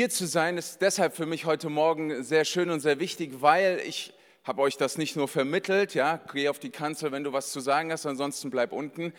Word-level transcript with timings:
Hier 0.00 0.08
zu 0.08 0.26
sein 0.26 0.56
ist 0.56 0.80
deshalb 0.80 1.14
für 1.14 1.26
mich 1.26 1.44
heute 1.44 1.68
Morgen 1.68 2.24
sehr 2.24 2.46
schön 2.46 2.70
und 2.70 2.80
sehr 2.80 3.00
wichtig, 3.00 3.42
weil 3.42 3.82
ich 3.84 4.14
habe 4.44 4.62
euch 4.62 4.78
das 4.78 4.96
nicht 4.96 5.14
nur 5.14 5.28
vermittelt, 5.28 5.92
ja, 5.92 6.18
geh 6.32 6.48
auf 6.48 6.58
die 6.58 6.70
Kanzel, 6.70 7.12
wenn 7.12 7.22
du 7.22 7.34
was 7.34 7.52
zu 7.52 7.60
sagen 7.60 7.92
hast, 7.92 8.06
ansonsten 8.06 8.48
bleib 8.48 8.72
unten. 8.72 9.12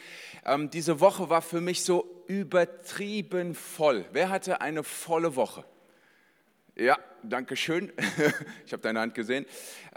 Ähm, 0.44 0.71
diese 0.71 0.99
Woche 0.99 1.29
war 1.29 1.44
für 1.44 1.62
mich 1.62 1.83
so 1.83 2.23
übertrieben 2.25 3.54
voll. 3.54 4.05
Wer 4.12 4.31
hatte 4.31 4.62
eine 4.62 4.83
volle 4.83 5.36
Woche? 5.36 5.65
Ja, 6.75 6.98
danke 7.23 7.55
schön. 7.55 7.91
Ich 8.65 8.73
habe 8.73 8.83
deine 8.83 9.01
Hand 9.01 9.15
gesehen. 9.15 9.45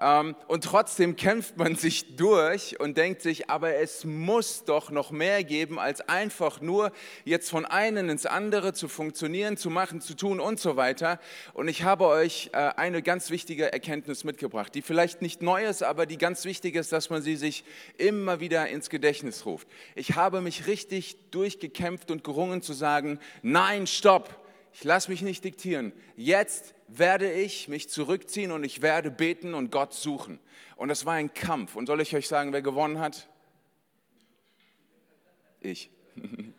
Ähm, 0.01 0.35
und 0.49 0.65
trotzdem 0.65 1.15
kämpft 1.15 1.57
man 1.57 1.77
sich 1.77 2.17
durch 2.17 2.81
und 2.81 2.97
denkt 2.97 3.23
sich, 3.23 3.49
aber 3.49 3.77
es 3.77 4.05
muss 4.05 4.65
doch 4.65 4.91
noch 4.91 5.13
mehr 5.13 5.45
geben, 5.45 5.79
als 5.79 6.01
einfach 6.09 6.61
nur 6.61 6.91
jetzt 7.25 7.51
von 7.51 7.65
einem 7.65 8.09
ins 8.09 8.27
andere 8.27 8.73
zu 8.73 8.89
funktionieren, 8.89 9.57
zu 9.57 9.71
machen, 9.71 10.01
zu 10.01 10.15
tun 10.15 10.41
und 10.41 10.59
so 10.59 10.77
weiter. 10.77 11.21
Und 11.53 11.69
ich 11.69 11.85
habe 11.85 12.07
euch 12.07 12.51
äh, 12.53 12.57
eine 12.57 13.03
ganz 13.03 13.31
wichtige 13.31 13.73
Erkenntnis 13.73 14.25
mitgebracht, 14.25 14.75
die 14.75 14.83
vielleicht 14.83 15.23
nicht 15.23 15.43
neu 15.43 15.65
ist, 15.65 15.83
aber 15.83 16.07
die 16.07 16.19
ganz 16.19 16.45
wichtig 16.45 16.75
ist, 16.75 16.91
dass 16.91 17.11
man 17.11 17.23
sie 17.23 17.37
sich 17.37 17.65
immer 17.97 18.41
wieder 18.41 18.69
ins 18.69 18.91
Gedächtnis 18.91 19.47
ruft. 19.47 19.69
Ich 19.95 20.17
habe 20.17 20.41
mich 20.41 20.67
richtig 20.67 21.17
durchgekämpft 21.31 22.11
und 22.11 22.25
gerungen 22.25 22.63
zu 22.63 22.73
sagen, 22.73 23.21
nein, 23.43 23.87
stopp 23.87 24.45
ich 24.75 24.83
lasse 24.83 25.09
mich 25.11 25.23
nicht 25.23 25.45
diktieren. 25.45 25.93
Jetzt 26.17 26.75
werde 26.89 27.33
ich 27.33 27.69
mich 27.69 27.89
zurückziehen 27.89 28.53
und 28.53 28.65
ich 28.65 28.83
werde 28.83 29.11
beten 29.11 29.55
und 29.55 29.71
Gott 29.71 29.95
suchen. 29.95 30.39
Und 30.77 30.89
das 30.89 31.07
war 31.07 31.15
ein 31.15 31.33
Kampf. 31.33 31.77
Und 31.77 31.87
soll 31.87 32.01
ich 32.01 32.15
euch 32.15 32.29
sagen, 32.29 32.53
wer 32.53 32.63
gewonnen 32.63 32.99
hat? 32.99 33.29
Ich. 35.61 35.91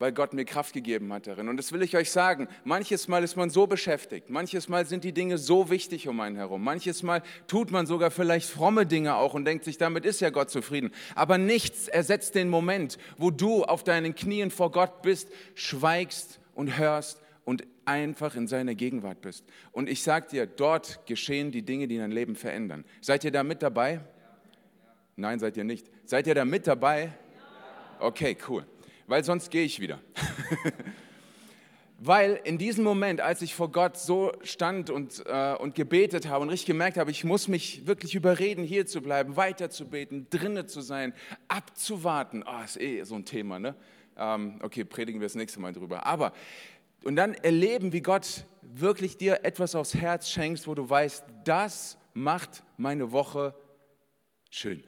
Weil 0.00 0.12
Gott 0.12 0.34
mir 0.34 0.44
Kraft 0.44 0.74
gegeben 0.74 1.12
hat 1.12 1.28
darin. 1.28 1.48
Und 1.48 1.56
das 1.56 1.70
will 1.72 1.80
ich 1.82 1.96
euch 1.96 2.10
sagen. 2.10 2.48
Manches 2.64 3.06
Mal 3.06 3.22
ist 3.22 3.36
man 3.36 3.48
so 3.48 3.66
beschäftigt. 3.66 4.28
Manches 4.28 4.68
Mal 4.68 4.86
sind 4.86 5.04
die 5.04 5.12
Dinge 5.12 5.38
so 5.38 5.70
wichtig 5.70 6.08
um 6.08 6.18
einen 6.20 6.36
herum. 6.36 6.64
Manches 6.64 7.04
Mal 7.04 7.22
tut 7.46 7.70
man 7.70 7.86
sogar 7.86 8.10
vielleicht 8.10 8.50
fromme 8.50 8.86
Dinge 8.86 9.14
auch 9.14 9.34
und 9.34 9.44
denkt 9.44 9.64
sich, 9.64 9.78
damit 9.78 10.04
ist 10.04 10.20
ja 10.20 10.30
Gott 10.30 10.50
zufrieden. 10.50 10.90
Aber 11.14 11.38
nichts 11.38 11.86
ersetzt 11.86 12.34
den 12.34 12.48
Moment, 12.48 12.98
wo 13.18 13.30
du 13.30 13.64
auf 13.64 13.84
deinen 13.84 14.14
Knien 14.16 14.50
vor 14.50 14.72
Gott 14.72 15.02
bist, 15.02 15.28
schweigst 15.54 16.40
und 16.54 16.76
hörst 16.76 17.23
einfach 17.86 18.36
in 18.36 18.46
seiner 18.46 18.74
Gegenwart 18.74 19.20
bist. 19.20 19.44
Und 19.72 19.88
ich 19.88 20.02
sage 20.02 20.28
dir, 20.28 20.46
dort 20.46 21.06
geschehen 21.06 21.50
die 21.50 21.62
Dinge, 21.62 21.88
die 21.88 21.98
dein 21.98 22.10
Leben 22.10 22.36
verändern. 22.36 22.84
Seid 23.00 23.24
ihr 23.24 23.30
da 23.30 23.42
mit 23.42 23.62
dabei? 23.62 24.00
Nein, 25.16 25.38
seid 25.38 25.56
ihr 25.56 25.64
nicht. 25.64 25.90
Seid 26.04 26.26
ihr 26.26 26.34
da 26.34 26.44
mit 26.44 26.66
dabei? 26.66 27.12
Okay, 28.00 28.36
cool. 28.48 28.66
Weil 29.06 29.22
sonst 29.22 29.50
gehe 29.50 29.64
ich 29.64 29.80
wieder. 29.80 30.00
Weil 31.98 32.40
in 32.44 32.58
diesem 32.58 32.84
Moment, 32.84 33.20
als 33.20 33.40
ich 33.40 33.54
vor 33.54 33.70
Gott 33.70 33.96
so 33.96 34.32
stand 34.42 34.90
und, 34.90 35.24
äh, 35.26 35.54
und 35.54 35.74
gebetet 35.74 36.28
habe 36.28 36.42
und 36.42 36.50
richtig 36.50 36.66
gemerkt 36.66 36.98
habe, 36.98 37.10
ich 37.10 37.24
muss 37.24 37.48
mich 37.48 37.86
wirklich 37.86 38.14
überreden, 38.14 38.64
hier 38.64 38.84
zu 38.84 39.00
bleiben, 39.00 39.36
weiter 39.36 39.70
zu 39.70 39.88
beten, 39.88 40.26
drinnen 40.28 40.68
zu 40.68 40.80
sein, 40.80 41.14
abzuwarten. 41.48 42.44
Oh, 42.46 42.62
ist 42.64 42.80
eh 42.80 43.02
so 43.04 43.14
ein 43.14 43.24
Thema, 43.24 43.58
ne? 43.58 43.74
Ähm, 44.16 44.58
okay, 44.62 44.84
predigen 44.84 45.20
wir 45.20 45.26
das 45.26 45.34
nächste 45.34 45.60
Mal 45.60 45.72
drüber. 45.72 46.04
Aber, 46.04 46.32
und 47.04 47.16
dann 47.16 47.34
erleben, 47.34 47.92
wie 47.92 48.00
Gott 48.00 48.44
wirklich 48.62 49.16
dir 49.16 49.44
etwas 49.44 49.74
aufs 49.74 49.94
Herz 49.94 50.28
schenkt, 50.30 50.66
wo 50.66 50.74
du 50.74 50.88
weißt, 50.88 51.24
das 51.44 51.98
macht 52.12 52.62
meine 52.76 53.12
Woche 53.12 53.54
schön. 54.50 54.82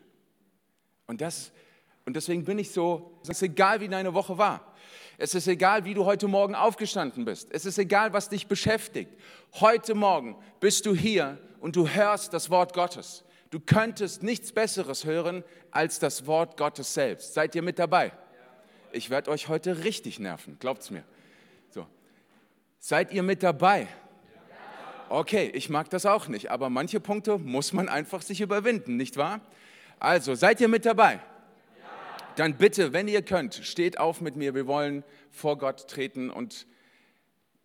Und, 1.07 1.21
das, 1.21 1.53
und 2.05 2.17
deswegen 2.17 2.45
bin 2.45 2.59
ich 2.59 2.73
so, 2.73 3.19
es 3.23 3.29
ist 3.29 3.43
egal, 3.43 3.81
wie 3.81 3.89
deine 3.89 4.15
Woche 4.15 4.39
war. 4.39 4.75
Es 5.19 5.35
ist 5.35 5.47
egal, 5.47 5.85
wie 5.85 5.95
du 5.95 6.05
heute 6.05 6.29
Morgen 6.29 6.55
aufgestanden 6.55 7.25
bist. 7.25 7.49
Es 7.53 7.65
ist 7.65 7.79
egal, 7.79 8.13
was 8.13 8.29
dich 8.29 8.49
beschäftigt. 8.49 9.11
Heute 9.61 9.95
Morgen 9.95 10.37
bist 10.61 10.85
du 10.87 10.95
hier 10.95 11.39
und 11.61 11.77
du 11.77 11.89
hörst 11.89 12.33
das 12.33 12.51
Wort 12.51 12.75
Gottes. 12.75 13.25
Du 13.51 13.61
könntest 13.61 14.23
nichts 14.23 14.53
Besseres 14.53 15.05
hören 15.05 15.45
als 15.71 15.99
das 15.99 16.27
Wort 16.27 16.57
Gottes 16.57 16.93
selbst. 16.93 17.35
Seid 17.35 17.55
ihr 17.55 17.63
mit 17.63 17.79
dabei? 17.79 18.13
ich 18.93 19.11
werde 19.11 19.31
euch 19.31 19.49
heute 19.49 19.85
richtig 19.85 20.19
nerven, 20.19 20.57
glaubt's 20.59 20.91
mir. 20.91 21.05
Seid 22.79 23.13
ihr 23.13 23.23
mit 23.23 23.43
dabei? 23.43 23.89
Okay, 25.09 25.51
ich 25.55 25.69
mag 25.69 25.89
das 25.91 26.05
auch 26.05 26.29
nicht, 26.29 26.51
aber 26.51 26.69
manche 26.69 26.99
Punkte 27.01 27.39
muss 27.39 27.73
man 27.73 27.89
einfach 27.89 28.23
sich 28.23 28.41
überwinden, 28.41 28.97
nicht 28.97 29.17
wahr? 29.17 29.41
Also, 30.01 30.35
seid 30.35 30.61
ihr 30.61 30.69
mit 30.69 30.85
dabei? 30.85 31.21
Dann 32.37 32.57
bitte, 32.57 32.93
wenn 32.93 33.09
ihr 33.09 33.23
könnt, 33.23 33.55
steht 33.55 33.99
auf 33.99 34.21
mit 34.21 34.37
mir. 34.37 34.55
Wir 34.55 34.67
wollen 34.67 35.05
vor 35.31 35.57
Gott 35.59 35.89
treten 35.89 36.29
und 36.29 36.67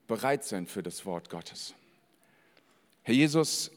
bereit 0.07 0.43
sein 0.43 0.65
für 0.65 0.81
das 0.81 1.05
Wort 1.05 1.29
Gottes. 1.29 1.73
Herr 3.03 3.13
Jesus, 3.13 3.71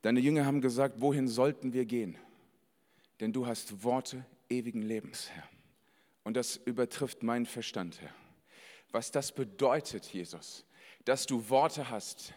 deine 0.00 0.20
Jünger 0.20 0.46
haben 0.46 0.60
gesagt, 0.60 1.00
wohin 1.00 1.28
sollten 1.28 1.72
wir 1.72 1.84
gehen? 1.84 2.16
Denn 3.20 3.32
du 3.32 3.46
hast 3.46 3.82
Worte 3.82 4.24
ewigen 4.48 4.82
Lebens, 4.82 5.28
Herr. 5.30 5.44
Und 6.24 6.34
das 6.34 6.56
übertrifft 6.56 7.22
meinen 7.22 7.46
Verstand, 7.46 8.00
Herr. 8.00 8.14
Was 8.90 9.10
das 9.10 9.32
bedeutet, 9.32 10.06
Jesus, 10.06 10.64
dass 11.04 11.26
du 11.26 11.48
Worte 11.50 11.90
hast, 11.90 12.32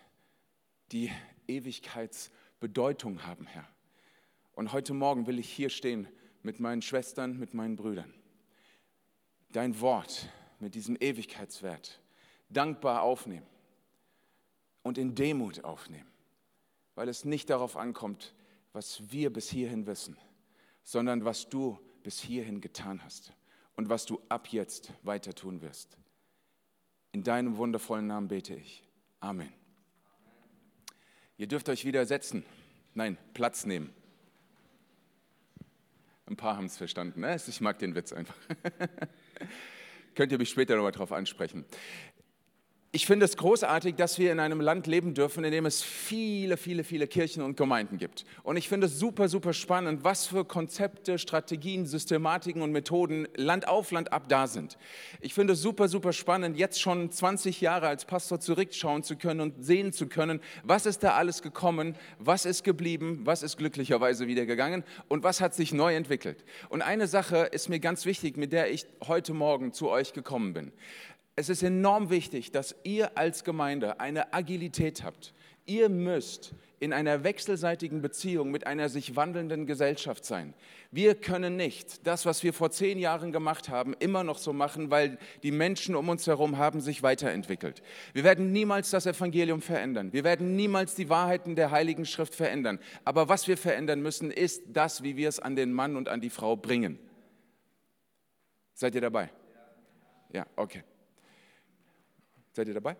die 0.91 1.11
Ewigkeitsbedeutung 1.47 3.25
haben, 3.25 3.47
Herr. 3.47 3.67
Und 4.53 4.73
heute 4.73 4.93
Morgen 4.93 5.27
will 5.27 5.39
ich 5.39 5.49
hier 5.49 5.69
stehen 5.69 6.07
mit 6.43 6.59
meinen 6.59 6.81
Schwestern, 6.81 7.39
mit 7.39 7.53
meinen 7.53 7.77
Brüdern. 7.77 8.13
Dein 9.51 9.79
Wort 9.79 10.29
mit 10.59 10.75
diesem 10.75 10.97
Ewigkeitswert 10.99 12.01
dankbar 12.49 13.01
aufnehmen 13.01 13.47
und 14.83 14.97
in 14.97 15.15
Demut 15.15 15.63
aufnehmen, 15.63 16.09
weil 16.95 17.07
es 17.09 17.25
nicht 17.25 17.49
darauf 17.49 17.77
ankommt, 17.77 18.33
was 18.73 19.11
wir 19.11 19.31
bis 19.31 19.49
hierhin 19.49 19.85
wissen, 19.87 20.17
sondern 20.83 21.25
was 21.25 21.49
du 21.49 21.79
bis 22.03 22.19
hierhin 22.19 22.61
getan 22.61 23.03
hast 23.03 23.33
und 23.75 23.89
was 23.89 24.05
du 24.05 24.21
ab 24.29 24.47
jetzt 24.49 24.93
weiter 25.03 25.33
tun 25.33 25.61
wirst. 25.61 25.97
In 27.11 27.23
deinem 27.23 27.57
wundervollen 27.57 28.07
Namen 28.07 28.27
bete 28.27 28.55
ich. 28.55 28.83
Amen. 29.19 29.51
Ihr 31.37 31.47
dürft 31.47 31.69
euch 31.69 31.85
wieder 31.85 32.05
setzen. 32.05 32.45
Nein, 32.93 33.17
Platz 33.33 33.65
nehmen. 33.65 33.93
Ein 36.25 36.37
paar 36.37 36.55
haben 36.55 36.65
es 36.65 36.77
verstanden. 36.77 37.21
Ne? 37.21 37.35
Ich 37.35 37.61
mag 37.61 37.79
den 37.79 37.95
Witz 37.95 38.13
einfach. 38.13 38.35
Könnt 40.15 40.31
ihr 40.31 40.37
mich 40.37 40.49
später 40.49 40.75
nochmal 40.75 40.91
drauf 40.91 41.11
ansprechen. 41.11 41.65
Ich 42.93 43.05
finde 43.05 43.23
es 43.23 43.37
großartig, 43.37 43.95
dass 43.95 44.19
wir 44.19 44.33
in 44.33 44.41
einem 44.41 44.59
Land 44.59 44.85
leben 44.85 45.13
dürfen, 45.13 45.45
in 45.45 45.51
dem 45.53 45.65
es 45.65 45.81
viele, 45.81 46.57
viele, 46.57 46.83
viele 46.83 47.07
Kirchen 47.07 47.41
und 47.41 47.55
Gemeinden 47.55 47.97
gibt. 47.97 48.25
Und 48.43 48.57
ich 48.57 48.67
finde 48.67 48.87
es 48.87 48.99
super, 48.99 49.29
super 49.29 49.53
spannend, 49.53 50.03
was 50.03 50.27
für 50.27 50.43
Konzepte, 50.43 51.17
Strategien, 51.17 51.85
Systematiken 51.85 52.61
und 52.61 52.73
Methoden 52.73 53.29
Land 53.37 53.65
auf 53.65 53.91
Land 53.91 54.11
ab 54.11 54.23
da 54.27 54.45
sind. 54.45 54.77
Ich 55.21 55.33
finde 55.33 55.53
es 55.53 55.61
super, 55.61 55.87
super 55.87 56.11
spannend, 56.11 56.57
jetzt 56.57 56.81
schon 56.81 57.09
20 57.09 57.61
Jahre 57.61 57.87
als 57.87 58.03
Pastor 58.03 58.41
zurückschauen 58.41 59.03
zu 59.03 59.15
können 59.15 59.39
und 59.39 59.63
sehen 59.63 59.93
zu 59.93 60.07
können, 60.07 60.41
was 60.65 60.85
ist 60.85 61.01
da 61.01 61.11
alles 61.11 61.41
gekommen, 61.41 61.95
was 62.19 62.43
ist 62.45 62.65
geblieben, 62.65 63.21
was 63.23 63.41
ist 63.41 63.55
glücklicherweise 63.55 64.27
wieder 64.27 64.45
gegangen 64.45 64.83
und 65.07 65.23
was 65.23 65.39
hat 65.39 65.55
sich 65.55 65.73
neu 65.73 65.95
entwickelt. 65.95 66.43
Und 66.67 66.81
eine 66.81 67.07
Sache 67.07 67.37
ist 67.37 67.69
mir 67.69 67.79
ganz 67.79 68.05
wichtig, 68.05 68.35
mit 68.35 68.51
der 68.51 68.69
ich 68.69 68.85
heute 69.07 69.33
Morgen 69.33 69.71
zu 69.71 69.89
euch 69.89 70.11
gekommen 70.11 70.51
bin. 70.51 70.73
Es 71.41 71.49
ist 71.49 71.63
enorm 71.63 72.11
wichtig, 72.11 72.51
dass 72.51 72.75
ihr 72.83 73.17
als 73.17 73.43
Gemeinde 73.43 73.99
eine 73.99 74.31
Agilität 74.31 75.03
habt. 75.03 75.33
Ihr 75.65 75.89
müsst 75.89 76.53
in 76.79 76.93
einer 76.93 77.23
wechselseitigen 77.23 78.03
Beziehung 78.03 78.51
mit 78.51 78.67
einer 78.67 78.89
sich 78.89 79.15
wandelnden 79.15 79.65
Gesellschaft 79.65 80.23
sein. 80.23 80.53
Wir 80.91 81.15
können 81.15 81.55
nicht 81.55 82.05
das, 82.05 82.27
was 82.27 82.43
wir 82.43 82.53
vor 82.53 82.69
zehn 82.69 82.99
Jahren 82.99 83.31
gemacht 83.31 83.69
haben, 83.69 83.95
immer 83.97 84.23
noch 84.23 84.37
so 84.37 84.53
machen, 84.53 84.91
weil 84.91 85.17
die 85.41 85.49
Menschen 85.49 85.95
um 85.95 86.09
uns 86.09 86.27
herum 86.27 86.59
haben 86.59 86.79
sich 86.79 87.01
weiterentwickelt. 87.01 87.81
Wir 88.13 88.23
werden 88.23 88.51
niemals 88.51 88.91
das 88.91 89.07
Evangelium 89.07 89.63
verändern. 89.63 90.13
Wir 90.13 90.23
werden 90.23 90.55
niemals 90.55 90.93
die 90.93 91.09
Wahrheiten 91.09 91.55
der 91.55 91.71
Heiligen 91.71 92.05
Schrift 92.05 92.35
verändern. 92.35 92.77
Aber 93.03 93.29
was 93.29 93.47
wir 93.47 93.57
verändern 93.57 94.03
müssen, 94.03 94.29
ist 94.29 94.61
das, 94.67 95.01
wie 95.01 95.17
wir 95.17 95.27
es 95.27 95.39
an 95.39 95.55
den 95.55 95.73
Mann 95.73 95.95
und 95.95 96.07
an 96.07 96.21
die 96.21 96.29
Frau 96.29 96.55
bringen. 96.55 96.99
Seid 98.75 98.93
ihr 98.93 99.01
dabei? 99.01 99.31
Ja, 100.31 100.45
okay. 100.55 100.83
Seid 102.51 102.67
ihr 102.67 102.73
dabei? 102.73 102.95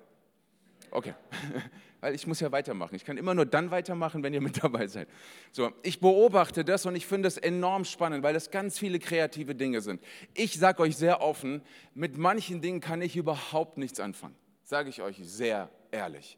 Okay, 0.91 1.13
weil 2.01 2.15
ich 2.15 2.27
muss 2.27 2.39
ja 2.39 2.51
weitermachen. 2.51 2.95
Ich 2.95 3.05
kann 3.05 3.17
immer 3.17 3.33
nur 3.33 3.45
dann 3.45 3.71
weitermachen, 3.71 4.23
wenn 4.23 4.33
ihr 4.33 4.41
mit 4.41 4.61
dabei 4.63 4.87
seid. 4.87 5.07
So, 5.51 5.71
ich 5.83 5.99
beobachte 5.99 6.65
das 6.65 6.85
und 6.85 6.95
ich 6.95 7.05
finde 7.05 7.27
es 7.27 7.37
enorm 7.37 7.85
spannend, 7.85 8.23
weil 8.23 8.33
das 8.33 8.51
ganz 8.51 8.77
viele 8.77 8.99
kreative 8.99 9.55
Dinge 9.55 9.81
sind. 9.81 10.01
Ich 10.33 10.59
sage 10.59 10.81
euch 10.81 10.97
sehr 10.97 11.21
offen, 11.21 11.61
mit 11.93 12.17
manchen 12.17 12.61
Dingen 12.61 12.81
kann 12.81 13.01
ich 13.01 13.15
überhaupt 13.15 13.77
nichts 13.77 13.99
anfangen. 13.99 14.35
Sage 14.63 14.89
ich 14.89 15.01
euch 15.01 15.17
sehr 15.21 15.69
ehrlich. 15.91 16.37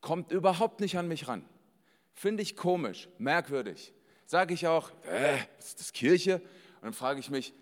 Kommt 0.00 0.32
überhaupt 0.32 0.80
nicht 0.80 0.96
an 0.98 1.08
mich 1.08 1.28
ran. 1.28 1.44
Finde 2.12 2.42
ich 2.42 2.56
komisch, 2.56 3.08
merkwürdig. 3.18 3.94
Sage 4.26 4.52
ich 4.52 4.66
auch, 4.66 4.90
äh, 5.10 5.38
ist 5.58 5.80
das 5.80 5.92
Kirche? 5.92 6.36
Und 6.76 6.84
dann 6.84 6.92
frage 6.92 7.20
ich 7.20 7.30
mich, 7.30 7.54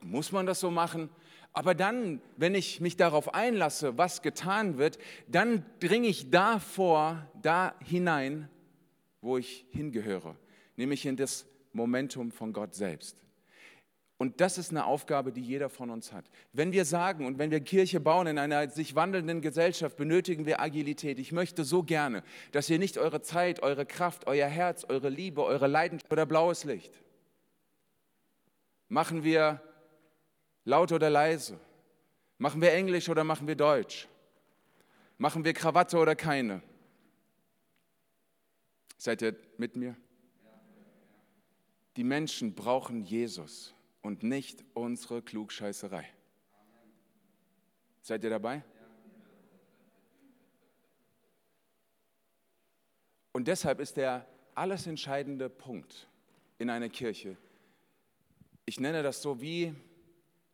muss 0.00 0.30
man 0.30 0.46
das 0.46 0.60
so 0.60 0.70
machen? 0.70 1.10
Aber 1.58 1.74
dann, 1.74 2.20
wenn 2.36 2.54
ich 2.54 2.80
mich 2.80 2.96
darauf 2.96 3.34
einlasse, 3.34 3.98
was 3.98 4.22
getan 4.22 4.78
wird, 4.78 4.96
dann 5.26 5.66
dringe 5.80 6.06
ich 6.06 6.30
davor, 6.30 7.26
da 7.42 7.74
hinein, 7.84 8.48
wo 9.20 9.38
ich 9.38 9.66
hingehöre, 9.70 10.36
nämlich 10.76 11.04
in 11.04 11.16
das 11.16 11.46
Momentum 11.72 12.30
von 12.30 12.52
Gott 12.52 12.76
selbst. 12.76 13.24
Und 14.18 14.40
das 14.40 14.56
ist 14.56 14.70
eine 14.70 14.84
Aufgabe, 14.84 15.32
die 15.32 15.40
jeder 15.40 15.68
von 15.68 15.90
uns 15.90 16.12
hat. 16.12 16.30
Wenn 16.52 16.70
wir 16.70 16.84
sagen 16.84 17.26
und 17.26 17.38
wenn 17.38 17.50
wir 17.50 17.58
Kirche 17.58 17.98
bauen 17.98 18.28
in 18.28 18.38
einer 18.38 18.68
sich 18.70 18.94
wandelnden 18.94 19.40
Gesellschaft, 19.40 19.96
benötigen 19.96 20.46
wir 20.46 20.60
Agilität. 20.60 21.18
Ich 21.18 21.32
möchte 21.32 21.64
so 21.64 21.82
gerne, 21.82 22.22
dass 22.52 22.70
ihr 22.70 22.78
nicht 22.78 22.98
eure 22.98 23.20
Zeit, 23.20 23.64
eure 23.64 23.84
Kraft, 23.84 24.28
euer 24.28 24.46
Herz, 24.46 24.84
eure 24.84 25.08
Liebe, 25.08 25.42
eure 25.42 25.66
Leidenschaft 25.66 26.12
oder 26.12 26.24
blaues 26.24 26.62
Licht. 26.62 27.02
Machen 28.86 29.24
wir 29.24 29.60
laut 30.68 30.92
oder 30.92 31.08
leise? 31.08 31.58
Machen 32.36 32.60
wir 32.60 32.72
Englisch 32.72 33.08
oder 33.08 33.24
machen 33.24 33.48
wir 33.48 33.56
Deutsch? 33.56 34.06
Machen 35.16 35.42
wir 35.44 35.54
Krawatte 35.54 35.96
oder 35.96 36.14
keine? 36.14 36.62
Seid 38.98 39.22
ihr 39.22 39.34
mit 39.56 39.76
mir? 39.76 39.96
Die 41.96 42.04
Menschen 42.04 42.54
brauchen 42.54 43.02
Jesus 43.02 43.74
und 44.02 44.22
nicht 44.22 44.62
unsere 44.74 45.22
Klugscheißerei. 45.22 46.04
Seid 48.02 48.22
ihr 48.22 48.30
dabei? 48.30 48.62
Und 53.32 53.48
deshalb 53.48 53.80
ist 53.80 53.96
der 53.96 54.26
alles 54.54 54.86
entscheidende 54.86 55.48
Punkt 55.48 56.08
in 56.58 56.68
einer 56.68 56.88
Kirche. 56.88 57.36
Ich 58.66 58.78
nenne 58.78 59.02
das 59.02 59.22
so 59.22 59.40
wie, 59.40 59.74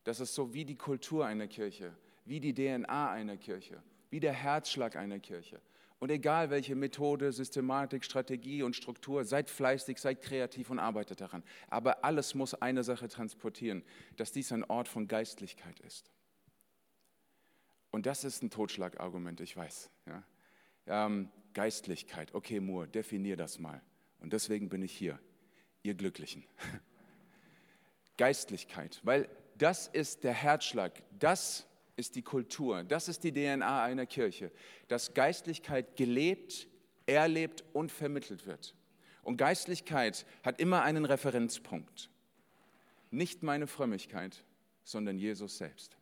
das 0.05 0.19
ist 0.19 0.33
so 0.33 0.53
wie 0.53 0.63
die 0.63 0.75
Kultur 0.77 1.25
einer 1.25 1.47
Kirche, 1.47 1.93
wie 2.23 2.39
die 2.39 2.53
DNA 2.53 3.11
einer 3.11 3.37
Kirche, 3.37 3.83
wie 4.09 4.21
der 4.21 4.33
Herzschlag 4.33 4.95
einer 4.95 5.19
Kirche. 5.19 5.59
Und 5.99 6.11
egal 6.11 6.51
welche 6.51 6.75
Methode, 6.75 7.31
Systematik, 7.31 8.05
Strategie 8.05 8.61
und 8.61 8.75
Struktur, 8.75 9.25
seid 9.25 9.49
fleißig, 9.49 9.97
seid 9.97 10.21
kreativ 10.21 10.69
und 10.69 10.77
arbeitet 10.77 11.21
daran. 11.21 11.43
Aber 11.67 12.05
alles 12.05 12.35
muss 12.35 12.53
eine 12.53 12.83
Sache 12.83 13.07
transportieren, 13.07 13.83
dass 14.15 14.31
dies 14.31 14.51
ein 14.51 14.63
Ort 14.65 14.87
von 14.87 15.07
Geistlichkeit 15.07 15.79
ist. 15.79 16.11
Und 17.89 18.05
das 18.05 18.23
ist 18.23 18.43
ein 18.43 18.51
Totschlagargument, 18.51 19.39
ich 19.41 19.57
weiß. 19.57 19.89
Ja. 20.05 20.23
Ähm, 20.85 21.31
Geistlichkeit, 21.53 22.35
okay, 22.35 22.59
Moore, 22.59 22.87
definier 22.87 23.37
das 23.37 23.57
mal. 23.57 23.81
Und 24.19 24.33
deswegen 24.33 24.69
bin 24.69 24.83
ich 24.83 24.91
hier, 24.91 25.17
ihr 25.81 25.95
Glücklichen. 25.95 26.43
Geistlichkeit, 28.17 28.99
weil 29.03 29.29
das 29.55 29.87
ist 29.87 30.23
der 30.23 30.33
Herzschlag, 30.33 31.01
das 31.17 31.65
ist 31.95 32.15
die 32.15 32.21
Kultur, 32.21 32.83
das 32.83 33.07
ist 33.07 33.23
die 33.23 33.31
DNA 33.31 33.83
einer 33.83 34.05
Kirche, 34.05 34.51
dass 34.87 35.13
Geistlichkeit 35.13 35.95
gelebt, 35.95 36.67
erlebt 37.05 37.63
und 37.73 37.91
vermittelt 37.91 38.45
wird. 38.45 38.75
Und 39.23 39.37
Geistlichkeit 39.37 40.25
hat 40.43 40.59
immer 40.59 40.83
einen 40.83 41.05
Referenzpunkt. 41.05 42.09
Nicht 43.11 43.43
meine 43.43 43.65
Frömmigkeit, 43.65 44.43
sondern 44.83 45.17
Jesus 45.17 45.57
selbst. 45.57 45.97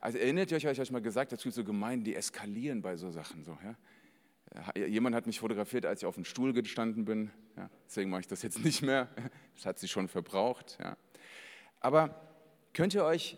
Also 0.00 0.18
erinnert 0.18 0.50
ihr 0.50 0.56
euch, 0.56 0.64
ich 0.64 0.80
euch 0.80 0.90
mal 0.90 1.02
gesagt, 1.02 1.32
dazu 1.32 1.50
so 1.50 1.64
Gemeinden, 1.64 2.04
die 2.04 2.14
eskalieren 2.14 2.82
bei 2.82 2.96
so 2.96 3.10
Sachen. 3.10 3.44
So, 3.44 3.58
ja? 3.62 3.76
Jemand 4.74 5.14
hat 5.14 5.26
mich 5.26 5.40
fotografiert, 5.40 5.84
als 5.84 6.02
ich 6.02 6.06
auf 6.06 6.14
dem 6.14 6.24
Stuhl 6.24 6.52
gestanden 6.52 7.04
bin. 7.04 7.30
Ja, 7.56 7.68
deswegen 7.86 8.10
mache 8.10 8.22
ich 8.22 8.26
das 8.26 8.42
jetzt 8.42 8.62
nicht 8.64 8.82
mehr. 8.82 9.08
Das 9.54 9.66
hat 9.66 9.78
sie 9.80 9.88
schon 9.88 10.06
verbraucht. 10.06 10.78
Ja. 10.80 10.96
Aber 11.80 12.14
könnt 12.72 12.94
ihr 12.94 13.04
euch 13.04 13.36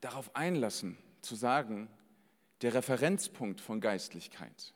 darauf 0.00 0.34
einlassen, 0.34 0.96
zu 1.20 1.34
sagen, 1.34 1.90
der 2.62 2.72
Referenzpunkt 2.72 3.60
von 3.60 3.78
Geistlichkeit 3.78 4.72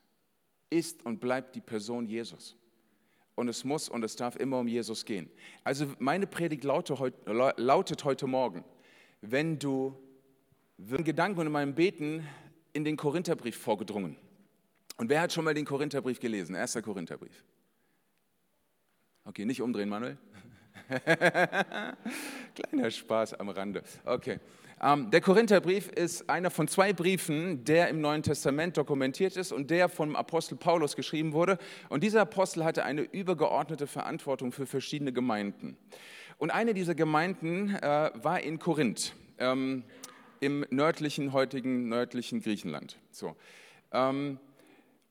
ist 0.69 1.07
und 1.07 1.21
bleibt 1.21 1.55
die 1.55 1.63
Person 1.63 2.07
Jesus. 2.07 2.55
Und 3.35 3.49
es 3.49 3.65
muss 3.65 3.89
und 3.89 4.05
es 4.05 4.15
darf 4.15 4.37
immer 4.37 4.59
um 4.59 4.69
Jesus 4.69 5.07
gehen. 5.07 5.31
Also 5.65 5.87
meine 5.99 6.27
Predigt 6.27 6.65
lautet 6.65 8.05
heute 8.05 8.27
Morgen, 8.27 8.63
wenn 9.23 9.59
du 9.59 9.97
in 10.77 11.03
Gedanken 11.03 11.41
und 11.41 11.47
in 11.47 11.53
meinem 11.53 11.75
Beten 11.75 12.29
in 12.75 12.85
den 12.85 12.99
Korintherbrief 12.99 13.57
vorgedrungen 13.57 14.19
und 14.99 15.09
wer 15.09 15.23
hat 15.23 15.33
schon 15.33 15.45
mal 15.45 15.55
den 15.55 15.65
Korintherbrief 15.65 16.21
gelesen? 16.21 16.55
Erster 16.55 16.83
Korintherbrief. 16.83 17.45
Okay, 19.25 19.45
nicht 19.45 19.63
umdrehen, 19.63 19.89
Manuel. 19.89 20.19
Kleiner 22.55 22.91
Spaß 22.91 23.35
am 23.35 23.49
Rande. 23.49 23.83
Okay. 24.05 24.41
Ähm, 24.81 25.11
der 25.11 25.21
Korintherbrief 25.21 25.89
ist 25.89 26.29
einer 26.29 26.51
von 26.51 26.69
zwei 26.69 26.93
Briefen, 26.93 27.65
der 27.65 27.89
im 27.89 28.01
Neuen 28.01 28.23
Testament 28.23 28.77
dokumentiert 28.77 29.37
ist 29.37 29.53
und 29.53 29.71
der 29.71 29.89
vom 29.89 30.17
Apostel 30.17 30.57
Paulus 30.57 30.97
geschrieben 30.97 31.33
wurde. 31.33 31.59
Und 31.89 32.03
dieser 32.03 32.23
Apostel 32.23 32.65
hatte 32.65 32.85
eine 32.85 33.03
übergeordnete 33.03 33.87
Verantwortung 33.87 34.51
für 34.53 34.67
verschiedene 34.67 35.13
Gemeinden. 35.13 35.77
Und 36.39 36.51
eine 36.51 36.75
dieser 36.75 36.95
Gemeinden 36.95 37.75
äh, 37.75 38.11
war 38.15 38.41
in 38.41 38.59
Korinth, 38.59 39.15
ähm, 39.39 39.85
im 40.41 40.65
nördlichen, 40.71 41.33
heutigen 41.33 41.89
nördlichen 41.89 42.41
Griechenland. 42.41 42.99
So. 43.11 43.37
Ähm, 43.93 44.39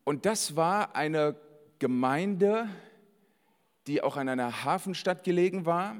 und 0.07 0.25
das 0.25 0.55
war 0.55 0.95
eine 0.95 1.35
Gemeinde, 1.79 2.69
die 3.87 4.01
auch 4.01 4.15
an 4.15 4.29
einer 4.29 4.63
Hafenstadt 4.63 5.25
gelegen 5.25 5.65
war. 5.65 5.97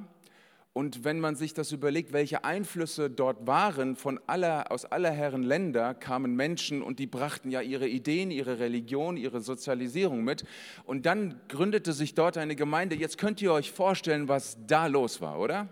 Und 0.72 1.04
wenn 1.04 1.20
man 1.20 1.36
sich 1.36 1.54
das 1.54 1.74
überlegt, 1.74 2.14
welche 2.14 2.46
Einflüsse 2.46 3.10
dort 3.10 3.48
waren, 3.48 3.98
von 3.98 4.18
aller, 4.26 4.72
aus 4.72 4.86
aller 4.86 5.12
Herren 5.12 5.44
Länder 5.44 5.94
kamen 5.94 6.38
Menschen 6.38 6.82
und 6.82 7.00
die 7.00 7.06
brachten 7.06 7.52
ja 7.52 7.60
ihre 7.60 7.90
Ideen, 7.90 8.32
ihre 8.32 8.60
Religion, 8.60 9.18
ihre 9.18 9.42
Sozialisierung 9.42 10.24
mit. 10.24 10.46
Und 10.86 11.06
dann 11.06 11.42
gründete 11.50 11.92
sich 11.92 12.16
dort 12.16 12.38
eine 12.38 12.56
Gemeinde. 12.56 12.96
Jetzt 12.96 13.18
könnt 13.18 13.42
ihr 13.42 13.52
euch 13.52 13.74
vorstellen, 13.74 14.30
was 14.30 14.58
da 14.68 14.88
los 14.88 15.20
war, 15.20 15.38
oder? 15.38 15.68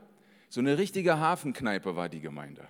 So 0.50 0.60
eine 0.60 0.78
richtige 0.78 1.22
Hafenkneipe 1.22 1.96
war 1.96 2.10
die 2.10 2.20
Gemeinde. 2.20 2.68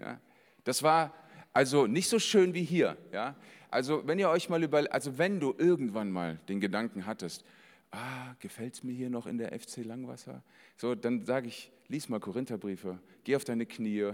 Ja? 0.00 0.20
Das 0.62 0.84
war 0.84 1.12
also 1.52 1.88
nicht 1.88 2.08
so 2.08 2.20
schön 2.20 2.54
wie 2.54 2.62
hier. 2.62 2.96
Ja? 3.12 3.34
Also 3.70 4.06
wenn 4.06 4.18
ihr 4.18 4.28
euch 4.28 4.48
mal 4.48 4.62
über, 4.62 4.84
also 4.90 5.18
wenn 5.18 5.40
du 5.40 5.54
irgendwann 5.56 6.10
mal 6.10 6.38
den 6.48 6.60
Gedanken 6.60 7.06
hattest, 7.06 7.44
ah, 7.90 8.34
gefällt 8.40 8.74
es 8.74 8.84
mir 8.84 8.92
hier 8.92 9.10
noch 9.10 9.26
in 9.26 9.38
der 9.38 9.58
FC 9.58 9.78
Langwasser? 9.84 10.42
So, 10.76 10.94
dann 10.94 11.24
sage 11.24 11.48
ich, 11.48 11.70
lies 11.88 12.08
mal 12.08 12.20
Korintherbriefe, 12.20 12.98
geh 13.24 13.36
auf 13.36 13.44
deine 13.44 13.66
Knie 13.66 14.10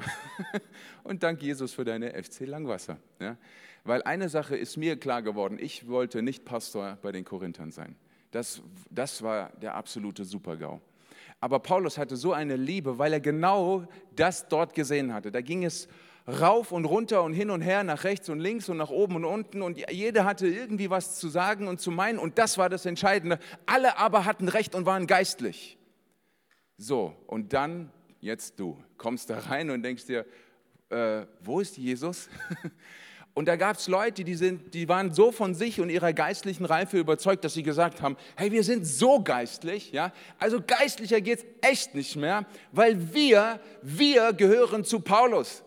und 1.04 1.22
dank 1.22 1.42
Jesus 1.42 1.72
für 1.72 1.84
deine 1.84 2.10
FC 2.22 2.40
Langwasser. 2.40 2.98
Ja? 3.20 3.36
Weil 3.84 4.02
eine 4.02 4.28
Sache 4.28 4.56
ist 4.56 4.76
mir 4.76 4.98
klar 4.98 5.22
geworden, 5.22 5.58
ich 5.60 5.88
wollte 5.88 6.22
nicht 6.22 6.44
Pastor 6.44 6.98
bei 7.02 7.12
den 7.12 7.24
Korinthern 7.24 7.70
sein. 7.70 7.96
Das, 8.30 8.62
das 8.90 9.22
war 9.22 9.50
der 9.60 9.74
absolute 9.74 10.24
Supergau. 10.24 10.80
Aber 11.40 11.58
Paulus 11.58 11.98
hatte 11.98 12.16
so 12.16 12.32
eine 12.32 12.56
Liebe, 12.56 12.98
weil 12.98 13.12
er 13.12 13.20
genau 13.20 13.86
das 14.14 14.46
dort 14.48 14.74
gesehen 14.74 15.12
hatte. 15.12 15.32
Da 15.32 15.40
ging 15.40 15.64
es 15.64 15.88
rauf 16.26 16.72
und 16.72 16.84
runter 16.84 17.22
und 17.22 17.32
hin 17.32 17.50
und 17.50 17.60
her, 17.60 17.84
nach 17.84 18.04
rechts 18.04 18.28
und 18.28 18.40
links 18.40 18.68
und 18.68 18.76
nach 18.76 18.90
oben 18.90 19.16
und 19.16 19.24
unten 19.24 19.62
und 19.62 19.78
jeder 19.90 20.24
hatte 20.24 20.46
irgendwie 20.46 20.90
was 20.90 21.18
zu 21.18 21.28
sagen 21.28 21.68
und 21.68 21.80
zu 21.80 21.90
meinen 21.90 22.18
und 22.18 22.38
das 22.38 22.58
war 22.58 22.68
das 22.68 22.86
Entscheidende. 22.86 23.38
Alle 23.66 23.98
aber 23.98 24.24
hatten 24.24 24.48
Recht 24.48 24.74
und 24.74 24.86
waren 24.86 25.06
geistlich. 25.06 25.78
So, 26.76 27.14
und 27.26 27.52
dann, 27.52 27.90
jetzt 28.20 28.58
du, 28.58 28.76
kommst 28.96 29.30
da 29.30 29.38
rein 29.38 29.70
und 29.70 29.82
denkst 29.82 30.06
dir, 30.06 30.26
äh, 30.90 31.26
wo 31.40 31.60
ist 31.60 31.76
Jesus? 31.76 32.28
Und 33.34 33.46
da 33.48 33.56
gab 33.56 33.78
es 33.78 33.88
Leute, 33.88 34.24
die, 34.24 34.34
sind, 34.34 34.74
die 34.74 34.90
waren 34.90 35.14
so 35.14 35.32
von 35.32 35.54
sich 35.54 35.80
und 35.80 35.88
ihrer 35.88 36.12
geistlichen 36.12 36.66
Reife 36.66 36.98
überzeugt, 36.98 37.44
dass 37.44 37.54
sie 37.54 37.62
gesagt 37.62 38.02
haben, 38.02 38.18
hey, 38.36 38.52
wir 38.52 38.62
sind 38.62 38.84
so 38.84 39.22
geistlich, 39.22 39.90
ja, 39.90 40.12
also 40.38 40.60
geistlicher 40.60 41.22
geht 41.22 41.38
es 41.38 41.46
echt 41.62 41.94
nicht 41.94 42.16
mehr, 42.16 42.44
weil 42.72 43.14
wir, 43.14 43.58
wir 43.80 44.34
gehören 44.34 44.84
zu 44.84 45.00
Paulus. 45.00 45.64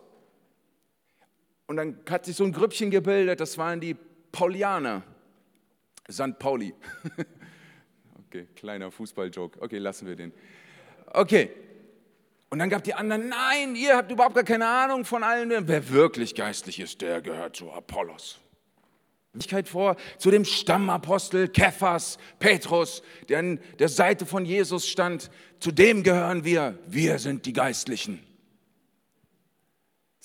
Und 1.66 1.76
dann 1.76 1.98
hat 2.08 2.24
sich 2.24 2.36
so 2.36 2.44
ein 2.44 2.52
Grüppchen 2.52 2.90
gebildet, 2.90 3.40
das 3.40 3.58
waren 3.58 3.80
die 3.80 3.96
Paulianer. 4.32 5.02
St. 6.10 6.38
Pauli. 6.38 6.72
okay, 8.26 8.46
kleiner 8.54 8.90
Fußballjoke. 8.90 9.60
Okay, 9.60 9.78
lassen 9.78 10.06
wir 10.06 10.16
den. 10.16 10.32
Okay. 11.06 11.50
Und 12.48 12.60
dann 12.60 12.70
gab 12.70 12.84
die 12.84 12.94
anderen, 12.94 13.28
nein, 13.28 13.74
ihr 13.74 13.96
habt 13.96 14.10
überhaupt 14.10 14.36
gar 14.36 14.44
keine 14.44 14.68
Ahnung 14.68 15.04
von 15.04 15.24
allen. 15.24 15.50
Wer 15.66 15.90
wirklich 15.90 16.34
geistlich 16.34 16.78
ist, 16.78 17.00
der 17.02 17.20
gehört 17.20 17.56
zu 17.56 17.72
Apollos. 17.72 18.38
vor 19.64 19.96
zu 20.18 20.30
dem 20.30 20.44
Stammapostel 20.44 21.48
Kephas, 21.48 22.18
Petrus, 22.38 23.02
der 23.28 23.40
an 23.40 23.60
der 23.80 23.88
Seite 23.88 24.26
von 24.26 24.44
Jesus 24.44 24.86
stand. 24.86 25.28
Zu 25.58 25.72
dem 25.72 26.04
gehören 26.04 26.44
wir. 26.44 26.78
Wir 26.86 27.18
sind 27.18 27.46
die 27.46 27.52
Geistlichen. 27.52 28.25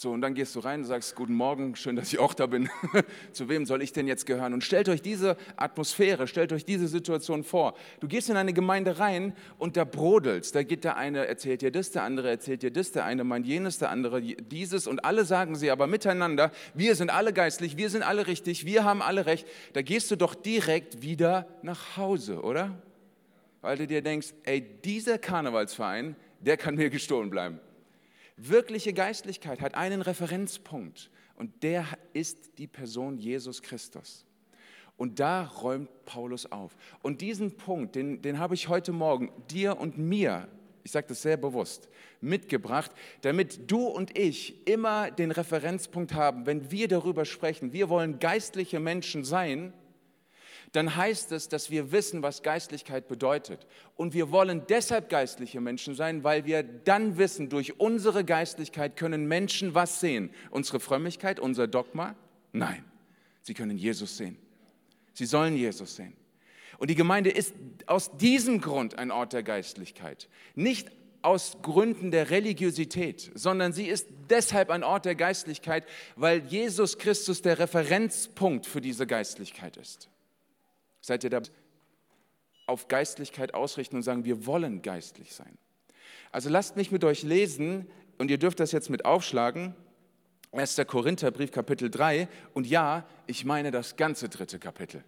So, 0.02 0.10
und 0.10 0.22
dann 0.22 0.34
gehst 0.34 0.56
du 0.56 0.62
rein 0.62 0.80
und 0.80 0.88
sagst, 0.88 1.16
guten 1.16 1.36
Morgen, 1.36 1.76
schön, 1.76 1.96
dass 1.96 2.12
ich 2.12 2.18
auch 2.18 2.34
da 2.34 2.48
bin. 2.48 2.72
Zu 3.34 3.50
wem 3.50 3.68
soll 3.68 3.84
ich 3.84 3.94
denn 3.94 4.08
jetzt 4.08 4.26
gehören? 4.26 4.52
Und 4.52 4.64
stellt 4.64 4.90
euch 4.90 5.04
diese 5.04 5.38
Atmosphäre, 5.58 6.28
stellt 6.28 6.52
euch 6.54 6.66
diese 6.66 6.88
Situation 6.88 7.44
vor. 7.44 7.76
Du 8.00 8.08
gehst 8.08 8.28
in 8.28 8.36
eine 8.36 8.52
Gemeinde 8.52 8.98
rein 8.98 9.36
und 9.60 9.78
da 9.78 9.84
brodelst. 9.84 10.56
Da 10.56 10.64
geht 10.64 10.86
der 10.86 10.98
eine, 10.98 11.28
erzählt 11.28 11.62
dir 11.62 11.72
das, 11.72 11.92
der 11.92 12.02
andere 12.02 12.32
erzählt 12.32 12.64
dir 12.64 12.72
das, 12.72 12.92
der 12.92 13.06
eine 13.06 13.24
meint 13.24 13.46
jenes, 13.46 13.78
der 13.78 13.92
andere 13.92 14.24
dieses. 14.24 14.88
Und 14.88 15.06
alle 15.06 15.24
sagen 15.24 15.56
sie 15.56 15.70
aber 15.70 15.86
miteinander, 15.86 16.50
wir 16.74 16.96
sind 16.96 17.12
alle 17.12 17.32
geistlich, 17.32 17.78
wir 17.78 17.92
sind 17.92 18.02
alle 18.02 18.26
richtig, 18.26 18.66
wir 18.66 18.84
haben 18.84 19.04
alle 19.04 19.28
recht. 19.28 19.46
Da 19.74 19.84
gehst 19.84 20.10
du 20.10 20.16
doch 20.16 20.34
direkt 20.34 21.04
wieder 21.04 21.46
nach 21.62 21.96
Hause, 21.96 22.42
oder? 22.42 22.76
Weil 23.62 23.78
du 23.78 23.86
dir 23.86 24.02
denkst, 24.02 24.30
ey, 24.46 24.62
dieser 24.84 25.20
Karnevalsverein, 25.20 26.16
der 26.40 26.58
kann 26.58 26.74
mir 26.74 26.90
gestohlen 26.90 27.30
bleiben. 27.30 27.60
Wirkliche 28.44 28.92
Geistlichkeit 28.92 29.62
hat 29.62 29.76
einen 29.76 30.02
Referenzpunkt 30.02 31.12
und 31.36 31.62
der 31.62 31.86
ist 32.14 32.58
die 32.58 32.66
Person 32.66 33.20
Jesus 33.20 33.62
Christus. 33.62 34.26
Und 34.98 35.20
da 35.20 35.44
räumt 35.44 35.90
Paulus 36.06 36.52
auf. 36.52 36.76
Und 37.04 37.22
diesen 37.22 37.56
Punkt, 37.56 37.96
den, 37.96 38.24
den 38.24 38.40
habe 38.40 38.56
ich 38.56 38.68
heute 38.68 38.94
Morgen 38.94 39.32
dir 39.52 39.78
und 39.78 40.00
mir, 40.00 40.48
ich 40.84 40.90
sage 40.90 41.08
das 41.10 41.22
sehr 41.22 41.38
bewusst, 41.38 41.88
mitgebracht, 42.20 42.92
damit 43.22 43.70
du 43.70 43.86
und 43.86 44.18
ich 44.18 44.68
immer 44.68 45.12
den 45.12 45.30
Referenzpunkt 45.30 46.16
haben, 46.16 46.48
wenn 46.48 46.72
wir 46.72 46.88
darüber 46.88 47.26
sprechen. 47.26 47.74
Wir 47.74 47.90
wollen 47.90 48.18
geistliche 48.18 48.80
Menschen 48.80 49.24
sein, 49.24 49.72
dann 50.72 50.96
heißt 50.96 51.32
es, 51.34 51.50
dass 51.50 51.70
wir 51.70 51.92
wissen, 51.92 52.24
was 52.24 52.44
Geistlichkeit 52.44 53.08
bedeutet. 53.08 53.68
Und 53.96 54.14
wir 54.14 54.32
wollen 54.32 54.64
deshalb 54.70 55.10
geistliche 55.10 55.60
Menschen 55.60 55.96
sein, 55.96 56.24
weil 56.24 56.46
wir 56.46 56.64
dann 56.64 57.18
wissen, 57.18 57.50
durch 57.50 57.80
unsere 57.80 58.24
Geistlichkeit 58.24 58.96
können 58.96 59.28
Menschen 59.28 59.76
was 59.76 60.00
sehen. 60.00 60.32
Unsere 60.50 60.80
Frömmigkeit, 60.80 61.40
unser 61.40 61.68
Dogma? 61.68 62.16
Nein, 62.54 62.86
sie 63.42 63.54
können 63.54 63.78
Jesus 63.78 64.16
sehen. 64.16 64.38
Sie 65.14 65.26
sollen 65.26 65.58
Jesus 65.58 65.98
sehen. 65.98 66.14
Und 66.78 66.90
die 66.90 66.96
Gemeinde 66.96 67.30
ist 67.30 67.54
aus 67.86 68.18
diesem 68.18 68.62
Grund 68.62 68.98
ein 68.98 69.12
Ort 69.12 69.34
der 69.34 69.44
Geistlichkeit. 69.44 70.30
Nicht 70.56 70.90
aus 71.22 71.58
Gründen 71.62 72.12
der 72.12 72.30
Religiosität, 72.30 73.32
sondern 73.36 73.74
sie 73.74 73.88
ist 73.88 74.08
deshalb 74.30 74.70
ein 74.70 74.84
Ort 74.84 75.06
der 75.06 75.16
Geistlichkeit, 75.16 75.86
weil 76.16 76.40
Jesus 76.48 76.98
Christus 76.98 77.42
der 77.42 77.60
Referenzpunkt 77.60 78.66
für 78.66 78.82
diese 78.82 79.06
Geistlichkeit 79.06 79.78
ist. 79.78 80.10
Seid 81.02 81.24
ihr 81.24 81.30
da 81.30 81.42
auf 82.68 82.88
Geistlichkeit 82.88 83.54
ausrichten 83.54 83.98
und 83.98 84.04
sagen, 84.04 84.24
wir 84.24 84.46
wollen 84.46 84.82
geistlich 84.82 85.34
sein? 85.34 85.58
Also 86.32 86.50
lasst 86.50 86.78
mich 86.78 86.92
mit 86.92 87.04
euch 87.04 87.24
lesen 87.24 87.88
und 88.18 88.32
ihr 88.32 88.38
dürft 88.38 88.60
das 88.60 88.72
jetzt 88.72 88.90
mit 88.90 89.04
aufschlagen. 89.04 89.76
1. 90.54 90.82
Korintherbrief 90.88 91.52
Kapitel 91.52 91.90
3 91.90 92.28
und 92.54 92.68
ja, 92.68 93.08
ich 93.26 93.46
meine 93.46 93.72
das 93.72 93.96
ganze 93.96 94.30
dritte 94.30 94.60
Kapitel. 94.60 95.04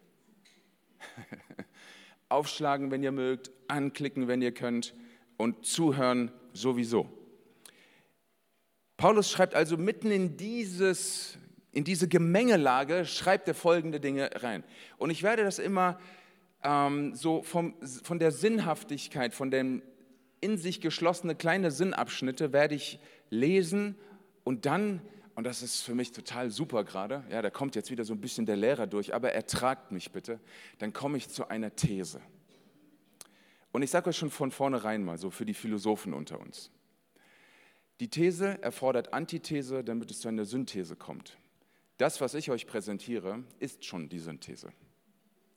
Aufschlagen, 2.29 2.91
wenn 2.91 3.03
ihr 3.03 3.11
mögt, 3.11 3.51
anklicken, 3.67 4.27
wenn 4.27 4.41
ihr 4.41 4.53
könnt 4.53 4.93
und 5.37 5.65
zuhören 5.65 6.31
sowieso. 6.53 7.09
Paulus 8.97 9.29
schreibt 9.29 9.53
also 9.53 9.77
mitten 9.77 10.11
in 10.11 10.37
dieses 10.37 11.37
in 11.73 11.83
diese 11.83 12.07
Gemengelage 12.07 13.05
schreibt 13.05 13.47
er 13.47 13.55
folgende 13.55 13.99
Dinge 13.99 14.29
rein. 14.35 14.63
Und 14.97 15.09
ich 15.09 15.23
werde 15.23 15.43
das 15.43 15.59
immer 15.59 15.99
ähm, 16.63 17.15
so 17.15 17.41
vom, 17.41 17.75
von 18.03 18.19
der 18.19 18.31
Sinnhaftigkeit, 18.31 19.33
von 19.33 19.51
den 19.51 19.81
in 20.39 20.57
sich 20.57 20.81
geschlossene 20.81 21.35
kleine 21.35 21.71
Sinnabschnitte 21.71 22.53
werde 22.53 22.75
ich 22.75 22.99
lesen 23.29 23.95
und 24.43 24.65
dann, 24.65 25.01
und 25.35 25.45
das 25.45 25.63
ist 25.63 25.81
für 25.81 25.95
mich 25.95 26.11
total 26.11 26.51
super 26.51 26.83
gerade, 26.83 27.23
ja, 27.29 27.41
da 27.41 27.49
kommt 27.49 27.75
jetzt 27.75 27.89
wieder 27.89 28.03
so 28.03 28.13
ein 28.13 28.21
bisschen 28.21 28.45
der 28.45 28.57
Lehrer 28.57 28.85
durch, 28.85 29.15
aber 29.15 29.31
ertragt 29.31 29.91
mich 29.91 30.11
bitte, 30.11 30.39
dann 30.79 30.93
komme 30.93 31.17
ich 31.17 31.29
zu 31.29 31.47
einer 31.47 31.75
These. 31.75 32.21
Und 33.71 33.81
ich 33.81 33.89
sage 33.89 34.09
euch 34.09 34.17
schon 34.17 34.29
von 34.29 34.51
vornherein 34.51 35.03
mal 35.03 35.17
so 35.17 35.31
für 35.31 35.45
die 35.45 35.53
Philosophen 35.53 36.13
unter 36.13 36.39
uns. 36.39 36.69
Die 37.99 38.09
These 38.09 38.61
erfordert 38.61 39.13
Antithese, 39.13 39.83
damit 39.83 40.11
es 40.11 40.19
zu 40.19 40.27
einer 40.27 40.45
Synthese 40.45 40.95
kommt. 40.95 41.37
Das, 42.03 42.19
was 42.19 42.33
ich 42.33 42.51
euch 42.51 42.67
präsentiere, 42.67 43.45
ist 43.59 43.85
schon 43.85 44.09
die 44.09 44.19
Synthese. 44.19 44.73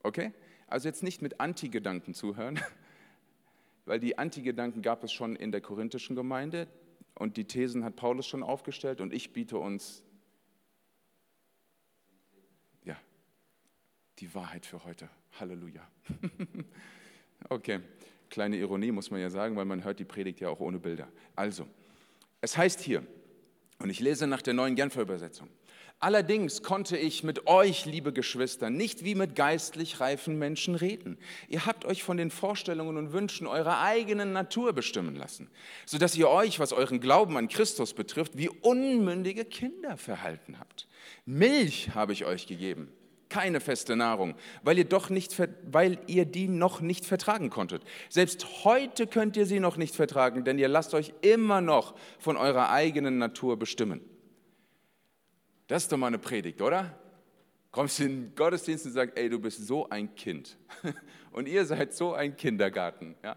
Okay? 0.05 0.33
Also 0.69 0.87
jetzt 0.87 1.03
nicht 1.03 1.21
mit 1.21 1.41
Anti-Gedanken 1.41 2.15
zuhören, 2.15 2.61
weil 3.85 3.99
die 3.99 4.17
Anti-Gedanken 4.17 4.81
gab 4.81 5.03
es 5.03 5.13
schon 5.13 5.35
in 5.35 5.51
der 5.51 5.61
korinthischen 5.61 6.15
Gemeinde 6.15 6.69
und 7.17 7.37
die 7.37 7.47
Thesen 7.47 7.83
hat 7.83 7.97
Paulus 7.97 8.29
schon 8.29 8.45
aufgestellt 8.45 9.01
und 9.01 9.13
ich 9.13 9.33
biete 9.33 9.59
uns 9.59 10.05
ja, 12.85 12.97
die 14.21 14.33
Wahrheit 14.33 14.67
für 14.67 14.85
heute. 14.85 15.11
Halleluja. 15.41 15.83
okay, 17.49 17.81
kleine 18.31 18.57
Ironie 18.57 18.93
muss 18.93 19.11
man 19.11 19.21
ja 19.21 19.31
sagen, 19.31 19.57
weil 19.57 19.65
man 19.65 19.83
hört 19.83 19.99
die 19.99 20.05
Predigt 20.05 20.39
ja 20.39 20.49
auch 20.49 20.61
ohne 20.61 20.79
Bilder. 20.79 21.09
Also, 21.35 21.67
es 22.41 22.57
heißt 22.57 22.79
hier, 22.79 23.05
und 23.81 23.91
ich 23.91 23.99
lese 23.99 24.29
nach 24.29 24.43
der 24.43 24.55
neuen 24.55 24.77
Genfer 24.77 25.03
Übersetzung, 25.03 25.49
Allerdings 25.99 26.63
konnte 26.63 26.99
ich 26.99 27.25
mit 27.25 27.47
euch, 27.47 27.87
liebe 27.87 28.13
Geschwister, 28.13 28.69
nicht 28.69 29.03
wie 29.03 29.15
mit 29.15 29.35
geistlich 29.35 29.99
reifen 29.99 30.39
Menschen 30.39 30.75
reden. 30.75 31.17
Ihr 31.49 31.65
habt 31.65 31.87
euch 31.87 32.03
von 32.03 32.19
den 32.19 32.31
Vorstellungen 32.31 32.99
und 32.99 33.13
Wünschen 33.15 33.47
eurer 33.47 33.81
eigenen 33.81 34.35
Natur 34.35 34.75
bestimmen 34.75 35.17
lassen, 35.17 35.49
sodass 35.87 36.15
ihr 36.15 36.29
euch, 36.29 36.61
was 36.61 36.75
euren 36.75 37.01
Glauben 37.01 37.39
an 37.39 37.49
Christus 37.49 37.95
betrifft, 37.95 38.37
wie 38.37 38.51
unmündige 38.51 39.47
Kinder 39.47 39.97
verhalten 39.97 40.59
habt. 40.61 40.87
Milch 41.25 41.95
habe 41.95 42.13
ich 42.13 42.27
euch 42.27 42.47
gegeben, 42.47 42.93
keine 43.31 43.61
feste 43.61 43.97
Nahrung, 43.97 44.35
weil 44.63 44.77
ihr, 44.77 44.85
doch 44.85 45.09
nicht, 45.09 45.35
weil 45.65 45.99
ihr 46.09 46.27
die 46.27 46.47
noch 46.47 46.83
nicht 46.83 47.07
vertragen 47.07 47.49
konntet. 47.49 47.83
Selbst 48.11 48.65
heute 48.65 49.07
könnt 49.07 49.39
ihr 49.39 49.47
sie 49.47 49.61
noch 49.61 49.79
nicht 49.79 49.97
vertragen, 49.97 50.45
denn 50.45 50.59
ihr 50.59 50.69
lasst 50.69 50.93
euch 50.93 51.15
immer 51.23 51.63
noch 51.63 51.95
von 52.19 52.37
eurer 52.37 52.71
eigenen 52.71 53.17
Natur 53.17 53.59
bestimmen. 53.59 54.03
Das 55.67 55.83
ist 55.85 55.93
doch 55.93 55.97
mal 55.97 56.09
eine 56.09 56.19
Predigt, 56.19 56.63
oder? 56.63 56.97
Kommst 57.73 58.01
in 58.01 58.07
den 58.07 58.35
Gottesdienst 58.35 58.87
und 58.87 58.93
sagst, 58.93 59.19
ey, 59.19 59.29
du 59.29 59.39
bist 59.39 59.67
so 59.67 59.89
ein 59.89 60.15
Kind. 60.15 60.57
Und 61.33 61.47
ihr 61.47 61.67
seid 61.67 61.93
so 61.93 62.15
ein 62.15 62.37
Kindergarten. 62.37 63.15
Ja? 63.23 63.37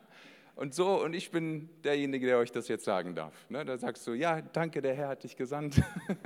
Und 0.60 0.74
so, 0.74 1.02
und 1.02 1.14
ich 1.14 1.32
bin 1.32 1.70
derjenige, 1.86 2.26
der 2.26 2.38
euch 2.38 2.52
das 2.52 2.68
jetzt 2.68 2.84
sagen 2.84 3.16
darf. 3.16 3.34
Ne? 3.50 3.64
Da 3.64 3.78
sagst 3.78 4.06
du, 4.06 4.14
ja, 4.14 4.42
danke, 4.42 4.82
der 4.82 4.94
Herr 4.94 5.08
hat 5.08 5.24
dich 5.24 5.38
gesandt. 5.38 5.82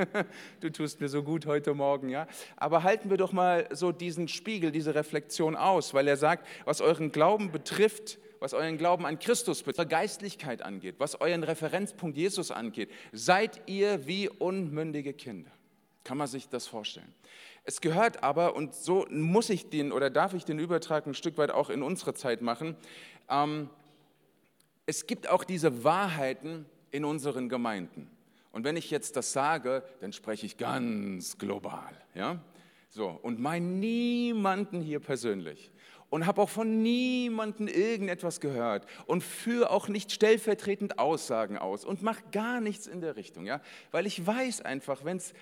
du 0.59 0.71
tust 0.71 1.01
mir 1.01 1.07
so 1.07 1.21
gut 1.21 1.45
heute 1.45 1.75
Morgen, 1.75 2.09
ja. 2.09 2.27
Aber 2.55 2.81
halten 2.81 3.11
wir 3.11 3.17
doch 3.17 3.31
mal 3.31 3.67
so 3.71 3.91
diesen 3.91 4.27
Spiegel, 4.27 4.71
diese 4.71 4.95
Reflexion 4.95 5.55
aus, 5.55 5.93
weil 5.93 6.07
er 6.07 6.17
sagt, 6.17 6.47
was 6.65 6.81
euren 6.81 7.11
Glauben 7.11 7.51
betrifft, 7.51 8.17
was 8.39 8.55
euren 8.55 8.79
Glauben 8.79 9.05
an 9.05 9.19
Christus 9.19 9.61
betrifft, 9.61 9.91
Geistlichkeit 9.91 10.63
angeht, 10.63 10.95
was 10.97 11.21
euren 11.21 11.43
Referenzpunkt 11.43 12.17
Jesus 12.17 12.49
angeht, 12.49 12.89
seid 13.11 13.61
ihr 13.67 14.07
wie 14.07 14.29
unmündige 14.29 15.13
Kinder. 15.13 15.51
Kann 16.03 16.17
man 16.17 16.27
sich 16.27 16.49
das 16.49 16.67
vorstellen? 16.67 17.13
Es 17.63 17.79
gehört 17.79 18.23
aber, 18.23 18.55
und 18.55 18.75
so 18.75 19.05
muss 19.09 19.49
ich 19.49 19.69
den 19.69 19.91
oder 19.91 20.09
darf 20.09 20.33
ich 20.33 20.43
den 20.43 20.59
Übertrag 20.59 21.07
ein 21.07 21.13
Stück 21.13 21.37
weit 21.37 21.51
auch 21.51 21.69
in 21.69 21.81
unsere 21.81 22.13
Zeit 22.13 22.41
machen, 22.41 22.75
ähm, 23.29 23.69
es 24.85 25.07
gibt 25.07 25.29
auch 25.29 25.45
diese 25.45 25.83
Wahrheiten 25.83 26.65
in 26.91 27.05
unseren 27.05 27.47
Gemeinden. 27.47 28.09
Und 28.51 28.65
wenn 28.65 28.75
ich 28.75 28.91
jetzt 28.91 29.15
das 29.15 29.33
sage, 29.33 29.83
dann 30.01 30.13
spreche 30.13 30.45
ich 30.45 30.57
ganz 30.57 31.37
global. 31.37 31.91
Ja? 32.13 32.39
So, 32.89 33.07
und 33.07 33.39
meine 33.39 33.65
niemanden 33.65 34.81
hier 34.81 34.99
persönlich. 34.99 35.71
Und 36.09 36.27
habe 36.27 36.43
auch 36.43 36.49
von 36.49 36.83
niemanden 36.83 37.67
irgendetwas 37.67 38.39
gehört 38.39 38.85
und 39.07 39.23
führe 39.23 39.71
auch 39.71 39.87
nicht 39.87 40.11
stellvertretend 40.11 40.99
Aussagen 40.99 41.57
aus 41.57 41.83
und 41.85 42.03
mache 42.03 42.21
gar 42.31 42.61
nichts 42.61 42.85
in 42.85 43.01
der 43.01 43.15
Richtung. 43.15 43.47
Ja? 43.47 43.61
Weil 43.89 44.05
ich 44.05 44.23
weiß 44.23 44.61
einfach, 44.61 45.03
wenn 45.05 45.17
es 45.17 45.33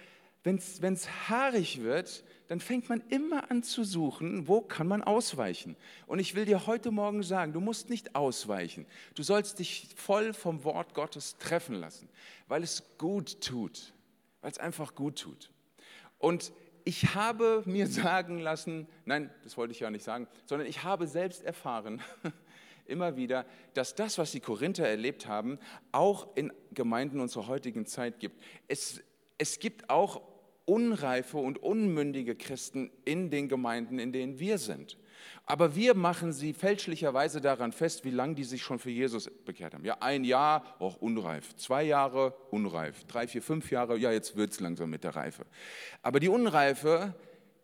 wenn 0.44 0.58
es 0.94 1.30
haarig 1.30 1.82
wird, 1.82 2.24
dann 2.48 2.60
fängt 2.60 2.90
man 2.90 3.02
immer 3.10 3.50
an 3.50 3.64
zu 3.64 3.84
suchen, 3.84 4.48
wo 4.48 4.60
kann 4.60 4.88
man 4.88 5.04
ausweichen. 5.04 5.78
Und 6.06 6.20
ich 6.20 6.36
will 6.36 6.46
dir 6.46 6.68
heute 6.68 6.92
Morgen 6.92 7.24
sagen, 7.24 7.54
du 7.54 7.62
musst 7.62 7.90
nicht 7.90 8.16
ausweichen. 8.16 8.86
Du 9.16 9.24
sollst 9.24 9.60
dich 9.60 9.88
voll 9.96 10.34
vom 10.34 10.64
Wort 10.64 10.94
Gottes 10.94 11.38
treffen 11.38 11.76
lassen, 11.76 12.10
weil 12.48 12.64
es 12.64 12.84
gut 12.98 13.40
tut, 13.40 13.94
weil 14.42 14.52
es 14.52 14.58
einfach 14.58 14.96
gut 14.96 15.20
tut. 15.20 15.50
Und 16.18 16.52
ich 16.84 17.16
habe 17.16 17.64
mir 17.66 17.88
sagen 18.06 18.40
lassen, 18.40 18.88
nein, 19.06 19.30
das 19.44 19.56
wollte 19.58 19.74
ich 19.74 19.80
ja 19.80 19.90
nicht 19.90 20.04
sagen, 20.04 20.28
sondern 20.46 20.68
ich 20.68 20.84
habe 20.84 21.08
selbst 21.08 21.44
erfahren, 21.44 22.02
immer 22.86 23.16
wieder, 23.16 23.46
dass 23.76 23.96
das, 23.96 24.18
was 24.18 24.32
die 24.32 24.40
Korinther 24.40 24.88
erlebt 24.88 25.28
haben, 25.28 25.60
auch 25.92 26.36
in 26.36 26.52
Gemeinden 26.74 27.22
unserer 27.22 27.48
heutigen 27.48 27.86
Zeit 27.86 28.20
gibt. 28.20 28.44
Es, 28.68 29.02
es 29.38 29.60
gibt 29.60 29.90
auch 29.90 30.22
unreife 30.66 31.38
und 31.38 31.58
unmündige 31.58 32.36
Christen 32.36 32.92
in 33.06 33.30
den 33.30 33.50
Gemeinden, 33.50 34.00
in 34.00 34.12
denen 34.12 34.40
wir 34.40 34.58
sind. 34.58 34.98
Aber 35.46 35.76
wir 35.76 35.96
machen 35.96 36.32
sie 36.34 36.54
fälschlicherweise 36.54 37.42
daran 37.42 37.72
fest, 37.72 38.06
wie 38.06 38.12
lange 38.12 38.36
die 38.36 38.44
sich 38.44 38.62
schon 38.62 38.80
für 38.80 38.90
Jesus 38.90 39.30
bekehrt 39.46 39.74
haben. 39.74 39.84
Ja, 39.84 39.98
ein 40.00 40.24
Jahr, 40.24 40.76
auch 40.80 40.98
unreif. 40.98 41.56
Zwei 41.56 41.84
Jahre, 41.84 42.34
unreif. 42.52 43.04
Drei, 43.06 43.28
vier, 43.28 43.42
fünf 43.42 43.72
Jahre, 43.72 43.98
ja, 43.98 44.12
jetzt 44.12 44.36
wird 44.36 44.52
es 44.52 44.60
langsam 44.60 44.90
mit 44.90 45.04
der 45.04 45.16
Reife. 45.16 45.46
Aber 46.02 46.20
die 46.20 46.30
Unreife, 46.30 47.16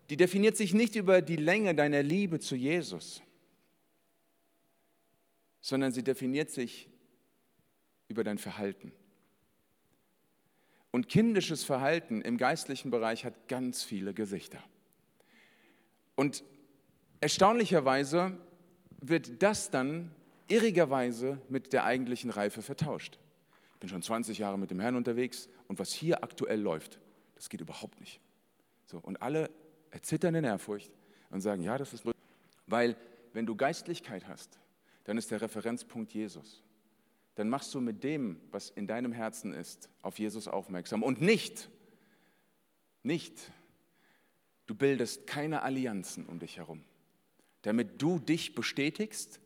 die 0.09 0.17
definiert 0.17 0.57
sich 0.57 0.73
nicht 0.73 0.95
über 0.95 1.21
die 1.21 1.35
Länge 1.35 1.75
deiner 1.75 2.03
Liebe 2.03 2.39
zu 2.39 2.55
Jesus, 2.55 3.21
sondern 5.61 5.91
sie 5.91 6.03
definiert 6.03 6.49
sich 6.49 6.89
über 8.07 8.23
dein 8.23 8.37
Verhalten. 8.37 8.91
Und 10.91 11.10
kindisches 11.10 11.63
Verhalten 11.63 12.22
im 12.22 12.38
geistlichen 12.38 12.91
Bereich 12.91 13.25
hat 13.25 13.48
ganz 13.48 13.84
viele 13.84 14.13
Gesichter. 14.13 14.60
Und 16.15 16.44
erstaunlicherweise 17.20 18.38
wird 19.01 19.44
das 19.44 19.70
dann 19.70 20.12
irrigerweise 20.48 21.39
mit 21.50 21.74
der 21.74 21.84
eigentlichen 21.84 22.29
Reife 22.29 22.62
vertauscht. 22.62 23.20
Ich 23.74 23.79
bin 23.79 23.89
schon 23.89 24.01
20 24.01 24.39
Jahre 24.39 24.58
mit 24.58 24.72
dem 24.72 24.79
Herrn 24.79 24.96
unterwegs 24.96 25.50
und 25.67 25.77
was 25.77 25.94
hier 25.94 26.24
aktuell 26.24 26.60
läuft, 26.60 27.00
das 27.36 27.50
geht 27.50 27.62
überhaupt 27.62 28.00
nicht. 28.00 28.20
So, 28.86 28.98
und 28.98 29.22
alle 29.22 29.51
erzittern 29.91 30.34
in 30.36 30.44
Ehrfurcht 30.44 30.91
und 31.29 31.41
sagen, 31.41 31.62
ja, 31.62 31.77
das 31.77 31.94
ist... 31.94 32.06
Weil 32.65 32.96
wenn 33.34 33.46
du 33.46 33.56
Geistlichkeit 33.56 34.27
hast, 34.27 34.58
dann 35.03 35.17
ist 35.17 35.29
der 35.29 35.41
Referenzpunkt 35.41 36.13
Jesus. 36.13 36.63
Dann 37.38 37.50
machst 37.50 37.74
du 37.74 37.79
mit 37.82 38.03
dem, 38.03 38.39
was 38.51 38.70
in 38.70 38.86
deinem 38.86 39.13
Herzen 39.13 39.53
ist, 39.53 39.89
auf 40.01 40.20
Jesus 40.20 40.48
aufmerksam 40.48 41.01
und 41.01 41.22
nicht, 41.22 41.70
nicht, 43.01 43.51
du 44.65 44.75
bildest 44.75 45.25
keine 45.25 45.63
Allianzen 45.63 46.25
um 46.25 46.39
dich 46.39 46.58
herum 46.58 46.84
damit 47.67 48.01
du 48.01 48.17
dich 48.17 48.56
bestätigst 48.56 49.41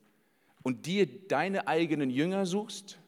und 0.61 0.85
dir 0.85 1.07
deine 1.27 1.67
eigenen 1.67 2.11
Jünger 2.11 2.45
suchst, 2.45 2.99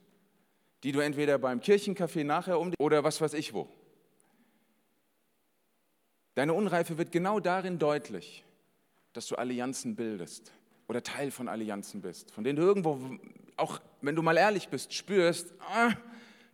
die 0.82 0.92
du 0.92 1.02
entweder 1.02 1.38
beim 1.38 1.60
Kirchencafé 1.60 2.24
nachher 2.24 2.60
um 2.60 2.74
oder 2.80 3.04
was 3.04 3.22
weiß 3.22 3.36
ich 3.36 3.54
wo. 3.54 3.70
Deine 6.34 6.54
Unreife 6.54 6.98
wird 6.98 7.12
genau 7.12 7.40
darin 7.40 7.78
deutlich, 7.78 8.44
dass 9.14 9.28
du 9.28 9.36
Allianzen 9.36 9.96
bildest 9.96 10.52
oder 10.88 11.04
Teil 11.04 11.30
von 11.30 11.48
Allianzen 11.48 12.02
bist, 12.02 12.32
von 12.32 12.44
denen 12.44 12.56
du 12.56 12.64
irgendwo, 12.64 13.00
auch 13.56 13.80
wenn 14.04 14.16
du 14.16 14.22
mal 14.22 14.38
ehrlich 14.38 14.68
bist, 14.70 14.94
spürst, 14.94 15.54
ah, 15.60 15.94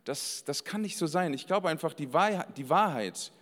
das, 0.04 0.44
das 0.44 0.64
kann 0.64 0.80
nicht 0.80 0.96
so 0.96 1.06
sein. 1.06 1.34
Ich 1.34 1.46
glaube 1.46 1.68
einfach, 1.68 1.92
die 1.92 2.12
Wahrheit, 2.12 2.56
die 2.56 2.68
Wahrheit, 2.68 3.32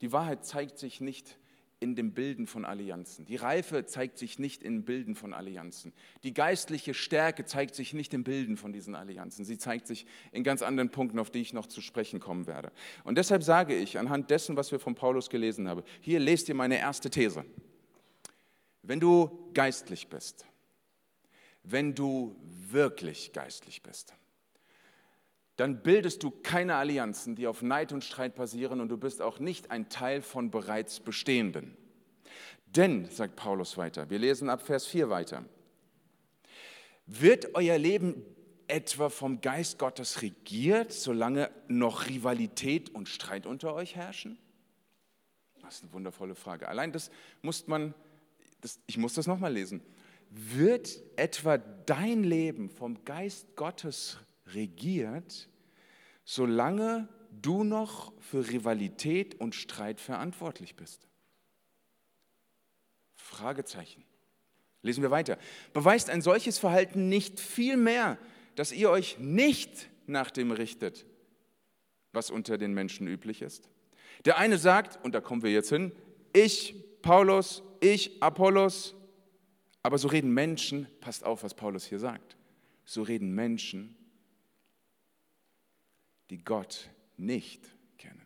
die 0.00 0.12
Wahrheit 0.12 0.44
zeigt 0.44 0.78
sich 0.78 1.00
nicht 1.00 1.36
in 1.80 1.96
dem 1.96 2.12
Bilden 2.12 2.46
von 2.46 2.64
Allianzen. 2.64 3.26
Die 3.26 3.36
Reife 3.36 3.84
zeigt 3.84 4.16
sich 4.18 4.38
nicht 4.38 4.62
im 4.62 4.84
Bilden 4.84 5.14
von 5.14 5.34
Allianzen. 5.34 5.92
Die 6.22 6.32
geistliche 6.32 6.94
Stärke 6.94 7.44
zeigt 7.44 7.74
sich 7.74 7.92
nicht 7.92 8.14
im 8.14 8.24
Bilden 8.24 8.56
von 8.56 8.72
diesen 8.72 8.94
Allianzen. 8.94 9.44
Sie 9.44 9.58
zeigt 9.58 9.86
sich 9.86 10.06
in 10.32 10.44
ganz 10.44 10.62
anderen 10.62 10.90
Punkten, 10.90 11.18
auf 11.18 11.30
die 11.30 11.40
ich 11.40 11.52
noch 11.52 11.66
zu 11.66 11.80
sprechen 11.80 12.20
kommen 12.20 12.46
werde. 12.46 12.72
Und 13.02 13.18
deshalb 13.18 13.42
sage 13.42 13.74
ich, 13.74 13.98
anhand 13.98 14.30
dessen, 14.30 14.56
was 14.56 14.72
wir 14.72 14.78
von 14.78 14.94
Paulus 14.94 15.28
gelesen 15.28 15.68
haben, 15.68 15.82
hier 16.00 16.20
lest 16.20 16.48
ihr 16.48 16.54
meine 16.54 16.78
erste 16.78 17.10
These. 17.10 17.44
Wenn 18.82 19.00
du 19.00 19.50
geistlich 19.52 20.08
bist, 20.08 20.46
wenn 21.64 21.94
du 21.94 22.36
wirklich 22.70 23.32
geistlich 23.32 23.82
bist, 23.82 24.14
dann 25.56 25.82
bildest 25.82 26.22
du 26.22 26.30
keine 26.30 26.76
Allianzen, 26.76 27.36
die 27.36 27.46
auf 27.46 27.62
Neid 27.62 27.92
und 27.92 28.04
Streit 28.04 28.34
basieren 28.34 28.80
und 28.80 28.88
du 28.88 28.96
bist 28.96 29.22
auch 29.22 29.38
nicht 29.38 29.70
ein 29.70 29.88
Teil 29.88 30.20
von 30.20 30.50
bereits 30.50 31.00
Bestehenden. 31.00 31.76
Denn, 32.66 33.08
sagt 33.08 33.36
Paulus 33.36 33.76
weiter, 33.76 34.10
wir 34.10 34.18
lesen 34.18 34.50
ab 34.50 34.62
Vers 34.62 34.86
4 34.86 35.08
weiter, 35.10 35.44
wird 37.06 37.54
euer 37.54 37.78
Leben 37.78 38.24
etwa 38.66 39.10
vom 39.10 39.40
Geist 39.40 39.78
Gottes 39.78 40.22
regiert, 40.22 40.92
solange 40.92 41.50
noch 41.68 42.08
Rivalität 42.08 42.90
und 42.90 43.08
Streit 43.08 43.46
unter 43.46 43.74
euch 43.74 43.94
herrschen? 43.94 44.38
Das 45.62 45.76
ist 45.76 45.82
eine 45.84 45.92
wundervolle 45.92 46.34
Frage. 46.34 46.68
Allein 46.68 46.92
das 46.92 47.10
muss 47.42 47.66
man, 47.66 47.94
das, 48.60 48.80
ich 48.86 48.98
muss 48.98 49.14
das 49.14 49.26
nochmal 49.26 49.52
lesen. 49.52 49.82
Wird 50.36 51.00
etwa 51.16 51.58
dein 51.58 52.24
Leben 52.24 52.68
vom 52.68 53.04
Geist 53.04 53.54
Gottes 53.56 54.18
regiert? 54.46 55.48
solange 56.24 57.08
du 57.30 57.64
noch 57.64 58.12
für 58.20 58.48
Rivalität 58.48 59.40
und 59.40 59.54
Streit 59.54 60.00
verantwortlich 60.00 60.74
bist? 60.74 61.06
Fragezeichen. 63.14 64.04
Lesen 64.82 65.02
wir 65.02 65.10
weiter. 65.10 65.38
Beweist 65.72 66.10
ein 66.10 66.22
solches 66.22 66.58
Verhalten 66.58 67.08
nicht 67.08 67.40
viel 67.40 67.76
mehr, 67.76 68.18
dass 68.54 68.72
ihr 68.72 68.90
euch 68.90 69.18
nicht 69.18 69.88
nach 70.06 70.30
dem 70.30 70.50
richtet, 70.50 71.06
was 72.12 72.30
unter 72.30 72.58
den 72.58 72.74
Menschen 72.74 73.08
üblich 73.08 73.42
ist? 73.42 73.68
Der 74.24 74.38
eine 74.38 74.58
sagt, 74.58 75.02
und 75.04 75.14
da 75.14 75.20
kommen 75.20 75.42
wir 75.42 75.50
jetzt 75.50 75.70
hin, 75.70 75.92
ich, 76.32 76.74
Paulus, 77.02 77.62
ich, 77.80 78.22
Apollos, 78.22 78.94
aber 79.84 79.98
so 79.98 80.08
reden 80.08 80.32
Menschen, 80.32 80.88
passt 81.00 81.24
auf, 81.24 81.42
was 81.44 81.52
Paulus 81.52 81.84
hier 81.84 81.98
sagt, 81.98 82.38
so 82.86 83.02
reden 83.02 83.34
Menschen, 83.34 83.94
die 86.30 86.42
Gott 86.42 86.88
nicht 87.18 87.60
kennen. 87.98 88.24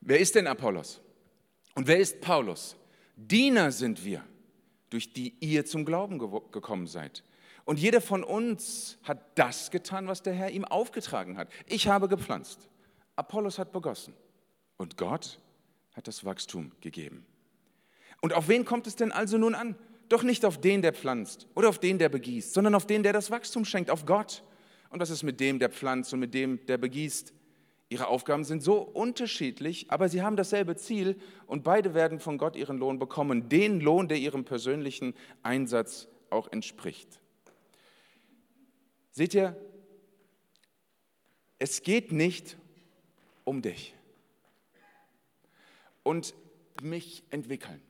Wer 0.00 0.20
ist 0.20 0.36
denn 0.36 0.46
Apollos? 0.46 1.00
Und 1.74 1.88
wer 1.88 1.98
ist 1.98 2.20
Paulus? 2.20 2.76
Diener 3.16 3.72
sind 3.72 4.04
wir, 4.04 4.24
durch 4.90 5.12
die 5.12 5.34
ihr 5.40 5.66
zum 5.66 5.84
Glauben 5.84 6.20
gekommen 6.20 6.86
seid. 6.86 7.24
Und 7.70 7.78
jeder 7.78 8.00
von 8.00 8.24
uns 8.24 8.98
hat 9.04 9.38
das 9.38 9.70
getan, 9.70 10.08
was 10.08 10.24
der 10.24 10.32
Herr 10.32 10.50
ihm 10.50 10.64
aufgetragen 10.64 11.36
hat. 11.36 11.48
Ich 11.66 11.86
habe 11.86 12.08
gepflanzt, 12.08 12.68
Apollos 13.14 13.60
hat 13.60 13.70
begossen 13.70 14.12
und 14.76 14.96
Gott 14.96 15.38
hat 15.92 16.08
das 16.08 16.24
Wachstum 16.24 16.72
gegeben. 16.80 17.24
Und 18.22 18.32
auf 18.32 18.48
wen 18.48 18.64
kommt 18.64 18.88
es 18.88 18.96
denn 18.96 19.12
also 19.12 19.38
nun 19.38 19.54
an? 19.54 19.76
Doch 20.08 20.24
nicht 20.24 20.44
auf 20.44 20.60
den, 20.60 20.82
der 20.82 20.92
pflanzt 20.92 21.46
oder 21.54 21.68
auf 21.68 21.78
den, 21.78 22.00
der 22.00 22.08
begießt, 22.08 22.54
sondern 22.54 22.74
auf 22.74 22.88
den, 22.88 23.04
der 23.04 23.12
das 23.12 23.30
Wachstum 23.30 23.64
schenkt, 23.64 23.88
auf 23.92 24.04
Gott. 24.04 24.42
Und 24.88 24.98
was 24.98 25.10
ist 25.10 25.22
mit 25.22 25.38
dem, 25.38 25.60
der 25.60 25.70
pflanzt 25.70 26.12
und 26.12 26.18
mit 26.18 26.34
dem, 26.34 26.66
der 26.66 26.76
begießt? 26.76 27.32
Ihre 27.88 28.08
Aufgaben 28.08 28.42
sind 28.42 28.64
so 28.64 28.78
unterschiedlich, 28.82 29.92
aber 29.92 30.08
sie 30.08 30.22
haben 30.22 30.34
dasselbe 30.34 30.74
Ziel 30.74 31.20
und 31.46 31.62
beide 31.62 31.94
werden 31.94 32.18
von 32.18 32.36
Gott 32.36 32.56
ihren 32.56 32.78
Lohn 32.78 32.98
bekommen, 32.98 33.48
den 33.48 33.78
Lohn, 33.78 34.08
der 34.08 34.18
ihrem 34.18 34.44
persönlichen 34.44 35.14
Einsatz 35.44 36.08
auch 36.30 36.50
entspricht. 36.50 37.20
Seht 39.12 39.34
ihr, 39.34 39.56
es 41.58 41.82
geht 41.82 42.12
nicht 42.12 42.56
um 43.44 43.62
dich 43.62 43.94
und 46.02 46.34
mich 46.82 47.22
entwickeln. 47.30 47.82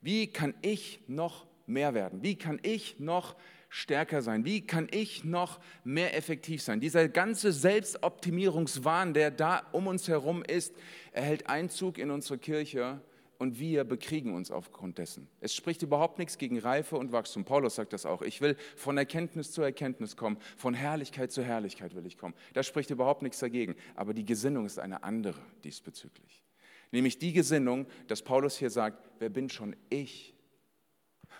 Wie 0.00 0.28
kann 0.28 0.54
ich 0.62 1.00
noch 1.08 1.46
mehr 1.66 1.94
werden? 1.94 2.22
Wie 2.22 2.36
kann 2.36 2.60
ich 2.62 3.00
noch 3.00 3.34
stärker 3.68 4.22
sein? 4.22 4.44
Wie 4.44 4.64
kann 4.64 4.88
ich 4.90 5.24
noch 5.24 5.60
mehr 5.82 6.16
effektiv 6.16 6.62
sein? 6.62 6.80
Dieser 6.80 7.08
ganze 7.08 7.52
Selbstoptimierungswahn, 7.52 9.14
der 9.14 9.30
da 9.30 9.66
um 9.72 9.86
uns 9.86 10.06
herum 10.06 10.44
ist, 10.44 10.74
erhält 11.12 11.48
Einzug 11.48 11.98
in 11.98 12.10
unsere 12.10 12.38
Kirche 12.38 13.00
und 13.38 13.58
wir 13.58 13.84
bekriegen 13.84 14.34
uns 14.34 14.50
aufgrund 14.50 14.98
dessen. 14.98 15.28
Es 15.40 15.54
spricht 15.54 15.82
überhaupt 15.82 16.18
nichts 16.18 16.38
gegen 16.38 16.58
Reife 16.58 16.96
und 16.96 17.12
Wachstum. 17.12 17.44
Paulus 17.44 17.76
sagt 17.76 17.92
das 17.92 18.06
auch. 18.06 18.22
Ich 18.22 18.40
will 18.40 18.56
von 18.76 18.96
Erkenntnis 18.96 19.52
zu 19.52 19.62
Erkenntnis 19.62 20.16
kommen, 20.16 20.38
von 20.56 20.74
Herrlichkeit 20.74 21.32
zu 21.32 21.42
Herrlichkeit 21.42 21.94
will 21.94 22.06
ich 22.06 22.18
kommen. 22.18 22.34
Da 22.54 22.62
spricht 22.62 22.90
überhaupt 22.90 23.22
nichts 23.22 23.38
dagegen. 23.38 23.76
Aber 23.94 24.14
die 24.14 24.24
Gesinnung 24.24 24.66
ist 24.66 24.78
eine 24.78 25.02
andere 25.02 25.40
diesbezüglich. 25.64 26.44
Nämlich 26.92 27.18
die 27.18 27.32
Gesinnung, 27.32 27.86
dass 28.06 28.22
Paulus 28.22 28.56
hier 28.56 28.70
sagt, 28.70 29.02
wer 29.18 29.28
bin 29.28 29.50
schon 29.50 29.76
ich? 29.90 30.34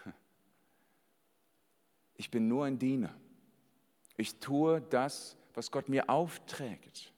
Ich 2.18 2.30
bin 2.30 2.48
nur 2.48 2.64
ein 2.64 2.78
Diener. 2.78 3.14
Ich 4.16 4.38
tue 4.38 4.80
das, 4.80 5.36
was 5.52 5.70
Gott 5.70 5.90
mir 5.90 6.08
aufträgt. 6.08 7.12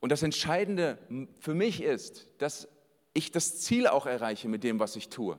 Und 0.00 0.12
das 0.12 0.22
Entscheidende 0.22 0.98
für 1.38 1.54
mich 1.54 1.82
ist, 1.82 2.28
dass 2.38 2.68
ich 3.12 3.30
das 3.30 3.60
Ziel 3.60 3.86
auch 3.86 4.06
erreiche 4.06 4.48
mit 4.48 4.64
dem, 4.64 4.78
was 4.78 4.96
ich 4.96 5.08
tue. 5.08 5.38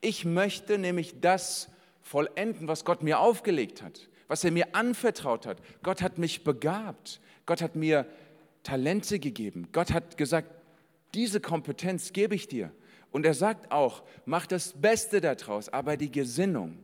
Ich 0.00 0.24
möchte 0.24 0.78
nämlich 0.78 1.20
das 1.20 1.70
vollenden, 2.00 2.68
was 2.68 2.84
Gott 2.84 3.02
mir 3.02 3.20
aufgelegt 3.20 3.82
hat, 3.82 4.08
was 4.28 4.44
er 4.44 4.52
mir 4.52 4.74
anvertraut 4.74 5.46
hat. 5.46 5.60
Gott 5.82 6.02
hat 6.02 6.18
mich 6.18 6.44
begabt. 6.44 7.20
Gott 7.46 7.62
hat 7.62 7.76
mir 7.76 8.06
Talente 8.62 9.18
gegeben. 9.18 9.68
Gott 9.72 9.92
hat 9.92 10.16
gesagt, 10.16 10.50
diese 11.14 11.40
Kompetenz 11.40 12.12
gebe 12.12 12.34
ich 12.34 12.48
dir. 12.48 12.72
Und 13.10 13.24
er 13.24 13.34
sagt 13.34 13.72
auch, 13.72 14.04
mach 14.26 14.46
das 14.46 14.74
Beste 14.78 15.20
daraus, 15.20 15.68
aber 15.70 15.96
die 15.96 16.10
Gesinnung 16.10 16.78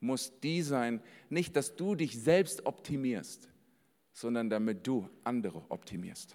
muss 0.00 0.32
die 0.40 0.62
sein, 0.62 1.00
nicht, 1.28 1.56
dass 1.56 1.76
du 1.76 1.94
dich 1.94 2.20
selbst 2.20 2.66
optimierst, 2.66 3.48
sondern 4.12 4.50
damit 4.50 4.86
du 4.86 5.08
andere 5.24 5.62
optimierst. 5.68 6.34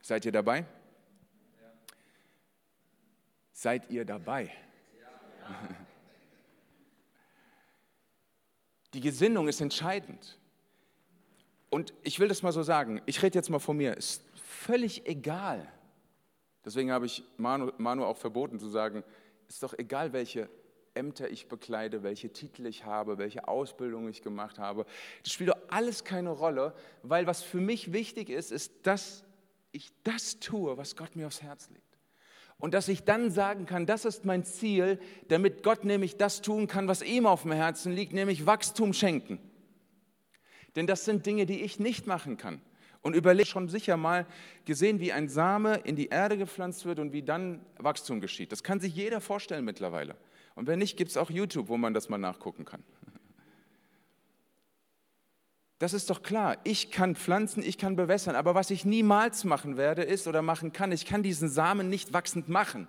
Seid 0.00 0.24
ihr 0.24 0.32
dabei? 0.32 0.66
Seid 3.52 3.90
ihr 3.90 4.04
dabei? 4.04 4.50
Die 8.94 9.00
Gesinnung 9.00 9.48
ist 9.48 9.60
entscheidend. 9.60 10.38
Und 11.70 11.94
ich 12.02 12.20
will 12.20 12.28
das 12.28 12.42
mal 12.42 12.52
so 12.52 12.62
sagen, 12.62 13.00
ich 13.06 13.22
rede 13.22 13.38
jetzt 13.38 13.48
mal 13.48 13.58
von 13.58 13.76
mir, 13.76 13.96
ist 13.96 14.22
völlig 14.34 15.06
egal. 15.06 15.66
Deswegen 16.64 16.92
habe 16.92 17.06
ich 17.06 17.24
Manu, 17.38 17.72
Manu 17.78 18.04
auch 18.04 18.18
verboten 18.18 18.58
zu 18.58 18.68
sagen, 18.68 19.02
ist 19.48 19.62
doch 19.62 19.72
egal, 19.78 20.12
welche 20.12 20.48
Ämter 20.94 21.30
ich 21.30 21.48
bekleide, 21.48 22.02
welche 22.02 22.30
Titel 22.32 22.66
ich 22.66 22.84
habe, 22.84 23.16
welche 23.16 23.48
Ausbildung 23.48 24.08
ich 24.08 24.22
gemacht 24.22 24.58
habe. 24.58 24.84
Das 25.22 25.32
spielt 25.32 25.50
doch 25.50 25.58
alles 25.68 26.04
keine 26.04 26.30
Rolle, 26.30 26.74
weil 27.02 27.26
was 27.26 27.42
für 27.42 27.60
mich 27.60 27.92
wichtig 27.92 28.28
ist, 28.28 28.52
ist, 28.52 28.86
dass 28.86 29.24
ich 29.72 29.90
das 30.04 30.38
tue, 30.38 30.76
was 30.76 30.96
Gott 30.96 31.16
mir 31.16 31.26
aufs 31.26 31.40
Herz 31.40 31.70
legt. 31.70 31.91
Und 32.62 32.74
dass 32.74 32.86
ich 32.86 33.02
dann 33.02 33.32
sagen 33.32 33.66
kann, 33.66 33.86
das 33.86 34.04
ist 34.04 34.24
mein 34.24 34.44
Ziel, 34.44 35.00
damit 35.26 35.64
Gott 35.64 35.84
nämlich 35.84 36.16
das 36.16 36.42
tun 36.42 36.68
kann, 36.68 36.86
was 36.86 37.02
ihm 37.02 37.26
auf 37.26 37.42
dem 37.42 37.50
Herzen 37.50 37.92
liegt, 37.92 38.12
nämlich 38.12 38.46
Wachstum 38.46 38.92
schenken. 38.92 39.40
Denn 40.76 40.86
das 40.86 41.04
sind 41.04 41.26
Dinge, 41.26 41.44
die 41.44 41.62
ich 41.62 41.80
nicht 41.80 42.06
machen 42.06 42.36
kann. 42.36 42.60
Und 43.00 43.16
überlege 43.16 43.48
schon 43.48 43.68
sicher 43.68 43.96
mal 43.96 44.26
gesehen, 44.64 45.00
wie 45.00 45.12
ein 45.12 45.28
Same 45.28 45.74
in 45.78 45.96
die 45.96 46.06
Erde 46.06 46.38
gepflanzt 46.38 46.84
wird 46.84 47.00
und 47.00 47.12
wie 47.12 47.24
dann 47.24 47.66
Wachstum 47.78 48.20
geschieht. 48.20 48.52
Das 48.52 48.62
kann 48.62 48.78
sich 48.78 48.94
jeder 48.94 49.20
vorstellen 49.20 49.64
mittlerweile. 49.64 50.14
Und 50.54 50.68
wenn 50.68 50.78
nicht, 50.78 50.96
gibt 50.96 51.10
es 51.10 51.16
auch 51.16 51.30
YouTube, 51.30 51.66
wo 51.66 51.76
man 51.76 51.94
das 51.94 52.08
mal 52.08 52.18
nachgucken 52.18 52.64
kann. 52.64 52.84
Das 55.82 55.94
ist 55.94 56.10
doch 56.10 56.22
klar. 56.22 56.58
Ich 56.62 56.92
kann 56.92 57.16
pflanzen, 57.16 57.60
ich 57.60 57.76
kann 57.76 57.96
bewässern. 57.96 58.36
Aber 58.36 58.54
was 58.54 58.70
ich 58.70 58.84
niemals 58.84 59.42
machen 59.42 59.76
werde, 59.76 60.02
ist 60.02 60.28
oder 60.28 60.40
machen 60.40 60.72
kann, 60.72 60.92
ich 60.92 61.06
kann 61.06 61.24
diesen 61.24 61.48
Samen 61.48 61.88
nicht 61.88 62.12
wachsend 62.12 62.48
machen. 62.48 62.86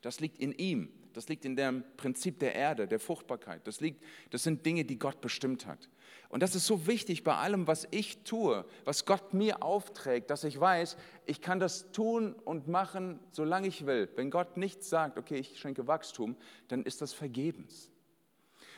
Das 0.00 0.18
liegt 0.18 0.40
in 0.40 0.50
ihm. 0.50 0.88
Das 1.12 1.28
liegt 1.28 1.44
in 1.44 1.54
dem 1.54 1.84
Prinzip 1.96 2.40
der 2.40 2.56
Erde, 2.56 2.88
der 2.88 2.98
Fruchtbarkeit. 2.98 3.64
Das, 3.68 3.80
liegt, 3.80 4.02
das 4.30 4.42
sind 4.42 4.66
Dinge, 4.66 4.84
die 4.84 4.98
Gott 4.98 5.20
bestimmt 5.20 5.66
hat. 5.66 5.88
Und 6.30 6.42
das 6.42 6.56
ist 6.56 6.66
so 6.66 6.88
wichtig 6.88 7.22
bei 7.22 7.36
allem, 7.36 7.68
was 7.68 7.86
ich 7.92 8.24
tue, 8.24 8.64
was 8.84 9.04
Gott 9.04 9.32
mir 9.34 9.62
aufträgt, 9.62 10.28
dass 10.28 10.42
ich 10.42 10.58
weiß, 10.58 10.96
ich 11.26 11.42
kann 11.42 11.60
das 11.60 11.92
tun 11.92 12.34
und 12.44 12.66
machen, 12.66 13.20
solange 13.30 13.68
ich 13.68 13.86
will. 13.86 14.08
Wenn 14.16 14.30
Gott 14.30 14.56
nicht 14.56 14.82
sagt, 14.82 15.16
okay, 15.16 15.36
ich 15.36 15.60
schenke 15.60 15.86
Wachstum, 15.86 16.34
dann 16.66 16.82
ist 16.82 17.02
das 17.02 17.12
vergebens. 17.12 17.91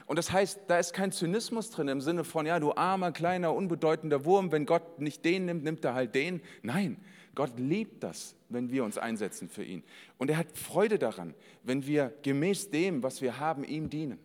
Und 0.07 0.19
das 0.19 0.33
heißt, 0.33 0.61
da 0.67 0.79
ist 0.79 0.93
kein 0.93 1.13
Zynismus 1.13 1.71
drin 1.71 1.89
im 1.89 2.01
Sinne 2.01 2.25
von, 2.25 2.45
ja, 2.45 2.61
du 2.61 2.75
armer, 2.75 3.13
kleiner, 3.13 3.55
unbedeutender 3.55 4.25
Wurm, 4.25 4.53
wenn 4.53 4.67
Gott 4.67 5.01
nicht 5.01 5.25
den 5.25 5.47
nimmt, 5.47 5.65
nimmt 5.65 5.85
er 5.85 5.95
halt 5.95 6.15
den. 6.15 6.43
Nein, 6.63 6.99
Gott 7.35 7.59
liebt 7.59 8.03
das, 8.03 8.35
wenn 8.49 8.71
wir 8.71 8.85
uns 8.85 8.99
einsetzen 8.99 9.49
für 9.49 9.65
ihn. 9.65 9.83
Und 10.19 10.31
er 10.31 10.37
hat 10.37 10.57
Freude 10.57 10.99
daran, 10.99 11.35
wenn 11.63 11.87
wir 11.87 12.13
gemäß 12.23 12.71
dem, 12.71 13.03
was 13.03 13.23
wir 13.23 13.39
haben, 13.39 13.65
ihm 13.65 13.89
dienen. 13.89 14.19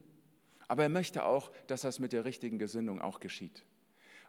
Aber 0.68 0.84
er 0.84 0.90
möchte 0.90 1.24
auch, 1.26 1.52
dass 1.68 1.82
das 1.82 2.00
mit 2.00 2.14
der 2.14 2.26
richtigen 2.26 2.60
Gesinnung 2.60 3.02
auch 3.02 3.20
geschieht. 3.20 3.64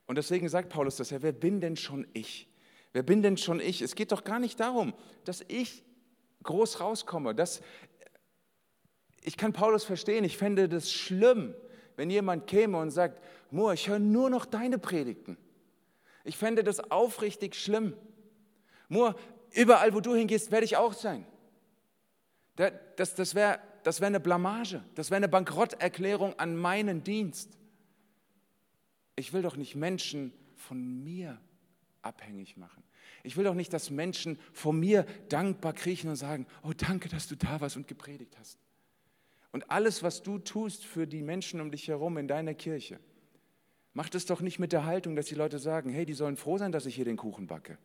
Und 0.07 0.17
deswegen 0.17 0.49
sagt 0.49 0.71
Paulus 0.71 0.97
das 0.97 1.11
ja, 1.11 1.21
wer 1.23 1.33
bin 1.33 1.61
denn 1.61 1.77
schon 1.77 2.07
ich? 2.13 2.49
Wer 2.93 3.03
bin 3.03 3.23
denn 3.23 3.37
schon 3.37 3.61
ich? 3.61 3.83
Es 3.83 3.95
geht 3.95 4.13
doch 4.13 4.25
gar 4.25 4.39
nicht 4.39 4.59
darum, 4.59 4.95
dass 5.25 5.45
ich 5.49 5.85
groß 6.43 6.81
rauskomme, 6.81 7.35
dass 7.35 7.61
ich 9.23 9.37
kann 9.37 9.53
Paulus 9.53 9.85
verstehen, 9.85 10.25
ich 10.25 10.37
fände 10.37 10.69
das 10.69 10.91
schlimm, 10.91 11.55
wenn 11.97 12.11
jemand 12.11 12.47
käme 12.47 12.79
und 12.79 12.91
sagt, 12.91 13.23
Moa, 13.51 13.75
ich 13.75 13.89
höre 13.89 13.99
nur 13.99 14.31
noch 14.31 14.47
deine 14.47 14.79
Predigten. 14.79 15.37
Ich 16.25 16.37
fände 16.37 16.65
das 16.65 16.91
aufrichtig 16.91 17.55
schlimm. 17.55 17.95
Moa, 18.89 19.15
überall, 19.53 19.95
wo 19.95 20.01
du 20.01 20.15
hingehst, 20.15 20.51
werde 20.51 20.65
ich 20.65 20.77
auch 20.77 20.93
sein. 20.93 21.27
Das, 22.57 23.15
das 23.15 23.35
wäre 23.35 23.61
das 23.83 24.01
wär 24.01 24.09
eine 24.09 24.21
Blamage, 24.21 24.85
das 24.95 25.11
wäre 25.11 25.17
eine 25.17 25.29
Bankrotterklärung 25.29 26.39
an 26.39 26.57
meinen 26.57 27.03
Dienst. 27.03 27.57
Ich 29.17 29.33
will 29.33 29.43
doch 29.43 29.57
nicht 29.57 29.75
Menschen 29.75 30.33
von 30.55 31.03
mir 31.03 31.41
abhängig 32.03 32.57
machen. 32.57 32.83
Ich 33.23 33.37
will 33.37 33.45
doch 33.45 33.55
nicht, 33.55 33.73
dass 33.73 33.91
Menschen 33.91 34.39
vor 34.53 34.73
mir 34.73 35.05
dankbar 35.29 35.73
kriechen 35.73 36.09
und 36.09 36.17
sagen, 36.17 36.47
oh 36.63 36.73
danke, 36.75 37.09
dass 37.09 37.29
du 37.29 37.37
da 37.37 37.61
warst 37.61 37.77
und 37.77 37.87
gepredigt 37.87 38.37
hast. 38.39 38.59
Und 39.53 39.71
alles, 39.71 40.03
was 40.03 40.23
du 40.23 40.39
tust 40.39 40.85
für 40.85 41.07
die 41.07 41.23
Menschen 41.23 41.61
um 41.61 41.71
dich 41.71 41.89
herum 41.89 42.17
in 42.19 42.29
deiner 42.29 42.55
Kirche, 42.55 43.01
mach 43.93 44.09
es 44.13 44.27
doch 44.27 44.41
nicht 44.41 44.59
mit 44.59 44.73
der 44.73 44.85
Haltung, 44.85 45.17
dass 45.17 45.27
die 45.27 45.35
Leute 45.35 45.59
sagen, 45.59 45.91
hey, 45.91 46.07
die 46.07 46.15
sollen 46.15 46.37
froh 46.37 46.59
sein, 46.59 46.73
dass 46.73 46.87
ich 46.87 46.95
hier 46.95 47.05
den 47.05 47.17
Kuchen 47.17 47.47
backe. 47.47 47.79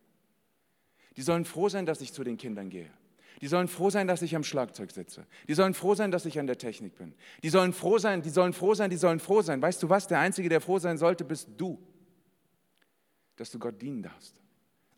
Die 1.17 1.21
sollen 1.21 1.45
froh 1.45 1.69
sein, 1.69 1.85
dass 1.85 2.01
ich 2.01 2.13
zu 2.13 2.23
den 2.23 2.37
Kindern 2.37 2.69
gehe. 2.69 2.91
Die 3.41 3.47
sollen 3.47 3.67
froh 3.67 3.89
sein, 3.89 4.07
dass 4.07 4.21
ich 4.21 4.35
am 4.35 4.43
Schlagzeug 4.43 4.91
sitze. 4.91 5.25
Die 5.47 5.53
sollen 5.53 5.73
froh 5.73 5.95
sein, 5.95 6.11
dass 6.11 6.25
ich 6.25 6.39
an 6.39 6.47
der 6.47 6.57
Technik 6.57 6.95
bin. 6.95 7.13
Die 7.43 7.49
sollen 7.49 7.73
froh 7.73 7.97
sein, 7.97 8.21
die 8.21 8.29
sollen 8.29 8.53
froh 8.53 8.73
sein, 8.75 8.89
die 8.89 8.97
sollen 8.97 9.19
froh 9.19 9.41
sein. 9.41 9.61
Weißt 9.61 9.81
du 9.83 9.89
was? 9.89 10.07
Der 10.07 10.19
Einzige, 10.19 10.47
der 10.47 10.61
froh 10.61 10.79
sein 10.79 10.97
sollte, 10.97 11.25
bist 11.25 11.49
du. 11.57 11.81
Dass 13.35 13.51
du 13.51 13.59
Gott 13.59 13.81
dienen 13.81 14.03
darfst. 14.03 14.41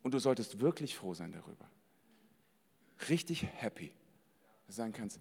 Und 0.03 0.13
du 0.13 0.19
solltest 0.19 0.59
wirklich 0.59 0.95
froh 0.95 1.13
sein 1.13 1.31
darüber. 1.31 1.69
Richtig 3.09 3.47
happy. 3.55 3.91
Sagen 4.67 4.93
kannst, 4.93 5.19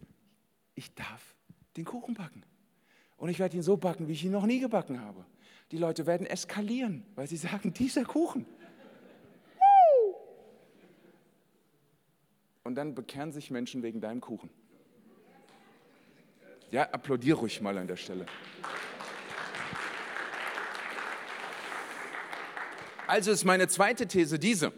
ich 0.74 0.94
darf 0.94 1.35
den 1.76 1.84
Kuchen 1.84 2.14
backen. 2.14 2.42
Und 3.16 3.28
ich 3.28 3.38
werde 3.38 3.56
ihn 3.56 3.62
so 3.62 3.76
backen, 3.76 4.08
wie 4.08 4.12
ich 4.12 4.24
ihn 4.24 4.32
noch 4.32 4.46
nie 4.46 4.60
gebacken 4.60 5.00
habe. 5.00 5.24
Die 5.70 5.78
Leute 5.78 6.06
werden 6.06 6.26
eskalieren, 6.26 7.04
weil 7.14 7.26
sie 7.26 7.36
sagen, 7.36 7.72
dieser 7.72 8.04
Kuchen. 8.04 8.46
Und 12.62 12.74
dann 12.74 12.94
bekehren 12.94 13.32
sich 13.32 13.50
Menschen 13.50 13.82
wegen 13.82 14.00
deinem 14.00 14.20
Kuchen. 14.20 14.50
Ja, 16.70 16.82
applaudiere 16.90 17.38
ruhig 17.38 17.60
mal 17.60 17.78
an 17.78 17.86
der 17.86 17.96
Stelle. 17.96 18.26
Also 23.06 23.30
ist 23.30 23.44
meine 23.44 23.68
zweite 23.68 24.08
These 24.08 24.38
diese. 24.38 24.72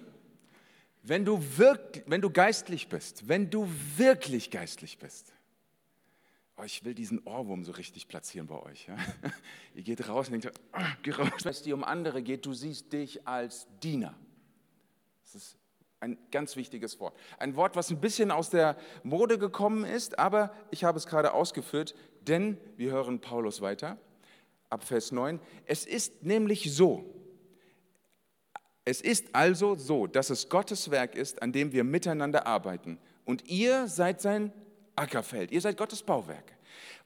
Wenn 1.03 1.25
du, 1.25 1.43
wirk, 1.57 2.03
wenn 2.07 2.21
du 2.21 2.31
geistlich 2.31 2.89
bist, 2.89 3.27
wenn 3.27 3.49
du 3.49 3.67
wirklich 3.97 4.51
geistlich 4.51 4.99
bist, 4.99 5.33
oh, 6.59 6.65
ich 6.65 6.85
will 6.85 6.95
diesen 6.95 7.21
Ohrwurm 7.25 7.65
so 7.65 7.73
richtig 7.73 8.09
platzieren 8.09 8.47
bei 8.47 8.61
euch. 8.63 8.87
Ja? 8.87 8.97
Ihr 9.75 9.83
geht 9.83 10.09
raus 10.09 10.29
und 10.29 10.43
denkt, 10.43 10.59
oh, 10.73 10.81
geh 11.03 11.13
raus. 11.13 11.31
Wenn 11.45 11.51
es 11.51 11.63
dir 11.63 11.75
um 11.75 11.85
andere 11.85 12.23
geht, 12.23 12.45
du 12.45 12.53
siehst 12.53 12.93
dich 12.93 13.27
als 13.27 13.67
Diener. 13.83 14.15
Das 15.23 15.35
ist 15.35 15.57
ein 16.01 16.19
ganz 16.31 16.57
wichtiges 16.57 17.01
Wort. 17.01 17.17
Ein 17.39 17.57
Wort, 17.57 17.77
was 17.77 17.91
ein 17.91 18.01
bisschen 18.01 18.31
aus 18.31 18.51
der 18.51 18.77
Mode 19.03 19.39
gekommen 19.39 19.85
ist, 19.85 20.19
aber 20.19 20.53
ich 20.71 20.85
habe 20.85 20.99
es 20.99 21.07
gerade 21.07 21.33
ausgeführt, 21.33 21.95
denn 22.23 22.59
wir 22.77 22.93
hören 22.93 23.21
Paulus 23.21 23.61
weiter, 23.61 23.99
ab 24.71 24.85
Vers 24.85 25.13
9. 25.13 25.41
Es 25.67 25.87
ist 25.87 26.23
nämlich 26.23 26.73
so, 26.73 27.15
es 28.85 29.01
ist 29.01 29.35
also 29.35 29.75
so, 29.75 30.07
dass 30.07 30.31
es 30.31 30.49
Gottes 30.49 30.91
Werk 30.91 31.15
ist, 31.15 31.43
an 31.43 31.53
dem 31.53 31.73
wir 31.73 31.85
miteinander 31.85 32.47
arbeiten. 32.47 32.99
Und 33.25 33.47
ihr 33.47 33.87
seid 33.87 34.21
sein 34.21 34.53
Ackerfeld. 34.99 35.51
Ihr 35.51 35.61
seid 35.61 35.77
Gottes 35.77 36.03
Bauwerk. 36.03 36.53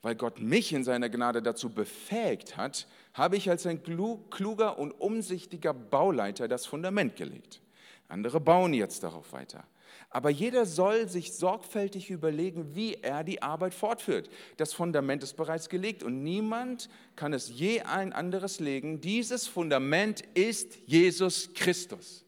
Weil 0.02 0.16
Gott 0.16 0.40
mich 0.40 0.72
in 0.72 0.83
seiner 0.83 1.09
Gnade 1.09 1.42
dazu 1.42 1.70
befähigt 1.70 2.57
hat, 2.57 2.88
habe 3.14 3.37
ich 3.37 3.48
als 3.48 3.66
ein 3.66 3.83
kluger 3.85 4.78
und 4.78 4.90
umsichtiger 4.92 5.72
Bauleiter 5.72 6.48
das 6.48 6.66
Fundament 6.66 7.14
gelegt. 7.14 7.61
Andere 8.09 8.40
bauen 8.40 8.74
jetzt 8.74 9.05
darauf 9.05 9.33
weiter. 9.33 9.64
Aber 10.11 10.28
jeder 10.28 10.66
soll 10.66 11.09
sich 11.09 11.33
sorgfältig 11.33 12.11
überlegen, 12.11 12.74
wie 12.74 12.94
er 12.94 13.24
die 13.24 13.40
Arbeit 13.40 13.72
fortführt. 13.72 14.28
Das 14.57 14.74
Fundament 14.74 15.22
ist 15.22 15.35
bereits 15.35 15.68
gelegt 15.68 16.02
und 16.02 16.22
niemand 16.22 16.90
kann 17.16 17.33
es 17.33 17.48
je 17.48 17.81
ein 17.83 18.12
anderes 18.12 18.61
legen. 18.61 19.00
Dieses 19.00 19.46
Fundament 19.46 20.20
ist 20.35 20.78
Jesus 20.87 21.55
Christus. 21.55 22.24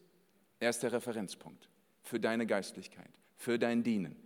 Er 0.59 0.71
ist 0.71 0.81
der 0.81 0.93
Referenzpunkt 0.93 1.69
für 2.01 2.19
deine 2.19 2.47
Geistlichkeit, 2.47 3.11
für 3.35 3.59
dein 3.59 3.83
Dienen. 3.83 4.24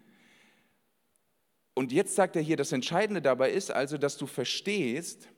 Und 1.80 1.94
jetzt 1.94 2.14
sagt 2.14 2.36
er 2.36 2.42
hier, 2.42 2.58
das 2.58 2.74
Entscheidende 2.74 3.22
dabei 3.22 3.52
ist 3.52 3.72
also, 3.72 3.98
dass 3.98 4.18
du 4.18 4.26
verstehst, 4.28 5.30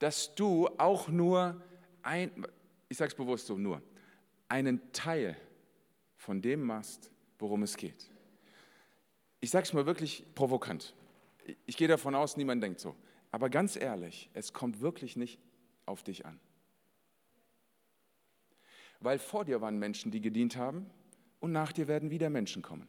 dass 0.00 0.34
du 0.34 0.66
auch 0.76 1.06
nur 1.06 1.62
ein, 2.02 2.44
ich 2.88 2.96
sage 2.96 3.10
es 3.10 3.14
bewusst 3.14 3.46
so, 3.46 3.56
nur 3.56 3.80
einen 4.48 4.90
Teil 4.92 5.36
von 6.16 6.42
dem 6.42 6.64
machst, 6.64 7.12
worum 7.38 7.62
es 7.62 7.76
geht. 7.76 8.10
Ich 9.38 9.50
sage 9.50 9.66
es 9.66 9.72
mal 9.72 9.86
wirklich 9.86 10.24
provokant. 10.34 10.96
Ich 11.64 11.76
gehe 11.76 11.86
davon 11.86 12.16
aus, 12.16 12.36
niemand 12.36 12.60
denkt 12.60 12.80
so. 12.80 12.96
Aber 13.30 13.48
ganz 13.48 13.76
ehrlich, 13.76 14.30
es 14.34 14.52
kommt 14.52 14.80
wirklich 14.80 15.14
nicht 15.14 15.38
auf 15.86 16.02
dich 16.02 16.26
an. 16.26 16.40
Weil 18.98 19.20
vor 19.20 19.44
dir 19.44 19.60
waren 19.60 19.78
Menschen, 19.78 20.10
die 20.10 20.20
gedient 20.20 20.56
haben 20.56 20.90
und 21.38 21.52
nach 21.52 21.70
dir 21.70 21.86
werden 21.86 22.10
wieder 22.10 22.30
Menschen 22.30 22.62
kommen. 22.62 22.88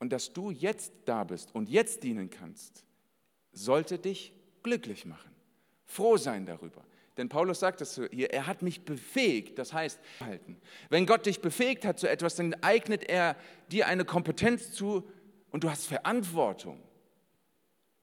Und 0.00 0.12
dass 0.12 0.32
du 0.32 0.50
jetzt 0.50 0.92
da 1.04 1.22
bist 1.22 1.54
und 1.54 1.68
jetzt 1.68 2.02
dienen 2.02 2.30
kannst, 2.30 2.84
sollte 3.52 3.98
dich 3.98 4.32
glücklich 4.62 5.04
machen. 5.04 5.30
Froh 5.84 6.16
sein 6.16 6.46
darüber. 6.46 6.84
Denn 7.16 7.28
Paulus 7.28 7.60
sagt 7.60 7.80
es 7.82 8.00
hier, 8.10 8.30
er 8.30 8.46
hat 8.46 8.62
mich 8.62 8.84
befähigt, 8.84 9.58
das 9.58 9.72
heißt, 9.72 10.00
wenn 10.88 11.04
Gott 11.06 11.26
dich 11.26 11.40
befähigt 11.40 11.84
hat 11.84 11.98
zu 11.98 12.08
etwas, 12.08 12.36
dann 12.36 12.54
eignet 12.62 13.04
er 13.04 13.36
dir 13.70 13.88
eine 13.88 14.04
Kompetenz 14.04 14.72
zu 14.72 15.06
und 15.50 15.64
du 15.64 15.70
hast 15.70 15.86
Verantwortung, 15.86 16.80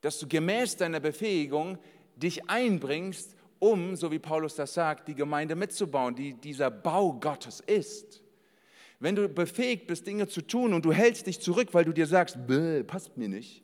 dass 0.02 0.20
du 0.20 0.28
gemäß 0.28 0.76
deiner 0.76 1.00
Befähigung 1.00 1.80
dich 2.16 2.48
einbringst, 2.50 3.36
um, 3.60 3.96
so 3.96 4.12
wie 4.12 4.20
Paulus 4.20 4.54
das 4.54 4.74
sagt, 4.76 5.08
die 5.08 5.16
Gemeinde 5.16 5.56
mitzubauen, 5.56 6.14
die 6.14 6.34
dieser 6.34 6.70
Bau 6.70 7.14
Gottes 7.14 7.60
ist. 7.62 8.22
Wenn 9.00 9.16
du 9.16 9.30
befähigt 9.30 9.88
bist, 9.88 10.08
Dinge 10.08 10.28
zu 10.28 10.42
tun 10.42 10.74
und 10.74 10.84
du 10.84 10.92
hältst 10.92 11.28
dich 11.28 11.40
zurück, 11.40 11.70
weil 11.74 11.86
du 11.86 11.94
dir 11.94 12.08
sagst, 12.08 12.38
passt 12.88 13.18
mir 13.18 13.30
nicht. 13.30 13.64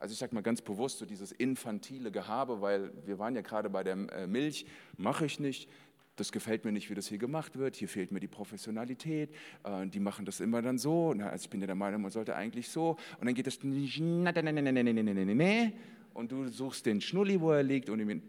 Also 0.00 0.12
ich 0.12 0.18
sage 0.18 0.34
mal 0.34 0.42
ganz 0.42 0.60
bewusst 0.60 0.98
so 0.98 1.06
dieses 1.06 1.32
infantile 1.32 2.10
Gehabe, 2.10 2.60
weil 2.60 2.90
wir 3.06 3.18
waren 3.18 3.34
ja 3.34 3.42
gerade 3.42 3.70
bei 3.70 3.84
der 3.84 3.94
äh, 3.94 4.26
Milch, 4.26 4.66
mache 4.98 5.24
ich 5.24 5.40
nicht, 5.40 5.70
das 6.16 6.30
gefällt 6.30 6.64
mir 6.64 6.72
nicht, 6.72 6.90
wie 6.90 6.94
das 6.94 7.06
hier 7.06 7.18
gemacht 7.18 7.56
wird, 7.56 7.76
hier 7.76 7.88
fehlt 7.88 8.12
mir 8.12 8.20
die 8.20 8.28
Professionalität, 8.28 9.30
äh, 9.62 9.86
die 9.86 10.00
machen 10.00 10.26
das 10.26 10.40
immer 10.40 10.62
dann 10.62 10.78
so, 10.78 11.10
also 11.10 11.44
ich 11.44 11.48
bin 11.48 11.60
ja 11.60 11.66
der 11.66 11.76
Meinung, 11.76 12.02
man 12.02 12.10
sollte 12.10 12.36
eigentlich 12.36 12.68
so. 12.68 12.96
Und 13.18 13.26
dann 13.26 13.34
geht 13.34 13.46
es 13.46 13.60
und 16.14 16.32
du 16.32 16.48
suchst 16.48 16.86
den 16.86 17.00
Schnulli, 17.00 17.40
wo 17.40 17.52
er 17.52 17.62
liegt 17.62 17.88
und 17.88 18.00
ihm 18.00 18.22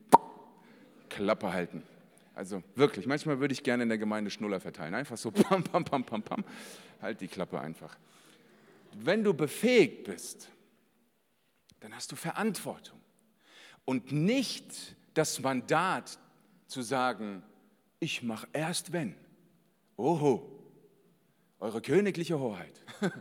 Klappe 1.10 1.52
halten. 1.52 1.84
Also 2.36 2.62
wirklich, 2.76 3.08
manchmal 3.08 3.40
würde 3.40 3.54
ich 3.54 3.64
gerne 3.64 3.84
in 3.84 3.90
der 3.90 3.98
Gemeinde 3.98 4.30
Schnuller 4.30 4.60
verteilen. 4.60 4.94
Einfach 4.94 5.18
so 5.18 5.32
pam, 5.32 5.64
pam, 5.64 5.86
pam, 5.86 6.04
pam, 6.04 6.22
pam. 6.22 6.44
Halt 7.02 7.22
die 7.22 7.28
Klappe 7.28 7.60
einfach. 7.60 7.98
Wenn 8.94 9.24
du 9.24 9.34
befähigt 9.34 10.04
bist, 10.04 10.50
dann 11.80 11.96
hast 11.96 12.12
du 12.12 12.16
Verantwortung. 12.16 13.00
Und 13.86 14.12
nicht 14.12 14.96
das 15.14 15.40
Mandat 15.40 16.20
zu 16.68 16.82
sagen, 16.82 17.42
ich 18.00 18.22
mache 18.22 18.48
erst 18.52 18.92
wenn. 18.92 19.16
Oho, 19.96 20.52
eure 21.60 21.82
königliche 21.82 22.38
Hoheit. 22.40 22.82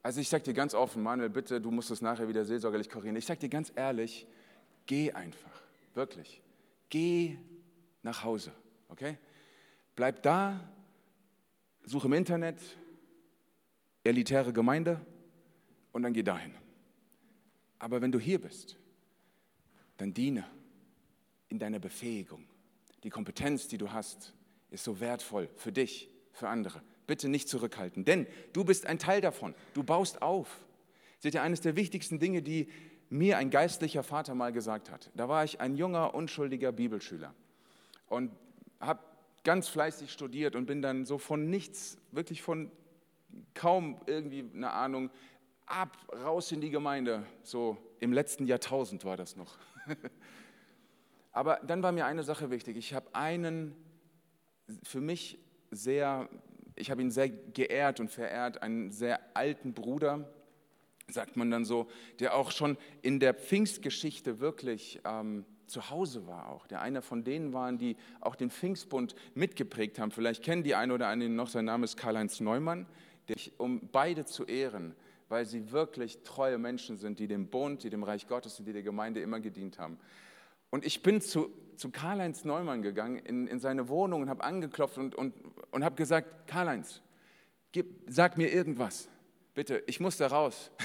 Also 0.00 0.20
ich 0.20 0.28
sage 0.30 0.44
dir 0.44 0.54
ganz 0.54 0.72
offen, 0.74 1.02
Manuel, 1.02 1.28
bitte, 1.28 1.60
du 1.60 1.70
musst 1.70 1.90
es 1.90 2.00
nachher 2.00 2.28
wieder 2.28 2.42
seelsorgerlich 2.44 2.88
korrigieren. 2.88 3.16
Ich 3.16 3.26
sage 3.26 3.40
dir 3.40 3.50
ganz 3.50 3.70
ehrlich, 3.74 4.26
geh 4.86 5.12
einfach, 5.12 5.60
wirklich. 5.92 6.40
Geh 6.88 7.36
nach 8.08 8.24
Hause, 8.24 8.52
okay? 8.88 9.18
Bleib 9.94 10.22
da, 10.22 10.58
such 11.84 12.06
im 12.06 12.14
Internet 12.14 12.58
elitäre 14.02 14.54
Gemeinde 14.54 14.98
und 15.92 16.02
dann 16.02 16.14
geh 16.14 16.22
dahin. 16.22 16.54
Aber 17.78 18.00
wenn 18.00 18.10
du 18.10 18.18
hier 18.18 18.40
bist, 18.40 18.78
dann 19.98 20.14
diene 20.14 20.46
in 21.50 21.58
deiner 21.58 21.78
Befähigung. 21.78 22.46
Die 23.02 23.10
Kompetenz, 23.10 23.68
die 23.68 23.76
du 23.76 23.92
hast, 23.92 24.32
ist 24.70 24.84
so 24.84 25.00
wertvoll 25.00 25.50
für 25.56 25.70
dich, 25.70 26.08
für 26.32 26.48
andere. 26.48 26.82
Bitte 27.06 27.28
nicht 27.28 27.48
zurückhalten, 27.48 28.06
denn 28.06 28.26
du 28.54 28.64
bist 28.64 28.86
ein 28.86 28.98
Teil 28.98 29.20
davon. 29.20 29.54
Du 29.74 29.82
baust 29.82 30.22
auf. 30.22 30.64
Seht 31.18 31.34
ihr, 31.34 31.42
eines 31.42 31.60
der 31.60 31.76
wichtigsten 31.76 32.18
Dinge, 32.18 32.40
die 32.40 32.70
mir 33.10 33.36
ein 33.36 33.50
geistlicher 33.50 34.02
Vater 34.02 34.34
mal 34.34 34.52
gesagt 34.52 34.90
hat. 34.90 35.10
Da 35.14 35.28
war 35.28 35.44
ich 35.44 35.60
ein 35.60 35.76
junger, 35.76 36.14
unschuldiger 36.14 36.72
Bibelschüler 36.72 37.34
und 38.08 38.32
habe 38.80 39.00
ganz 39.44 39.68
fleißig 39.68 40.12
studiert 40.12 40.56
und 40.56 40.66
bin 40.66 40.82
dann 40.82 41.04
so 41.04 41.18
von 41.18 41.48
nichts, 41.48 41.98
wirklich 42.12 42.42
von 42.42 42.70
kaum 43.54 44.00
irgendwie 44.06 44.44
eine 44.54 44.70
Ahnung, 44.70 45.10
ab, 45.66 45.96
raus 46.12 46.52
in 46.52 46.60
die 46.60 46.70
Gemeinde. 46.70 47.24
So 47.42 47.76
im 48.00 48.12
letzten 48.12 48.46
Jahrtausend 48.46 49.04
war 49.04 49.16
das 49.16 49.36
noch. 49.36 49.58
Aber 51.32 51.60
dann 51.66 51.82
war 51.82 51.92
mir 51.92 52.06
eine 52.06 52.22
Sache 52.22 52.50
wichtig. 52.50 52.76
Ich 52.76 52.94
habe 52.94 53.14
einen 53.14 53.74
für 54.82 55.00
mich 55.00 55.38
sehr, 55.70 56.28
ich 56.74 56.90
habe 56.90 57.02
ihn 57.02 57.10
sehr 57.10 57.28
geehrt 57.28 58.00
und 58.00 58.10
verehrt, 58.10 58.62
einen 58.62 58.90
sehr 58.90 59.20
alten 59.34 59.72
Bruder, 59.72 60.28
sagt 61.08 61.36
man 61.36 61.50
dann 61.50 61.64
so, 61.64 61.88
der 62.20 62.34
auch 62.34 62.50
schon 62.50 62.76
in 63.02 63.20
der 63.20 63.34
Pfingstgeschichte 63.34 64.40
wirklich 64.40 65.00
ähm, 65.04 65.44
zu 65.68 65.90
Hause 65.90 66.26
war 66.26 66.48
auch, 66.48 66.66
der 66.66 66.80
einer 66.80 67.02
von 67.02 67.24
denen 67.24 67.52
waren, 67.52 67.78
die 67.78 67.96
auch 68.20 68.34
den 68.34 68.50
Pfingstbund 68.50 69.14
mitgeprägt 69.34 69.98
haben. 69.98 70.10
Vielleicht 70.10 70.42
kennen 70.42 70.62
die 70.62 70.74
eine 70.74 70.94
oder 70.94 71.08
andere 71.08 71.30
noch, 71.30 71.48
sein 71.48 71.64
Name 71.64 71.84
ist 71.84 71.96
Karl-Heinz 71.96 72.40
Neumann, 72.40 72.86
der, 73.28 73.36
um 73.58 73.88
beide 73.92 74.24
zu 74.24 74.44
ehren, 74.44 74.94
weil 75.28 75.44
sie 75.44 75.70
wirklich 75.70 76.22
treue 76.22 76.58
Menschen 76.58 76.96
sind, 76.96 77.18
die 77.18 77.26
dem 77.26 77.48
Bund, 77.48 77.82
die 77.82 77.90
dem 77.90 78.02
Reich 78.02 78.26
Gottes 78.26 78.58
und 78.58 78.66
die 78.66 78.72
der 78.72 78.82
Gemeinde 78.82 79.20
immer 79.20 79.40
gedient 79.40 79.78
haben. 79.78 79.98
Und 80.70 80.84
ich 80.84 81.02
bin 81.02 81.20
zu, 81.20 81.50
zu 81.76 81.90
Karl-Heinz 81.90 82.44
Neumann 82.44 82.82
gegangen, 82.82 83.16
in, 83.16 83.46
in 83.46 83.60
seine 83.60 83.88
Wohnung 83.88 84.22
und 84.22 84.28
habe 84.28 84.44
angeklopft 84.44 84.98
und, 84.98 85.14
und, 85.14 85.34
und 85.70 85.84
habe 85.84 85.96
gesagt, 85.96 86.46
Karl-Heinz, 86.46 87.02
sag 88.06 88.38
mir 88.38 88.52
irgendwas, 88.52 89.08
bitte, 89.54 89.82
ich 89.86 90.00
muss 90.00 90.16
da 90.16 90.26
raus. 90.28 90.70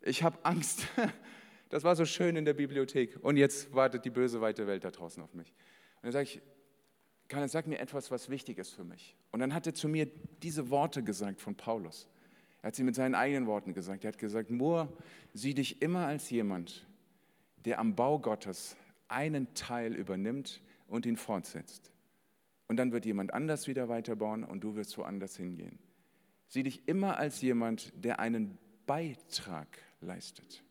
Ich 0.00 0.22
habe 0.22 0.38
Angst. 0.44 0.86
Das 1.68 1.84
war 1.84 1.96
so 1.96 2.04
schön 2.04 2.36
in 2.36 2.44
der 2.44 2.54
Bibliothek. 2.54 3.18
Und 3.22 3.36
jetzt 3.36 3.74
wartet 3.74 4.04
die 4.04 4.10
böse 4.10 4.40
weite 4.40 4.66
Welt 4.66 4.84
da 4.84 4.90
draußen 4.90 5.22
auf 5.22 5.34
mich. 5.34 5.52
Und 5.96 6.04
dann 6.04 6.12
sage 6.12 6.24
ich, 6.24 6.40
Karl, 7.28 7.48
sag 7.48 7.66
mir 7.66 7.78
etwas, 7.78 8.10
was 8.10 8.30
wichtig 8.30 8.58
ist 8.58 8.70
für 8.70 8.84
mich. 8.84 9.14
Und 9.32 9.40
dann 9.40 9.52
hat 9.52 9.66
er 9.66 9.74
zu 9.74 9.88
mir 9.88 10.06
diese 10.42 10.70
Worte 10.70 11.02
gesagt 11.02 11.42
von 11.42 11.54
Paulus. 11.54 12.08
Er 12.62 12.68
hat 12.68 12.74
sie 12.74 12.84
mit 12.84 12.94
seinen 12.94 13.14
eigenen 13.14 13.46
Worten 13.46 13.74
gesagt. 13.74 14.04
Er 14.04 14.08
hat 14.08 14.18
gesagt, 14.18 14.50
Moor, 14.50 14.90
sieh 15.34 15.54
dich 15.54 15.82
immer 15.82 16.06
als 16.06 16.30
jemand, 16.30 16.86
der 17.64 17.78
am 17.78 17.94
Bau 17.94 18.18
Gottes 18.18 18.76
einen 19.08 19.52
Teil 19.54 19.94
übernimmt 19.94 20.62
und 20.86 21.04
ihn 21.04 21.16
fortsetzt. 21.16 21.92
Und 22.66 22.76
dann 22.76 22.92
wird 22.92 23.04
jemand 23.04 23.32
anders 23.32 23.66
wieder 23.68 23.88
weiterbauen 23.88 24.44
und 24.44 24.64
du 24.64 24.74
wirst 24.74 24.96
woanders 24.98 25.36
hingehen. 25.36 25.78
Sieh 26.48 26.62
dich 26.62 26.88
immer 26.88 27.18
als 27.18 27.42
jemand, 27.42 27.92
der 27.94 28.20
einen 28.20 28.56
Beitrag 28.86 29.68
leistet. 30.00 30.62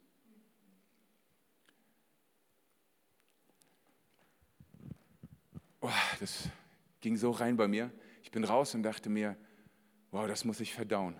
Oh, 5.82 5.90
das 6.20 6.50
ging 7.02 7.18
so 7.18 7.32
rein 7.32 7.58
bei 7.58 7.68
mir. 7.68 7.92
Ich 8.24 8.32
bin 8.32 8.44
raus 8.44 8.76
und 8.76 8.84
dachte 8.84 9.10
mir, 9.10 9.38
wow, 10.12 10.28
das 10.28 10.46
muss 10.46 10.60
ich 10.60 10.74
verdauen. 10.74 11.16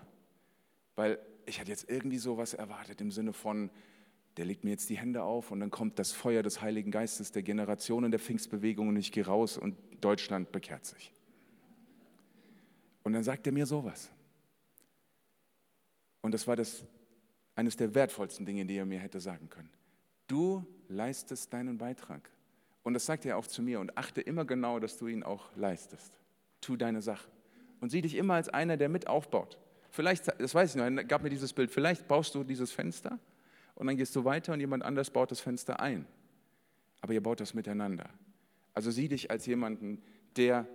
Weil 0.96 1.20
ich 1.46 1.60
hatte 1.60 1.72
jetzt 1.72 1.90
irgendwie 1.90 2.18
sowas 2.18 2.54
erwartet 2.54 3.02
im 3.02 3.12
Sinne 3.12 3.34
von, 3.34 3.70
der 4.38 4.46
legt 4.46 4.64
mir 4.64 4.72
jetzt 4.72 4.90
die 4.90 4.98
Hände 4.98 5.24
auf 5.24 5.52
und 5.52 5.60
dann 5.60 5.72
kommt 5.72 5.98
das 5.98 6.12
Feuer 6.12 6.44
des 6.44 6.62
Heiligen 6.62 6.92
Geistes 6.92 7.32
der 7.32 7.42
Generationen 7.42 8.12
der 8.12 8.20
Pfingstbewegung 8.20 8.90
und 8.90 8.98
ich 8.98 9.12
gehe 9.12 9.26
raus 9.26 9.58
und 9.58 9.76
Deutschland 10.00 10.52
bekehrt 10.52 10.86
sich. 10.86 11.12
Und 13.04 13.14
dann 13.14 13.24
sagt 13.24 13.48
er 13.48 13.54
mir 13.54 13.66
sowas. 13.66 14.12
Und 16.22 16.34
das 16.34 16.46
war 16.46 16.56
das, 16.56 16.86
eines 17.56 17.78
der 17.78 17.96
wertvollsten 17.96 18.46
Dinge, 18.46 18.66
die 18.66 18.76
er 18.76 18.86
mir 18.86 19.00
hätte 19.00 19.20
sagen 19.20 19.50
können. 19.50 19.72
Du 20.28 20.66
leistest 20.88 21.54
deinen 21.54 21.78
Beitrag. 21.78 22.30
Und 22.88 22.94
das 22.94 23.06
sagt 23.06 23.26
er 23.26 23.38
auch 23.38 23.46
zu 23.46 23.62
mir 23.62 23.82
und 23.82 23.98
achte 23.98 24.22
immer 24.22 24.46
genau, 24.46 24.80
dass 24.80 24.98
du 24.98 25.08
ihn 25.08 25.22
auch 25.22 25.54
leistest. 25.58 26.14
Tu 26.62 26.78
deine 26.78 27.02
Sache. 27.02 27.28
Und 27.82 27.90
sieh 27.90 28.00
dich 28.00 28.16
immer 28.16 28.36
als 28.36 28.48
einer, 28.48 28.78
der 28.78 28.88
mit 28.88 29.08
aufbaut. 29.08 29.58
Vielleicht, 29.90 30.30
das 30.40 30.56
weiß 30.56 30.70
ich 30.70 30.76
noch, 30.78 30.86
er 30.86 31.04
gab 31.04 31.22
mir 31.22 31.30
dieses 31.30 31.52
Bild, 31.52 31.70
vielleicht 31.70 32.08
baust 32.08 32.34
du 32.34 32.46
dieses 32.46 32.72
Fenster 32.72 33.20
und 33.76 33.88
dann 33.88 33.98
gehst 33.98 34.16
du 34.16 34.24
weiter 34.24 34.54
und 34.54 34.62
jemand 34.62 34.86
anders 34.86 35.10
baut 35.10 35.32
das 35.32 35.42
Fenster 35.42 35.82
ein. 35.82 36.08
Aber 37.02 37.12
ihr 37.12 37.22
baut 37.22 37.42
das 37.42 37.54
miteinander. 37.54 38.10
Also 38.74 38.90
sieh 38.90 39.10
dich 39.10 39.32
als 39.32 39.46
jemanden, 39.48 40.02
der 40.38 40.66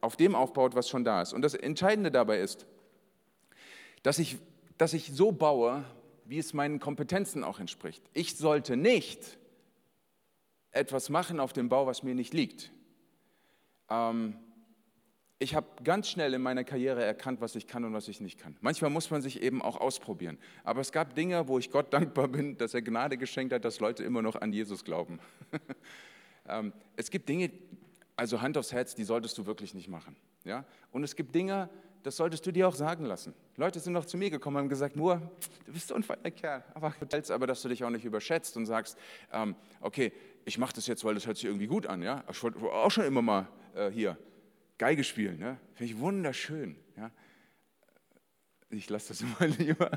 auf 0.00 0.14
dem 0.14 0.36
aufbaut, 0.36 0.76
was 0.76 0.88
schon 0.88 1.02
da 1.02 1.20
ist. 1.20 1.32
Und 1.32 1.42
das 1.42 1.54
Entscheidende 1.54 2.12
dabei 2.12 2.38
ist, 2.38 2.64
dass 4.04 4.20
ich, 4.20 4.38
dass 4.78 4.92
ich 4.92 5.10
so 5.12 5.32
baue, 5.32 5.84
wie 6.26 6.38
es 6.38 6.54
meinen 6.54 6.78
Kompetenzen 6.78 7.42
auch 7.42 7.58
entspricht. 7.58 8.04
Ich 8.12 8.36
sollte 8.36 8.76
nicht 8.76 9.36
etwas 10.76 11.08
machen 11.08 11.40
auf 11.40 11.52
dem 11.52 11.68
Bau, 11.68 11.86
was 11.86 12.02
mir 12.02 12.14
nicht 12.14 12.34
liegt. 12.34 12.70
Ähm, 13.90 14.36
ich 15.38 15.54
habe 15.54 15.66
ganz 15.84 16.08
schnell 16.08 16.32
in 16.32 16.40
meiner 16.40 16.64
Karriere 16.64 17.04
erkannt, 17.04 17.42
was 17.42 17.56
ich 17.56 17.66
kann 17.66 17.84
und 17.84 17.92
was 17.92 18.08
ich 18.08 18.20
nicht 18.20 18.38
kann. 18.38 18.56
Manchmal 18.60 18.90
muss 18.90 19.10
man 19.10 19.20
sich 19.20 19.42
eben 19.42 19.60
auch 19.60 19.76
ausprobieren. 19.76 20.38
Aber 20.64 20.80
es 20.80 20.92
gab 20.92 21.14
Dinge, 21.14 21.46
wo 21.48 21.58
ich 21.58 21.70
Gott 21.70 21.92
dankbar 21.92 22.28
bin, 22.28 22.56
dass 22.56 22.74
er 22.74 22.82
Gnade 22.82 23.16
geschenkt 23.18 23.52
hat, 23.52 23.64
dass 23.64 23.80
Leute 23.80 24.02
immer 24.02 24.22
noch 24.22 24.36
an 24.36 24.52
Jesus 24.52 24.84
glauben. 24.84 25.18
ähm, 26.48 26.72
es 26.96 27.10
gibt 27.10 27.28
Dinge, 27.28 27.50
also 28.16 28.40
Hand 28.40 28.56
aufs 28.56 28.72
Herz, 28.72 28.94
die 28.94 29.04
solltest 29.04 29.36
du 29.36 29.44
wirklich 29.44 29.74
nicht 29.74 29.88
machen. 29.88 30.16
Ja? 30.44 30.64
Und 30.90 31.04
es 31.04 31.14
gibt 31.16 31.34
Dinge, 31.34 31.68
das 32.02 32.16
solltest 32.16 32.46
du 32.46 32.52
dir 32.52 32.68
auch 32.68 32.74
sagen 32.74 33.04
lassen. 33.04 33.34
Leute 33.56 33.80
sind 33.80 33.92
noch 33.92 34.06
zu 34.06 34.16
mir 34.16 34.30
gekommen 34.30 34.56
und 34.56 34.62
haben 34.62 34.68
gesagt, 34.68 34.96
Moor, 34.96 35.20
du 35.66 35.72
bist 35.72 35.88
so 35.88 35.94
ein 35.94 36.02
feiner 36.02 36.30
Kerl, 36.30 36.64
aber, 36.72 36.94
aber 37.30 37.46
dass 37.46 37.62
du 37.62 37.68
dich 37.68 37.82
auch 37.84 37.90
nicht 37.90 38.04
überschätzt 38.04 38.56
und 38.56 38.64
sagst, 38.64 38.96
ähm, 39.32 39.56
okay, 39.80 40.12
ich 40.46 40.58
mache 40.58 40.72
das 40.74 40.86
jetzt, 40.86 41.04
weil 41.04 41.14
das 41.14 41.26
hört 41.26 41.36
sich 41.36 41.46
irgendwie 41.46 41.66
gut 41.66 41.86
an. 41.86 42.02
Ja? 42.02 42.24
Ich 42.30 42.42
wollte 42.42 42.60
auch 42.60 42.90
schon 42.90 43.04
immer 43.04 43.20
mal 43.20 43.48
äh, 43.74 43.90
hier 43.90 44.16
Geige 44.78 45.02
spielen. 45.02 45.38
Ne? 45.38 45.58
Finde 45.74 45.92
ich 45.92 45.98
wunderschön. 45.98 46.76
Ja? 46.96 47.10
Ich 48.70 48.88
lasse 48.88 49.08
das 49.08 49.20
immer 49.40 49.48
lieber. 49.58 49.90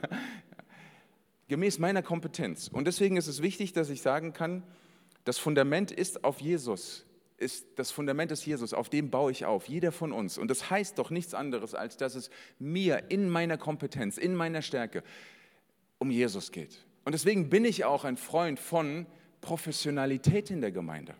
Gemäß 1.47 1.77
meiner 1.77 2.01
Kompetenz. 2.01 2.67
Und 2.67 2.85
deswegen 2.85 3.15
ist 3.15 3.27
es 3.27 3.41
wichtig, 3.43 3.73
dass 3.73 3.89
ich 3.89 4.01
sagen 4.01 4.33
kann, 4.33 4.63
Das 5.23 5.37
Fundament 5.37 5.91
ist 5.91 6.23
auf 6.23 6.41
Jesus. 6.41 7.05
Ist, 7.37 7.67
das 7.75 7.91
Fundament 7.91 8.31
ist 8.31 8.45
Jesus, 8.45 8.73
auf 8.73 8.89
dem 8.89 9.11
baue 9.11 9.31
ich 9.31 9.45
auf, 9.45 9.69
jeder 9.69 9.91
von 9.91 10.11
uns. 10.11 10.37
Und 10.37 10.49
das 10.49 10.71
heißt 10.71 10.97
doch 10.97 11.11
nichts 11.11 11.33
anderes, 11.33 11.75
als 11.75 11.95
dass 11.95 12.15
es 12.15 12.31
mir 12.57 13.03
in 13.09 13.29
meiner 13.29 13.57
Kompetenz, 13.57 14.17
in 14.17 14.35
meiner 14.35 14.61
Stärke 14.61 15.03
um 15.99 16.09
Jesus 16.09 16.51
geht. 16.51 16.85
Und 17.05 17.13
deswegen 17.13 17.49
bin 17.49 17.65
ich 17.65 17.85
auch 17.85 18.03
ein 18.03 18.17
Freund 18.17 18.59
von 18.59 19.05
Professionalität 19.41 20.51
in 20.51 20.61
der 20.61 20.71
Gemeinde. 20.71 21.15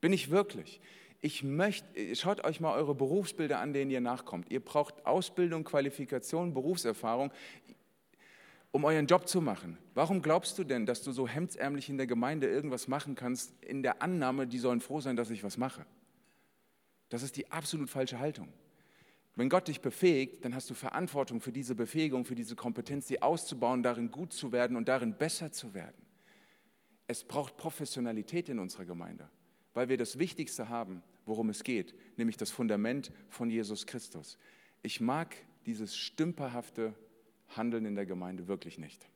Bin 0.00 0.12
ich 0.12 0.30
wirklich. 0.30 0.80
Ich 1.20 1.42
möchte, 1.42 2.14
schaut 2.14 2.44
euch 2.44 2.60
mal 2.60 2.74
eure 2.74 2.94
Berufsbilder 2.94 3.58
an, 3.58 3.72
denen 3.72 3.90
ihr 3.90 4.00
nachkommt. 4.00 4.50
Ihr 4.52 4.60
braucht 4.60 5.04
Ausbildung, 5.04 5.64
Qualifikation, 5.64 6.54
Berufserfahrung, 6.54 7.32
um 8.70 8.84
euren 8.84 9.06
Job 9.06 9.26
zu 9.26 9.40
machen. 9.40 9.78
Warum 9.94 10.22
glaubst 10.22 10.58
du 10.58 10.64
denn, 10.64 10.86
dass 10.86 11.02
du 11.02 11.10
so 11.10 11.26
hemdsärmlich 11.26 11.88
in 11.88 11.96
der 11.96 12.06
Gemeinde 12.06 12.46
irgendwas 12.46 12.86
machen 12.86 13.16
kannst, 13.16 13.52
in 13.64 13.82
der 13.82 14.02
Annahme, 14.02 14.46
die 14.46 14.58
sollen 14.58 14.80
froh 14.80 15.00
sein, 15.00 15.16
dass 15.16 15.30
ich 15.30 15.42
was 15.42 15.56
mache? 15.56 15.84
Das 17.08 17.22
ist 17.22 17.36
die 17.36 17.50
absolut 17.50 17.90
falsche 17.90 18.20
Haltung. 18.20 18.48
Wenn 19.34 19.48
Gott 19.48 19.68
dich 19.68 19.80
befähigt, 19.80 20.44
dann 20.44 20.54
hast 20.54 20.68
du 20.68 20.74
Verantwortung 20.74 21.40
für 21.40 21.52
diese 21.52 21.74
Befähigung, 21.74 22.24
für 22.24 22.34
diese 22.34 22.56
Kompetenz, 22.56 23.08
sie 23.08 23.22
auszubauen, 23.22 23.82
darin 23.82 24.10
gut 24.10 24.32
zu 24.32 24.52
werden 24.52 24.76
und 24.76 24.88
darin 24.88 25.14
besser 25.14 25.52
zu 25.52 25.74
werden. 25.74 26.07
Es 27.08 27.24
braucht 27.24 27.56
Professionalität 27.56 28.48
in 28.48 28.58
unserer 28.58 28.84
Gemeinde, 28.84 29.28
weil 29.74 29.88
wir 29.88 29.96
das 29.96 30.18
Wichtigste 30.18 30.68
haben, 30.68 31.02
worum 31.24 31.48
es 31.48 31.64
geht, 31.64 31.94
nämlich 32.16 32.36
das 32.36 32.50
Fundament 32.50 33.10
von 33.30 33.50
Jesus 33.50 33.86
Christus. 33.86 34.38
Ich 34.82 35.00
mag 35.00 35.34
dieses 35.66 35.96
stümperhafte 35.96 36.94
Handeln 37.48 37.86
in 37.86 37.94
der 37.94 38.06
Gemeinde 38.06 38.46
wirklich 38.46 38.78
nicht. 38.78 39.08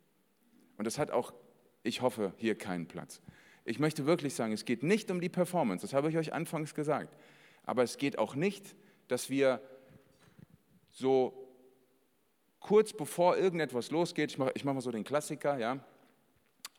Und 0.78 0.86
das 0.86 0.98
hat 0.98 1.10
auch, 1.10 1.34
ich 1.82 2.00
hoffe, 2.00 2.32
hier 2.38 2.56
keinen 2.56 2.86
Platz. 2.88 3.20
Ich 3.66 3.78
möchte 3.78 4.06
wirklich 4.06 4.34
sagen, 4.34 4.52
es 4.52 4.64
geht 4.64 4.82
nicht 4.82 5.10
um 5.10 5.20
die 5.20 5.28
Performance, 5.28 5.86
das 5.86 5.92
habe 5.92 6.08
ich 6.08 6.16
euch 6.16 6.32
anfangs 6.32 6.74
gesagt. 6.74 7.14
Aber 7.64 7.82
es 7.82 7.98
geht 7.98 8.18
auch 8.18 8.34
nicht, 8.34 8.74
dass 9.08 9.28
wir 9.28 9.60
so 10.90 11.42
kurz 12.58 12.94
bevor 12.94 13.36
irgendetwas 13.36 13.90
losgeht, 13.90 14.30
ich 14.30 14.38
mache 14.38 14.52
ich 14.54 14.64
mach 14.64 14.72
mal 14.72 14.80
so 14.80 14.90
den 14.90 15.04
Klassiker, 15.04 15.58
ja, 15.58 15.84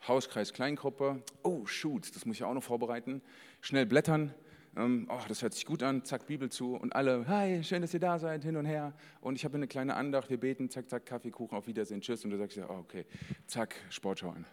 Hauskreis 0.08 0.54
Kleingruppe, 0.54 1.24
oh 1.44 1.66
shoot, 1.66 2.16
das 2.16 2.26
muss 2.26 2.38
ich 2.38 2.44
auch 2.44 2.54
noch 2.54 2.64
vorbereiten, 2.64 3.22
schnell 3.62 3.86
blättern, 3.86 4.34
ähm, 4.76 5.08
oh, 5.10 5.20
das 5.28 5.42
hört 5.42 5.54
sich 5.54 5.66
gut 5.66 5.84
an, 5.84 6.04
zack, 6.04 6.26
Bibel 6.26 6.50
zu 6.50 6.76
und 6.76 6.96
alle, 6.96 7.28
hi, 7.28 7.64
schön, 7.64 7.82
dass 7.82 7.94
ihr 7.94 8.00
da 8.00 8.18
seid, 8.18 8.44
hin 8.44 8.58
und 8.58 8.66
her. 8.66 8.94
Und 9.22 9.36
ich 9.36 9.46
habe 9.46 9.56
eine 9.56 9.68
kleine 9.68 9.96
Andacht, 9.96 10.30
wir 10.30 10.40
beten, 10.40 10.70
zack, 10.70 10.90
zack, 10.90 11.06
Kaffee, 11.06 11.30
Kuchen, 11.30 11.56
auf 11.56 11.68
Wiedersehen, 11.68 12.02
tschüss. 12.02 12.24
Und 12.26 12.32
du 12.32 12.38
sagst 12.38 12.58
ja, 12.58 12.70
okay, 12.70 13.06
zack, 13.46 13.76
Sportschau 13.90 14.30
an. 14.30 14.46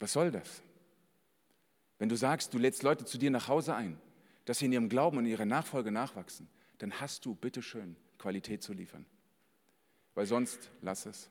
Was 0.00 0.12
soll 0.12 0.30
das? 0.32 0.62
Wenn 1.98 2.08
du 2.08 2.16
sagst, 2.16 2.52
du 2.52 2.58
lädst 2.58 2.82
Leute 2.82 3.04
zu 3.04 3.18
dir 3.18 3.30
nach 3.30 3.48
Hause 3.48 3.74
ein, 3.74 4.00
dass 4.44 4.58
sie 4.58 4.66
in 4.66 4.72
ihrem 4.72 4.88
Glauben 4.88 5.18
und 5.18 5.26
ihrer 5.26 5.44
Nachfolge 5.44 5.92
nachwachsen, 5.92 6.48
dann 6.78 7.00
hast 7.00 7.26
du 7.26 7.34
bitteschön 7.34 7.96
Qualität 8.18 8.62
zu 8.62 8.72
liefern. 8.72 9.06
Weil 10.14 10.26
sonst 10.26 10.70
lass 10.80 11.06
es. 11.06 11.30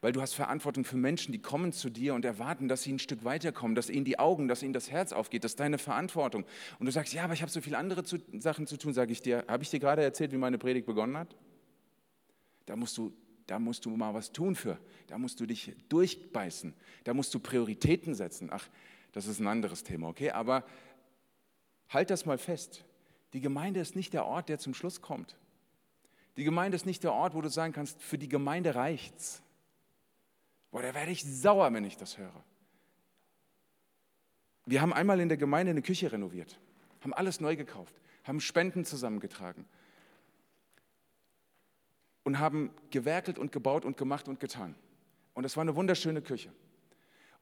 Weil 0.00 0.12
du 0.12 0.20
hast 0.20 0.34
Verantwortung 0.34 0.84
für 0.84 0.96
Menschen, 0.96 1.32
die 1.32 1.40
kommen 1.40 1.72
zu 1.72 1.90
dir 1.90 2.14
und 2.14 2.24
erwarten, 2.24 2.68
dass 2.68 2.82
sie 2.82 2.92
ein 2.92 2.98
Stück 2.98 3.24
weiterkommen, 3.24 3.74
dass 3.74 3.88
ihnen 3.88 4.04
die 4.04 4.18
Augen, 4.18 4.48
dass 4.48 4.62
ihnen 4.62 4.72
das 4.72 4.90
Herz 4.90 5.12
aufgeht. 5.12 5.44
Das 5.44 5.52
ist 5.52 5.60
deine 5.60 5.78
Verantwortung. 5.78 6.44
Und 6.78 6.86
du 6.86 6.92
sagst, 6.92 7.12
ja, 7.12 7.24
aber 7.24 7.34
ich 7.34 7.42
habe 7.42 7.50
so 7.50 7.60
viele 7.60 7.78
andere 7.78 8.04
zu, 8.04 8.18
Sachen 8.38 8.66
zu 8.66 8.76
tun, 8.76 8.92
sage 8.92 9.12
ich 9.12 9.22
dir. 9.22 9.44
Habe 9.48 9.62
ich 9.62 9.70
dir 9.70 9.80
gerade 9.80 10.02
erzählt, 10.02 10.32
wie 10.32 10.36
meine 10.36 10.58
Predigt 10.58 10.86
begonnen 10.86 11.16
hat? 11.16 11.34
Da 12.66 12.76
musst 12.76 12.96
du 12.98 13.12
da 13.46 13.58
musst 13.58 13.84
du 13.84 13.90
mal 13.90 14.14
was 14.14 14.32
tun 14.32 14.54
für. 14.54 14.78
Da 15.06 15.18
musst 15.18 15.38
du 15.38 15.44
dich 15.44 15.76
durchbeißen. 15.90 16.72
Da 17.04 17.12
musst 17.12 17.34
du 17.34 17.38
Prioritäten 17.38 18.14
setzen. 18.14 18.48
Ach, 18.50 18.66
das 19.12 19.26
ist 19.26 19.38
ein 19.38 19.46
anderes 19.46 19.84
Thema, 19.84 20.08
okay? 20.08 20.30
Aber 20.30 20.64
Halt 21.94 22.10
das 22.10 22.26
mal 22.26 22.38
fest. 22.38 22.84
Die 23.32 23.40
Gemeinde 23.40 23.80
ist 23.80 23.96
nicht 23.96 24.12
der 24.12 24.26
Ort, 24.26 24.48
der 24.48 24.58
zum 24.58 24.74
Schluss 24.74 25.00
kommt. 25.00 25.36
Die 26.36 26.44
Gemeinde 26.44 26.74
ist 26.76 26.86
nicht 26.86 27.04
der 27.04 27.12
Ort, 27.12 27.34
wo 27.34 27.40
du 27.40 27.48
sagen 27.48 27.72
kannst, 27.72 28.02
für 28.02 28.18
die 28.18 28.28
Gemeinde 28.28 28.74
reicht's. 28.74 29.42
Boah, 30.74 30.82
da 30.82 30.92
werde 30.92 31.12
ich 31.12 31.22
sauer, 31.22 31.72
wenn 31.72 31.84
ich 31.84 31.96
das 31.96 32.18
höre. 32.18 32.44
Wir 34.66 34.82
haben 34.82 34.92
einmal 34.92 35.20
in 35.20 35.28
der 35.28 35.38
Gemeinde 35.38 35.70
eine 35.70 35.82
Küche 35.82 36.10
renoviert, 36.10 36.58
haben 37.00 37.14
alles 37.14 37.38
neu 37.38 37.54
gekauft, 37.54 37.94
haben 38.24 38.40
Spenden 38.40 38.84
zusammengetragen 38.84 39.66
und 42.24 42.40
haben 42.40 42.72
gewerkelt 42.90 43.38
und 43.38 43.52
gebaut 43.52 43.84
und 43.84 43.96
gemacht 43.96 44.26
und 44.26 44.40
getan. 44.40 44.74
Und 45.34 45.44
das 45.44 45.56
war 45.56 45.60
eine 45.60 45.76
wunderschöne 45.76 46.22
Küche. 46.22 46.52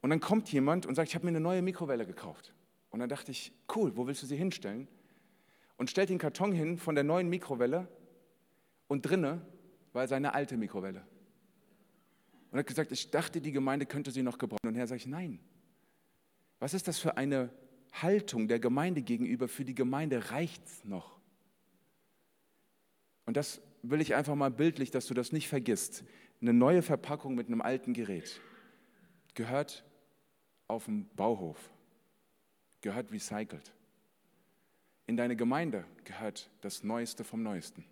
Und 0.02 0.10
dann 0.10 0.20
kommt 0.20 0.52
jemand 0.52 0.84
und 0.84 0.94
sagt, 0.94 1.08
ich 1.08 1.14
habe 1.14 1.24
mir 1.24 1.30
eine 1.30 1.40
neue 1.40 1.62
Mikrowelle 1.62 2.04
gekauft. 2.04 2.52
Und 2.90 3.00
dann 3.00 3.08
dachte 3.08 3.30
ich, 3.30 3.50
cool, 3.74 3.96
wo 3.96 4.06
willst 4.06 4.22
du 4.22 4.26
sie 4.26 4.36
hinstellen? 4.36 4.88
Und 5.78 5.88
stellt 5.88 6.10
den 6.10 6.18
Karton 6.18 6.52
hin 6.52 6.76
von 6.76 6.94
der 6.94 7.04
neuen 7.04 7.30
Mikrowelle 7.30 7.88
und 8.88 9.08
drinne 9.08 9.40
war 9.94 10.06
seine 10.06 10.34
alte 10.34 10.58
Mikrowelle. 10.58 11.02
Und 12.52 12.58
hat 12.58 12.66
gesagt, 12.66 12.92
ich 12.92 13.10
dachte, 13.10 13.40
die 13.40 13.50
Gemeinde 13.50 13.86
könnte 13.86 14.12
sie 14.12 14.22
noch 14.22 14.38
gebrauchen. 14.38 14.68
Und 14.68 14.76
Herr 14.76 14.90
ich, 14.92 15.06
nein. 15.06 15.40
Was 16.60 16.74
ist 16.74 16.86
das 16.86 16.98
für 16.98 17.16
eine 17.16 17.50
Haltung 17.92 18.46
der 18.46 18.60
Gemeinde 18.60 19.02
gegenüber? 19.02 19.48
Für 19.48 19.64
die 19.64 19.74
Gemeinde 19.74 20.30
reicht 20.30 20.64
es 20.64 20.84
noch. 20.84 21.18
Und 23.26 23.36
das 23.36 23.60
will 23.82 24.00
ich 24.00 24.14
einfach 24.14 24.36
mal 24.36 24.50
bildlich, 24.50 24.92
dass 24.92 25.06
du 25.06 25.14
das 25.14 25.32
nicht 25.32 25.48
vergisst. 25.48 26.04
Eine 26.40 26.52
neue 26.52 26.82
Verpackung 26.82 27.34
mit 27.34 27.48
einem 27.48 27.62
alten 27.62 27.94
Gerät 27.94 28.40
gehört 29.34 29.84
auf 30.68 30.84
dem 30.84 31.08
Bauhof 31.16 31.72
gehört 32.82 33.10
recycelt. 33.12 33.72
In 35.06 35.16
deine 35.16 35.36
Gemeinde 35.36 35.86
gehört 36.04 36.50
das 36.60 36.84
Neueste 36.84 37.24
vom 37.24 37.42
Neuesten. 37.42 37.84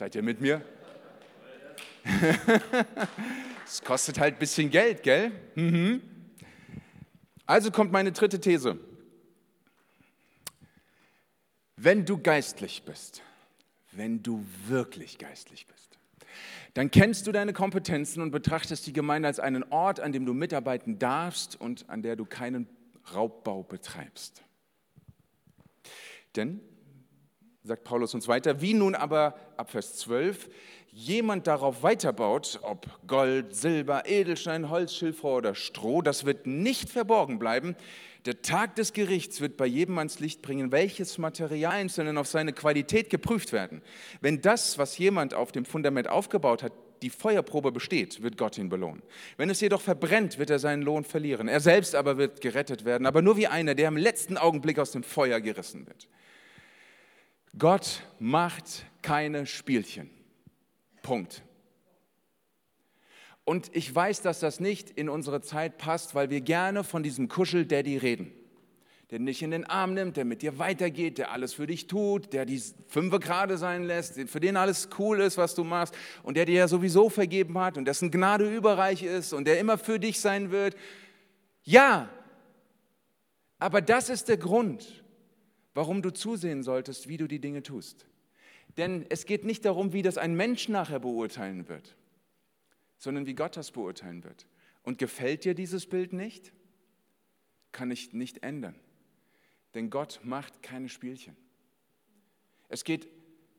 Seid 0.00 0.14
ihr 0.14 0.22
mit 0.22 0.40
mir? 0.40 0.64
Es 3.66 3.82
kostet 3.84 4.18
halt 4.18 4.36
ein 4.36 4.38
bisschen 4.38 4.70
Geld, 4.70 5.02
gell? 5.02 5.30
Mhm. 5.56 6.00
Also 7.44 7.70
kommt 7.70 7.92
meine 7.92 8.10
dritte 8.10 8.40
These. 8.40 8.78
Wenn 11.76 12.06
du 12.06 12.16
geistlich 12.16 12.82
bist, 12.84 13.20
wenn 13.92 14.22
du 14.22 14.42
wirklich 14.66 15.18
geistlich 15.18 15.66
bist, 15.66 15.98
dann 16.72 16.90
kennst 16.90 17.26
du 17.26 17.32
deine 17.32 17.52
Kompetenzen 17.52 18.22
und 18.22 18.30
betrachtest 18.30 18.86
die 18.86 18.94
Gemeinde 18.94 19.28
als 19.28 19.38
einen 19.38 19.64
Ort, 19.64 20.00
an 20.00 20.12
dem 20.12 20.24
du 20.24 20.32
mitarbeiten 20.32 20.98
darfst 20.98 21.60
und 21.60 21.90
an 21.90 22.00
der 22.00 22.16
du 22.16 22.24
keinen 22.24 22.66
Raubbau 23.14 23.64
betreibst. 23.64 24.42
Denn, 26.36 26.62
sagt 27.62 27.84
Paulus 27.84 28.14
uns 28.14 28.26
weiter, 28.28 28.60
wie 28.60 28.74
nun 28.74 28.94
aber 28.94 29.34
ab 29.56 29.70
Vers 29.70 29.96
12 29.96 30.48
jemand 30.92 31.46
darauf 31.46 31.82
weiterbaut, 31.82 32.58
ob 32.62 32.86
Gold, 33.06 33.54
Silber, 33.54 34.04
Edelstein, 34.06 34.70
Holz, 34.70 34.94
Schilfrohr 34.94 35.36
oder 35.38 35.54
Stroh, 35.54 36.02
das 36.02 36.24
wird 36.24 36.46
nicht 36.46 36.88
verborgen 36.88 37.38
bleiben, 37.38 37.76
der 38.26 38.42
Tag 38.42 38.76
des 38.76 38.92
Gerichts 38.92 39.40
wird 39.40 39.56
bei 39.56 39.66
jedem 39.66 39.96
ans 39.98 40.20
Licht 40.20 40.42
bringen, 40.42 40.72
welches 40.72 41.16
Material 41.16 41.72
einzelnen 41.72 42.18
auf 42.18 42.26
seine 42.26 42.52
Qualität 42.52 43.08
geprüft 43.08 43.52
werden. 43.52 43.82
Wenn 44.20 44.42
das, 44.42 44.76
was 44.76 44.98
jemand 44.98 45.32
auf 45.32 45.52
dem 45.52 45.64
Fundament 45.64 46.08
aufgebaut 46.08 46.62
hat, 46.62 46.72
die 47.00 47.08
Feuerprobe 47.08 47.72
besteht, 47.72 48.22
wird 48.22 48.36
Gott 48.36 48.58
ihn 48.58 48.68
belohnen. 48.68 49.02
Wenn 49.38 49.48
es 49.48 49.60
jedoch 49.62 49.80
verbrennt, 49.80 50.38
wird 50.38 50.50
er 50.50 50.58
seinen 50.58 50.82
Lohn 50.82 51.04
verlieren. 51.04 51.48
Er 51.48 51.60
selbst 51.60 51.94
aber 51.94 52.18
wird 52.18 52.42
gerettet 52.42 52.84
werden, 52.84 53.06
aber 53.06 53.22
nur 53.22 53.38
wie 53.38 53.46
einer, 53.46 53.74
der 53.74 53.88
im 53.88 53.96
letzten 53.96 54.36
Augenblick 54.36 54.78
aus 54.78 54.92
dem 54.92 55.02
Feuer 55.02 55.40
gerissen 55.40 55.86
wird. 55.86 56.08
Gott 57.58 58.02
macht 58.18 58.84
keine 59.02 59.46
Spielchen. 59.46 60.10
Punkt. 61.02 61.42
Und 63.44 63.74
ich 63.74 63.92
weiß, 63.92 64.22
dass 64.22 64.38
das 64.40 64.60
nicht 64.60 64.90
in 64.90 65.08
unsere 65.08 65.40
Zeit 65.40 65.78
passt, 65.78 66.14
weil 66.14 66.30
wir 66.30 66.40
gerne 66.40 66.84
von 66.84 67.02
diesem 67.02 67.28
Kuschel-Daddy 67.28 67.96
reden. 67.96 68.32
Der 69.10 69.18
dich 69.18 69.42
in 69.42 69.50
den 69.50 69.64
Arm 69.64 69.94
nimmt, 69.94 70.16
der 70.16 70.24
mit 70.24 70.42
dir 70.42 70.60
weitergeht, 70.60 71.18
der 71.18 71.32
alles 71.32 71.54
für 71.54 71.66
dich 71.66 71.88
tut, 71.88 72.32
der 72.32 72.46
die 72.46 72.62
Fünfe 72.86 73.18
gerade 73.18 73.58
sein 73.58 73.82
lässt, 73.82 74.20
für 74.30 74.38
den 74.38 74.56
alles 74.56 74.88
cool 75.00 75.20
ist, 75.20 75.36
was 75.36 75.56
du 75.56 75.64
machst 75.64 75.96
und 76.22 76.36
der 76.36 76.44
dir 76.44 76.54
ja 76.54 76.68
sowieso 76.68 77.08
vergeben 77.08 77.58
hat 77.58 77.76
und 77.76 77.86
dessen 77.86 78.12
Gnade 78.12 78.54
überreich 78.54 79.02
ist 79.02 79.32
und 79.32 79.46
der 79.46 79.58
immer 79.58 79.78
für 79.78 79.98
dich 79.98 80.20
sein 80.20 80.52
wird. 80.52 80.76
Ja, 81.64 82.08
aber 83.58 83.82
das 83.82 84.10
ist 84.10 84.28
der 84.28 84.36
Grund, 84.36 84.99
warum 85.74 86.02
du 86.02 86.10
zusehen 86.10 86.62
solltest, 86.62 87.08
wie 87.08 87.16
du 87.16 87.26
die 87.26 87.40
Dinge 87.40 87.62
tust. 87.62 88.06
Denn 88.76 89.04
es 89.08 89.26
geht 89.26 89.44
nicht 89.44 89.64
darum, 89.64 89.92
wie 89.92 90.02
das 90.02 90.18
ein 90.18 90.34
Mensch 90.34 90.68
nachher 90.68 91.00
beurteilen 91.00 91.68
wird 91.68 91.96
sondern 93.00 93.26
wie 93.26 93.34
Gott 93.34 93.56
das 93.56 93.72
beurteilen 93.72 94.22
wird. 94.22 94.46
Und 94.82 94.98
gefällt 94.98 95.44
dir 95.44 95.54
dieses 95.54 95.86
Bild 95.86 96.12
nicht? 96.12 96.52
Kann 97.72 97.90
ich 97.90 98.12
nicht 98.12 98.42
ändern. 98.42 98.78
Denn 99.74 99.90
Gott 99.90 100.20
macht 100.22 100.62
keine 100.62 100.88
Spielchen. 100.88 101.36
Es 102.68 102.84
geht 102.84 103.08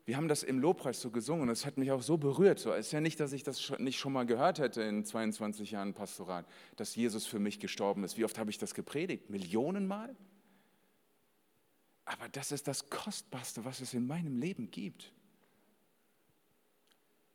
wir 0.06 0.18
haben 0.18 0.28
das 0.28 0.42
im 0.42 0.60
Lobpreis 0.60 1.00
so 1.00 1.12
gesungen 1.12 1.44
und 1.44 1.50
es 1.50 1.66
hat 1.66 1.78
mich 1.78 1.92
auch 1.92 2.02
so 2.02 2.18
berührt. 2.18 2.58
So, 2.58 2.74
ist 2.74 2.92
ja 2.92 3.00
nicht, 3.00 3.20
dass 3.20 3.34
ich 3.34 3.44
das 3.44 3.72
nicht 3.78 4.00
schon 4.00 4.12
mal 4.12 4.26
gehört 4.26 4.58
hätte 4.58 4.82
in 4.82 5.06
22 5.06 5.72
Jahren 5.72 5.94
Pastorat, 5.94 6.46
dass 6.76 6.96
Jesus 6.96 7.28
für 7.28 7.38
mich 7.38 7.60
gestorben 7.60 8.04
ist. 8.04 8.18
Wie 8.18 8.26
oft 8.26 8.38
habe 8.40 8.50
ich 8.50 8.58
das 8.58 8.74
gepredigt? 8.74 9.30
Millionenmal? 9.30 10.16
Aber 12.12 12.28
das 12.28 12.52
ist 12.52 12.68
das 12.68 12.90
Kostbarste, 12.90 13.64
was 13.64 13.80
es 13.80 13.94
in 13.94 14.06
meinem 14.06 14.38
Leben 14.38 14.70
gibt. 14.70 15.14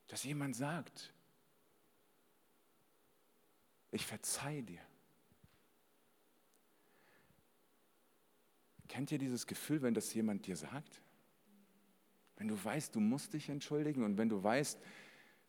Dass 0.06 0.22
jemand 0.22 0.54
sagt, 0.54 1.14
ich 3.90 4.04
verzeihe 4.04 4.62
dir. 4.62 4.82
Kennt 8.86 9.10
ihr 9.10 9.18
dieses 9.18 9.46
Gefühl, 9.46 9.80
wenn 9.80 9.94
das 9.94 10.12
jemand 10.12 10.46
dir 10.46 10.56
sagt? 10.56 11.00
Wenn 12.36 12.48
du 12.48 12.62
weißt, 12.62 12.94
du 12.94 13.00
musst 13.00 13.32
dich 13.32 13.48
entschuldigen 13.48 14.04
und 14.04 14.18
wenn 14.18 14.28
du 14.28 14.42
weißt, 14.42 14.78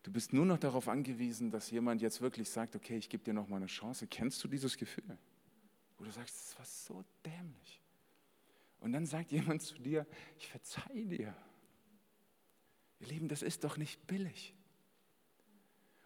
du 0.04 0.10
bist 0.10 0.32
nur 0.32 0.46
noch 0.46 0.58
darauf 0.58 0.88
angewiesen, 0.88 1.50
dass 1.50 1.70
jemand 1.70 2.00
jetzt 2.00 2.22
wirklich 2.22 2.48
sagt, 2.48 2.74
okay, 2.76 2.96
ich 2.96 3.10
gebe 3.10 3.22
dir 3.22 3.34
noch 3.34 3.46
mal 3.46 3.56
eine 3.56 3.66
Chance. 3.66 4.06
Kennst 4.06 4.42
du 4.42 4.48
dieses 4.48 4.78
Gefühl? 4.78 5.18
Wo 5.98 6.04
du 6.04 6.10
sagst, 6.10 6.34
das 6.34 6.58
war 6.58 6.64
so 6.64 7.04
dämlich. 7.22 7.82
Und 8.80 8.92
dann 8.92 9.06
sagt 9.06 9.32
jemand 9.32 9.62
zu 9.62 9.78
dir, 9.78 10.06
ich 10.38 10.48
verzeihe 10.48 11.06
dir. 11.06 11.36
Ihr 13.00 13.06
Lieben, 13.06 13.28
das 13.28 13.42
ist 13.42 13.64
doch 13.64 13.76
nicht 13.76 14.06
billig. 14.06 14.54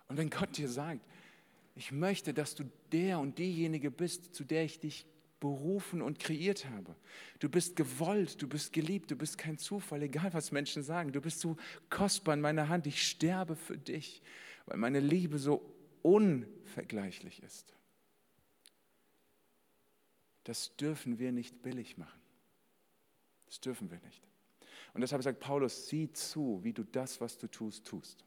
Und 0.09 0.16
wenn 0.16 0.31
Gott 0.31 0.57
dir 0.57 0.68
sagt, 0.68 1.07
ich 1.75 1.93
möchte, 1.93 2.35
dass 2.35 2.55
du 2.55 2.64
der 2.93 3.18
und 3.18 3.39
diejenige 3.39 3.91
bist, 3.91 4.35
zu 4.35 4.45
der 4.45 4.64
ich 4.64 4.79
dich 4.79 5.07
berufen 5.41 6.03
und 6.03 6.20
kreiert 6.20 6.70
habe. 6.70 6.95
Du 7.41 7.49
bist 7.49 7.75
gewollt, 7.75 8.41
du 8.41 8.47
bist 8.47 8.73
geliebt, 8.73 9.11
du 9.11 9.16
bist 9.16 9.39
kein 9.39 9.59
Zufall, 9.59 10.03
egal 10.03 10.33
was 10.35 10.53
Menschen 10.53 10.85
sagen. 10.85 11.11
Du 11.11 11.20
bist 11.20 11.41
so 11.41 11.57
kostbar 11.91 12.35
in 12.35 12.41
meiner 12.41 12.68
Hand. 12.68 12.87
Ich 12.87 13.03
sterbe 13.09 13.57
für 13.57 13.77
dich, 13.77 14.23
weil 14.66 14.77
meine 14.77 15.01
Liebe 15.01 15.39
so 15.39 15.75
unvergleichlich 16.03 17.43
ist. 17.43 17.75
Das 20.45 20.77
dürfen 20.77 21.18
wir 21.18 21.33
nicht 21.33 21.61
billig 21.62 21.99
machen. 21.99 22.22
Das 23.53 23.61
dürfen 23.61 23.91
wir 23.91 24.01
nicht. 24.01 24.27
Und 24.95 25.03
deshalb 25.03 25.23
sagt 25.23 25.39
Paulus, 25.39 25.87
sieh 25.87 26.11
zu, 26.11 26.61
wie 26.63 26.73
du 26.73 26.85
das, 26.85 27.21
was 27.21 27.37
du 27.37 27.49
tust, 27.49 27.85
tust. 27.85 28.25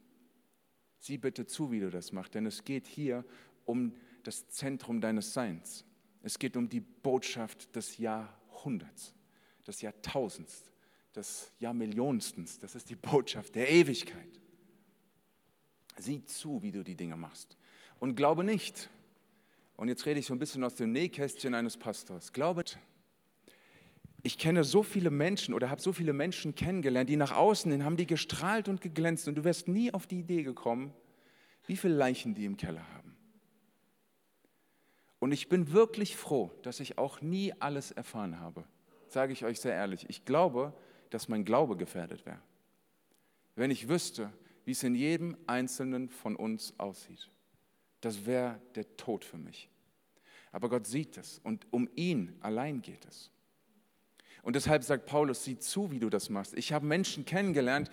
Sieh 1.00 1.18
bitte 1.18 1.48
zu, 1.48 1.72
wie 1.72 1.80
du 1.80 1.90
das 1.90 2.12
machst, 2.12 2.36
denn 2.36 2.46
es 2.46 2.64
geht 2.64 2.86
hier 2.86 3.26
um 3.66 3.96
das 4.22 4.48
Zentrum 4.50 5.02
deines 5.02 5.34
Seins. 5.34 5.84
Es 6.22 6.38
geht 6.38 6.56
um 6.56 6.70
die 6.70 6.80
Botschaft 6.80 7.76
des 7.76 7.98
Jahrhunderts, 7.98 9.16
des 9.66 9.82
Jahrtausends, 9.82 10.72
des 11.16 11.52
Jahrmillionstens. 11.58 12.60
Das 12.60 12.76
ist 12.76 12.92
die 12.92 12.96
Botschaft 12.96 13.56
der 13.56 13.68
Ewigkeit. 13.72 14.40
Sieh 15.98 16.24
zu, 16.26 16.62
wie 16.62 16.72
du 16.72 16.84
die 16.84 16.96
Dinge 16.96 17.18
machst. 17.18 17.58
Und 17.98 18.14
glaube 18.14 18.44
nicht, 18.44 18.92
und 19.76 19.88
jetzt 19.88 20.06
rede 20.06 20.20
ich 20.20 20.28
so 20.28 20.36
ein 20.36 20.40
bisschen 20.40 20.64
aus 20.64 20.76
dem 20.76 20.92
Nähkästchen 20.92 21.56
eines 21.56 21.78
Pastors, 21.78 22.32
glaube, 22.32 22.64
ich 24.26 24.40
kenne 24.40 24.64
so 24.64 24.82
viele 24.82 25.12
Menschen 25.12 25.54
oder 25.54 25.70
habe 25.70 25.80
so 25.80 25.94
viele 25.94 26.12
Menschen 26.12 26.56
kennengelernt, 26.56 27.12
die 27.12 27.16
nach 27.16 27.32
außen 27.32 27.72
hin 27.72 27.86
haben 27.86 27.96
die 27.96 28.08
gestrahlt 28.08 28.68
und 28.68 28.82
geglänzt 28.82 29.28
und 29.28 29.36
du 29.36 29.44
wirst 29.44 29.68
nie 29.68 29.94
auf 29.94 30.08
die 30.08 30.18
Idee 30.18 30.42
gekommen, 30.42 30.92
wie 31.68 31.78
viele 31.78 31.94
Leichen 31.94 32.34
die 32.34 32.46
im 32.46 32.58
Keller 32.58 32.82
haben. 32.96 33.16
Und 35.20 35.32
ich 35.32 35.48
bin 35.48 35.72
wirklich 35.74 36.18
froh, 36.18 36.52
dass 36.64 36.80
ich 36.80 36.98
auch 36.98 37.22
nie 37.22 37.54
alles 37.60 37.92
erfahren 37.92 38.40
habe. 38.40 38.66
Sage 39.10 39.32
ich 39.32 39.46
euch 39.46 39.60
sehr 39.60 39.76
ehrlich. 39.76 40.10
Ich 40.10 40.26
glaube, 40.26 40.74
dass 41.12 41.28
mein 41.28 41.46
Glaube 41.46 41.78
gefährdet 41.78 42.26
wäre. 42.26 42.42
Wenn 43.54 43.70
ich 43.70 43.88
wüsste, 43.88 44.34
wie 44.66 44.72
es 44.72 44.82
in 44.82 44.96
jedem 44.96 45.38
Einzelnen 45.46 46.10
von 46.10 46.36
uns 46.36 46.74
aussieht. 46.80 47.30
Das 48.02 48.26
wäre 48.26 48.60
der 48.74 48.98
Tod 48.98 49.24
für 49.24 49.38
mich. 49.38 49.70
Aber 50.52 50.68
Gott 50.68 50.88
sieht 50.88 51.16
es 51.16 51.38
und 51.44 51.68
um 51.72 51.88
ihn 51.96 52.36
allein 52.42 52.82
geht 52.82 53.06
es. 53.06 53.32
Und 54.46 54.56
deshalb 54.56 54.84
sagt 54.84 55.06
Paulus, 55.06 55.44
sieh 55.44 55.60
zu, 55.60 55.92
wie 55.92 56.00
du 56.00 56.10
das 56.10 56.30
machst. 56.30 56.54
Ich 56.54 56.72
habe 56.72 56.86
Menschen 56.86 57.26
kennengelernt, 57.26 57.92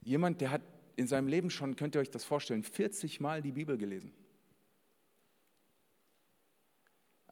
jemand, 0.00 0.40
der 0.40 0.50
hat 0.50 0.62
in 0.96 1.06
seinem 1.06 1.28
Leben 1.28 1.50
schon, 1.50 1.76
könnt 1.76 1.94
ihr 1.94 2.00
euch 2.00 2.10
das 2.10 2.24
vorstellen, 2.24 2.62
40 2.62 3.20
Mal 3.20 3.42
die 3.42 3.52
Bibel 3.52 3.76
gelesen. 3.76 4.14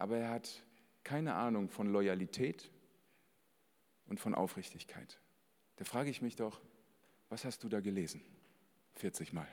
aber 0.00 0.16
er 0.16 0.30
hat 0.30 0.62
keine 1.04 1.34
Ahnung 1.34 1.68
von 1.68 1.92
Loyalität 1.92 2.70
und 4.06 4.18
von 4.18 4.34
Aufrichtigkeit. 4.34 5.20
Da 5.76 5.84
frage 5.84 6.08
ich 6.08 6.22
mich 6.22 6.36
doch, 6.36 6.58
was 7.28 7.44
hast 7.44 7.62
du 7.62 7.68
da 7.68 7.80
gelesen? 7.80 8.22
40 8.94 9.34
Mal. 9.34 9.46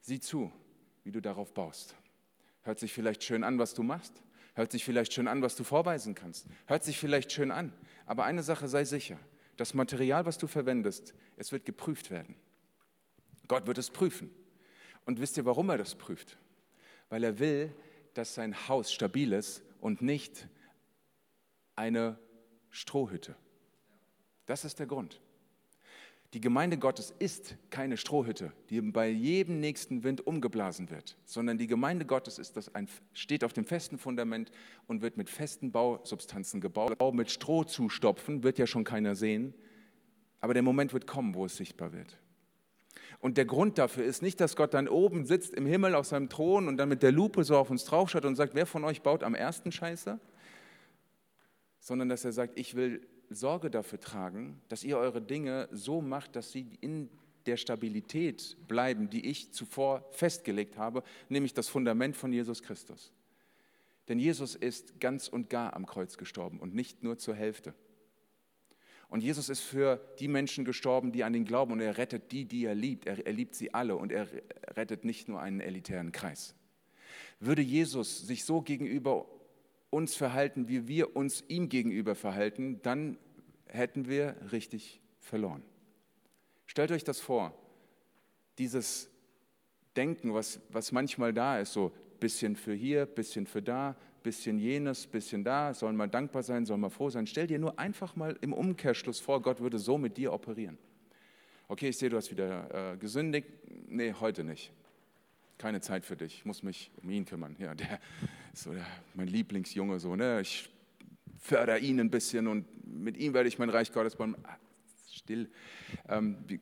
Sieh 0.00 0.20
zu, 0.20 0.50
wie 1.04 1.12
du 1.12 1.20
darauf 1.20 1.52
baust. 1.52 1.94
Hört 2.62 2.78
sich 2.78 2.94
vielleicht 2.94 3.22
schön 3.22 3.44
an, 3.44 3.58
was 3.58 3.74
du 3.74 3.82
machst. 3.82 4.22
Hört 4.54 4.70
sich 4.70 4.84
vielleicht 4.84 5.12
schön 5.14 5.28
an, 5.28 5.42
was 5.42 5.56
du 5.56 5.64
vorweisen 5.64 6.14
kannst. 6.14 6.46
Hört 6.66 6.84
sich 6.84 6.98
vielleicht 6.98 7.32
schön 7.32 7.50
an. 7.50 7.72
Aber 8.06 8.24
eine 8.24 8.42
Sache 8.42 8.68
sei 8.68 8.84
sicher, 8.84 9.18
das 9.56 9.74
Material, 9.74 10.26
was 10.26 10.38
du 10.38 10.46
verwendest, 10.46 11.14
es 11.36 11.52
wird 11.52 11.64
geprüft 11.64 12.10
werden. 12.10 12.34
Gott 13.48 13.66
wird 13.66 13.78
es 13.78 13.90
prüfen. 13.90 14.30
Und 15.04 15.20
wisst 15.20 15.36
ihr, 15.36 15.44
warum 15.44 15.70
er 15.70 15.78
das 15.78 15.94
prüft? 15.94 16.38
Weil 17.08 17.24
er 17.24 17.38
will, 17.38 17.74
dass 18.14 18.34
sein 18.34 18.68
Haus 18.68 18.92
stabil 18.92 19.32
ist 19.32 19.62
und 19.80 20.02
nicht 20.02 20.48
eine 21.74 22.18
Strohhütte. 22.70 23.34
Das 24.46 24.64
ist 24.64 24.78
der 24.78 24.86
Grund. 24.86 25.20
Die 26.34 26.40
Gemeinde 26.40 26.78
Gottes 26.78 27.12
ist 27.18 27.56
keine 27.68 27.98
Strohhütte, 27.98 28.52
die 28.70 28.80
bei 28.80 29.08
jedem 29.08 29.60
nächsten 29.60 30.02
Wind 30.02 30.26
umgeblasen 30.26 30.90
wird, 30.90 31.18
sondern 31.26 31.58
die 31.58 31.66
Gemeinde 31.66 32.06
Gottes 32.06 32.38
ist 32.38 32.56
das 32.56 32.74
ein, 32.74 32.88
steht 33.12 33.44
auf 33.44 33.52
dem 33.52 33.66
festen 33.66 33.98
Fundament 33.98 34.50
und 34.86 35.02
wird 35.02 35.18
mit 35.18 35.28
festen 35.28 35.72
Bausubstanzen 35.72 36.62
gebaut. 36.62 36.96
Bau 36.96 37.12
mit 37.12 37.30
Stroh 37.30 37.64
zustopfen 37.64 38.42
wird 38.42 38.58
ja 38.58 38.66
schon 38.66 38.84
keiner 38.84 39.14
sehen, 39.14 39.52
aber 40.40 40.54
der 40.54 40.62
Moment 40.62 40.94
wird 40.94 41.06
kommen, 41.06 41.34
wo 41.34 41.44
es 41.44 41.56
sichtbar 41.56 41.92
wird. 41.92 42.18
Und 43.18 43.36
der 43.36 43.44
Grund 43.44 43.76
dafür 43.76 44.04
ist 44.04 44.22
nicht, 44.22 44.40
dass 44.40 44.56
Gott 44.56 44.72
dann 44.72 44.88
oben 44.88 45.26
sitzt 45.26 45.54
im 45.54 45.66
Himmel 45.66 45.94
auf 45.94 46.06
seinem 46.06 46.30
Thron 46.30 46.66
und 46.66 46.78
dann 46.78 46.88
mit 46.88 47.02
der 47.02 47.12
Lupe 47.12 47.44
so 47.44 47.58
auf 47.58 47.70
uns 47.70 47.84
draufschaut 47.84 48.24
und 48.24 48.36
sagt, 48.36 48.54
wer 48.54 48.66
von 48.66 48.84
euch 48.84 49.02
baut 49.02 49.22
am 49.22 49.34
ersten 49.34 49.70
Scheiße? 49.70 50.18
Sondern 51.78 52.08
dass 52.08 52.24
er 52.24 52.32
sagt, 52.32 52.58
ich 52.58 52.74
will 52.74 53.06
Sorge 53.34 53.70
dafür 53.70 54.00
tragen, 54.00 54.60
dass 54.68 54.84
ihr 54.84 54.98
eure 54.98 55.22
Dinge 55.22 55.68
so 55.72 56.00
macht, 56.00 56.36
dass 56.36 56.52
sie 56.52 56.78
in 56.80 57.08
der 57.46 57.56
Stabilität 57.56 58.56
bleiben, 58.68 59.10
die 59.10 59.26
ich 59.26 59.52
zuvor 59.52 60.06
festgelegt 60.12 60.78
habe, 60.78 61.02
nämlich 61.28 61.54
das 61.54 61.68
Fundament 61.68 62.16
von 62.16 62.32
Jesus 62.32 62.62
Christus. 62.62 63.12
Denn 64.08 64.18
Jesus 64.18 64.54
ist 64.54 65.00
ganz 65.00 65.28
und 65.28 65.50
gar 65.50 65.74
am 65.74 65.86
Kreuz 65.86 66.16
gestorben 66.16 66.58
und 66.60 66.74
nicht 66.74 67.02
nur 67.02 67.18
zur 67.18 67.34
Hälfte. 67.34 67.74
Und 69.08 69.22
Jesus 69.22 69.50
ist 69.50 69.60
für 69.60 70.00
die 70.20 70.28
Menschen 70.28 70.64
gestorben, 70.64 71.12
die 71.12 71.22
an 71.22 71.34
ihn 71.34 71.44
glauben. 71.44 71.72
Und 71.72 71.80
er 71.80 71.98
rettet 71.98 72.32
die, 72.32 72.46
die 72.46 72.64
er 72.64 72.74
liebt. 72.74 73.06
Er, 73.06 73.26
er 73.26 73.32
liebt 73.34 73.54
sie 73.54 73.74
alle 73.74 73.94
und 73.94 74.10
er 74.10 74.26
rettet 74.74 75.04
nicht 75.04 75.28
nur 75.28 75.38
einen 75.38 75.60
elitären 75.60 76.12
Kreis. 76.12 76.54
Würde 77.38 77.60
Jesus 77.60 78.26
sich 78.26 78.44
so 78.44 78.62
gegenüber 78.62 79.26
uns 79.92 80.14
verhalten, 80.16 80.68
wie 80.68 80.88
wir 80.88 81.14
uns 81.16 81.44
ihm 81.48 81.68
gegenüber 81.68 82.14
verhalten, 82.14 82.80
dann 82.82 83.18
hätten 83.66 84.08
wir 84.08 84.36
richtig 84.50 85.00
verloren. 85.20 85.62
Stellt 86.66 86.90
euch 86.90 87.04
das 87.04 87.20
vor, 87.20 87.54
dieses 88.58 89.10
Denken, 89.94 90.32
was, 90.32 90.60
was 90.70 90.92
manchmal 90.92 91.34
da 91.34 91.58
ist, 91.58 91.74
so 91.74 91.92
bisschen 92.18 92.56
für 92.56 92.72
hier, 92.72 93.04
bisschen 93.04 93.46
für 93.46 93.60
da, 93.60 93.94
bisschen 94.22 94.58
jenes, 94.58 95.06
bisschen 95.06 95.44
da, 95.44 95.74
soll 95.74 95.92
man 95.92 96.10
dankbar 96.10 96.42
sein, 96.42 96.64
soll 96.64 96.78
man 96.78 96.90
froh 96.90 97.10
sein. 97.10 97.26
Stell 97.26 97.46
dir 97.46 97.58
nur 97.58 97.78
einfach 97.78 98.16
mal 98.16 98.38
im 98.40 98.54
Umkehrschluss 98.54 99.20
vor, 99.20 99.42
Gott 99.42 99.60
würde 99.60 99.78
so 99.78 99.98
mit 99.98 100.16
dir 100.16 100.32
operieren. 100.32 100.78
Okay, 101.68 101.90
ich 101.90 101.98
sehe, 101.98 102.08
du 102.08 102.16
hast 102.16 102.30
wieder 102.30 102.92
äh, 102.92 102.96
gesündigt. 102.96 103.48
Nee, 103.88 104.14
heute 104.18 104.44
nicht. 104.44 104.72
Keine 105.58 105.80
Zeit 105.80 106.06
für 106.06 106.16
dich. 106.16 106.36
Ich 106.36 106.44
muss 106.44 106.62
mich 106.62 106.90
um 107.02 107.10
ihn 107.10 107.24
kümmern. 107.26 107.56
Ja, 107.58 107.74
der 107.74 108.00
so 108.52 108.72
der, 108.72 108.86
mein 109.14 109.28
Lieblingsjunge, 109.28 109.98
so, 109.98 110.16
ne? 110.16 110.40
Ich 110.40 110.70
fördere 111.38 111.78
ihn 111.78 111.98
ein 112.00 112.10
bisschen 112.10 112.46
und 112.46 112.66
mit 112.86 113.16
ihm 113.16 113.34
werde 113.34 113.48
ich 113.48 113.58
mein 113.58 113.70
Reich 113.70 113.92
Gottes 113.92 114.16
bauen. 114.16 114.36
Ah, 114.44 114.56
still. 115.10 115.50
Ähm, 116.08 116.36
wie, 116.46 116.60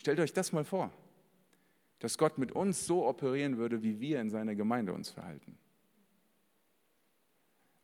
stellt 0.00 0.20
euch 0.20 0.32
das 0.32 0.52
mal 0.52 0.64
vor, 0.64 0.92
dass 2.00 2.18
Gott 2.18 2.38
mit 2.38 2.52
uns 2.52 2.86
so 2.86 3.06
operieren 3.06 3.56
würde, 3.56 3.82
wie 3.82 4.00
wir 4.00 4.20
in 4.20 4.30
seiner 4.30 4.54
Gemeinde 4.54 4.92
uns 4.92 5.10
verhalten. 5.10 5.56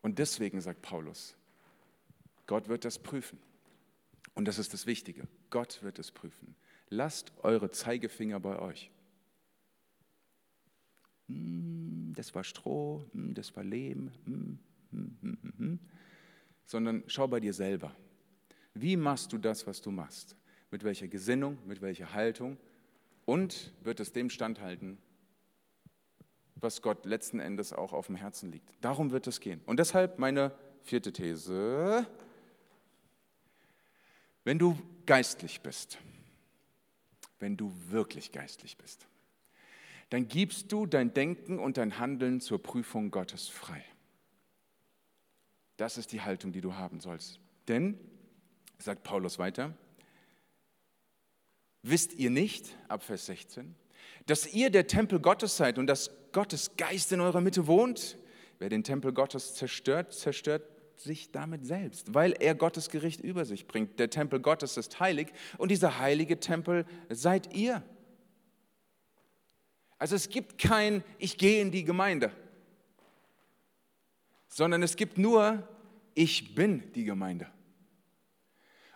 Und 0.03 0.19
deswegen 0.19 0.61
sagt 0.61 0.83
Paulus, 0.83 1.37
Gott 2.47 2.69
wird 2.69 2.85
das 2.85 2.99
prüfen. 2.99 3.39
Und 4.35 4.47
das 4.47 4.59
ist 4.59 4.73
das 4.73 4.87
Wichtige. 4.87 5.27
Gott 5.51 5.83
wird 5.83 5.99
es 5.99 6.11
prüfen. 6.11 6.55
Lasst 6.89 7.33
eure 7.43 7.71
Zeigefinger 7.71 8.41
bei 8.41 8.59
euch. 8.59 8.91
Hm, 11.29 11.58
das 12.19 12.35
war 12.35 12.43
Stroh, 12.43 13.05
hm, 13.13 13.33
das 13.33 13.55
war 13.55 13.63
Lehm, 13.63 14.11
hm, 14.25 15.79
sondern 16.67 17.05
schau 17.07 17.29
bei 17.29 17.39
dir 17.39 17.55
selber. 17.55 17.95
Wie 18.75 18.97
machst 18.97 19.33
du 19.33 19.39
das, 19.39 19.69
was 19.69 19.81
du 19.81 19.93
machst? 19.93 20.37
Mit 20.73 20.83
welcher 20.83 21.07
Gesinnung, 21.07 21.59
mit 21.65 21.81
welcher 21.81 22.13
Haltung? 22.13 22.59
Und 23.25 23.73
wird 23.83 24.01
es 24.01 24.13
dem 24.13 24.31
standhalten, 24.31 24.99
was 26.57 26.83
Gott 26.83 27.07
letzten 27.07 27.39
Endes 27.39 27.73
auch 27.73 27.93
auf 27.93 28.07
dem 28.07 28.17
Herzen 28.17 28.51
liegt? 28.51 28.69
Darum 28.81 29.13
wird 29.13 29.29
es 29.29 29.39
gehen. 29.39 29.61
Und 29.65 29.79
deshalb 29.79 30.19
meine 30.19 30.53
vierte 30.83 31.13
These. 31.13 32.05
Wenn 34.43 34.59
du 34.59 34.77
geistlich 35.07 35.61
bist, 35.61 35.99
wenn 37.39 37.57
du 37.57 37.73
wirklich 37.91 38.33
geistlich 38.33 38.77
bist, 38.77 39.07
dann 40.11 40.29
gibst 40.29 40.73
du 40.73 40.87
dein 40.87 41.13
Denken 41.13 41.59
und 41.59 41.77
dein 41.77 41.99
Handeln 41.99 42.41
zur 42.41 42.63
Prüfung 42.63 43.11
Gottes 43.11 43.49
frei. 43.49 43.85
Das 45.77 45.99
ist 45.99 46.13
die 46.13 46.23
Haltung, 46.23 46.53
die 46.53 46.61
du 46.61 46.75
haben 46.75 47.01
sollst. 47.01 47.41
Denn, 47.69 47.99
sagt 48.79 49.03
Paulus 49.05 49.39
weiter, 49.39 49.75
wisst 51.83 52.15
ihr 52.15 52.31
nicht, 52.31 52.77
ab 52.89 53.03
Vers 53.03 53.27
16, 53.27 53.75
dass 54.27 54.53
ihr 54.53 54.71
der 54.71 54.87
Tempel 54.87 55.21
Gottes 55.21 55.57
seid 55.57 55.79
und 55.79 55.87
dass 55.87 56.11
Gottes 56.33 56.77
Geist 56.77 57.13
in 57.13 57.21
eurer 57.21 57.41
Mitte 57.41 57.67
wohnt? 57.67 58.19
Wer 58.59 58.69
den 58.71 58.83
Tempel 58.83 59.13
Gottes 59.13 59.55
zerstört, 59.55 60.13
zerstört 60.13 60.63
sich 60.97 61.31
damit 61.31 61.65
selbst, 61.65 62.13
weil 62.15 62.33
er 62.33 62.55
Gottes 62.55 62.91
Gericht 62.91 63.21
über 63.21 63.45
sich 63.45 63.67
bringt. 63.67 64.01
Der 64.01 64.11
Tempel 64.11 64.41
Gottes 64.41 64.77
ist 64.77 64.99
heilig 64.99 65.29
und 65.59 65.71
dieser 65.71 65.99
heilige 65.99 66.41
Tempel 66.41 66.87
seid 67.09 67.55
ihr. 67.55 67.83
Also 69.99 70.17
es 70.17 70.29
gibt 70.29 70.59
kein, 70.59 71.03
ich 71.19 71.39
gehe 71.39 71.61
in 71.61 71.71
die 71.71 71.85
Gemeinde 71.85 72.33
sondern 74.49 74.83
es 74.83 74.97
gibt 74.97 75.19
nur, 75.19 75.69
ich 76.15 76.55
bin 76.57 76.91
die 76.95 77.05
Gemeinde. 77.05 77.47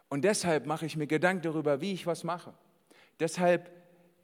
Und 0.09 0.22
deshalb 0.24 0.66
mache 0.66 0.86
ich 0.86 0.96
mir 0.96 1.07
Gedanken 1.07 1.42
darüber, 1.42 1.80
wie 1.80 1.92
ich 1.92 2.05
was 2.07 2.24
mache. 2.24 2.53
Deshalb 3.20 3.70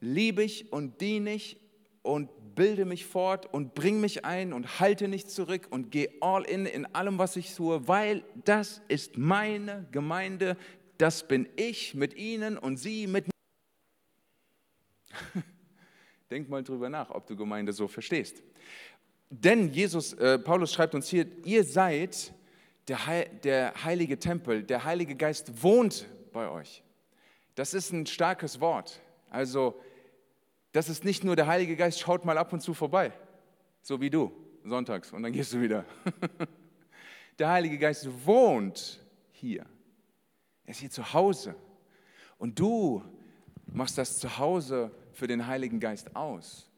liebe 0.00 0.42
ich 0.42 0.72
und 0.72 1.00
diene 1.00 1.34
ich 1.34 1.60
und 2.02 2.28
bilde 2.56 2.84
mich 2.84 3.06
fort 3.06 3.46
und 3.54 3.74
bringe 3.74 4.00
mich 4.00 4.24
ein 4.24 4.52
und 4.52 4.80
halte 4.80 5.06
nicht 5.06 5.30
zurück 5.30 5.68
und 5.70 5.90
gehe 5.92 6.10
all 6.20 6.42
in 6.44 6.66
in 6.66 6.92
allem, 6.94 7.18
was 7.18 7.36
ich 7.36 7.54
tue, 7.54 7.86
weil 7.86 8.24
das 8.44 8.82
ist 8.88 9.16
meine 9.16 9.86
Gemeinde, 9.92 10.56
das 10.98 11.28
bin 11.28 11.48
ich 11.54 11.94
mit 11.94 12.14
Ihnen 12.14 12.58
und 12.58 12.78
Sie 12.78 13.06
mit 13.06 13.26
mir. 13.26 13.32
Denk 16.30 16.48
mal 16.48 16.62
drüber 16.62 16.88
nach, 16.88 17.10
ob 17.10 17.26
du 17.26 17.36
Gemeinde 17.36 17.72
so 17.72 17.88
verstehst. 17.88 18.42
Denn 19.30 19.72
Jesus, 19.72 20.12
äh, 20.14 20.38
Paulus 20.38 20.72
schreibt 20.72 20.94
uns 20.94 21.08
hier, 21.08 21.26
ihr 21.44 21.64
seid 21.64 22.32
der, 22.88 23.06
Heil, 23.06 23.30
der 23.42 23.84
heilige 23.84 24.18
Tempel, 24.18 24.62
der 24.62 24.84
Heilige 24.84 25.14
Geist 25.14 25.62
wohnt 25.62 26.06
bei 26.32 26.48
euch. 26.48 26.82
Das 27.54 27.74
ist 27.74 27.92
ein 27.92 28.06
starkes 28.06 28.60
Wort. 28.60 29.00
Also, 29.30 29.80
das 30.72 30.88
ist 30.88 31.04
nicht 31.04 31.24
nur 31.24 31.36
der 31.36 31.46
Heilige 31.46 31.76
Geist 31.76 32.00
schaut 32.00 32.24
mal 32.24 32.38
ab 32.38 32.52
und 32.52 32.60
zu 32.60 32.74
vorbei, 32.74 33.12
so 33.82 34.00
wie 34.00 34.10
du, 34.10 34.32
sonntags, 34.64 35.12
und 35.12 35.22
dann 35.22 35.32
gehst 35.32 35.52
du 35.52 35.60
wieder. 35.60 35.84
Der 37.38 37.50
Heilige 37.50 37.78
Geist 37.78 38.08
wohnt 38.26 39.00
hier. 39.30 39.64
Er 40.64 40.70
ist 40.70 40.80
hier 40.80 40.90
zu 40.90 41.12
Hause. 41.12 41.54
Und 42.36 42.58
du 42.58 43.02
machst 43.66 43.96
das 43.96 44.18
Zuhause 44.18 44.90
für 45.18 45.26
den 45.26 45.48
Heiligen 45.48 45.80
Geist 45.80 46.14
aus. 46.14 46.70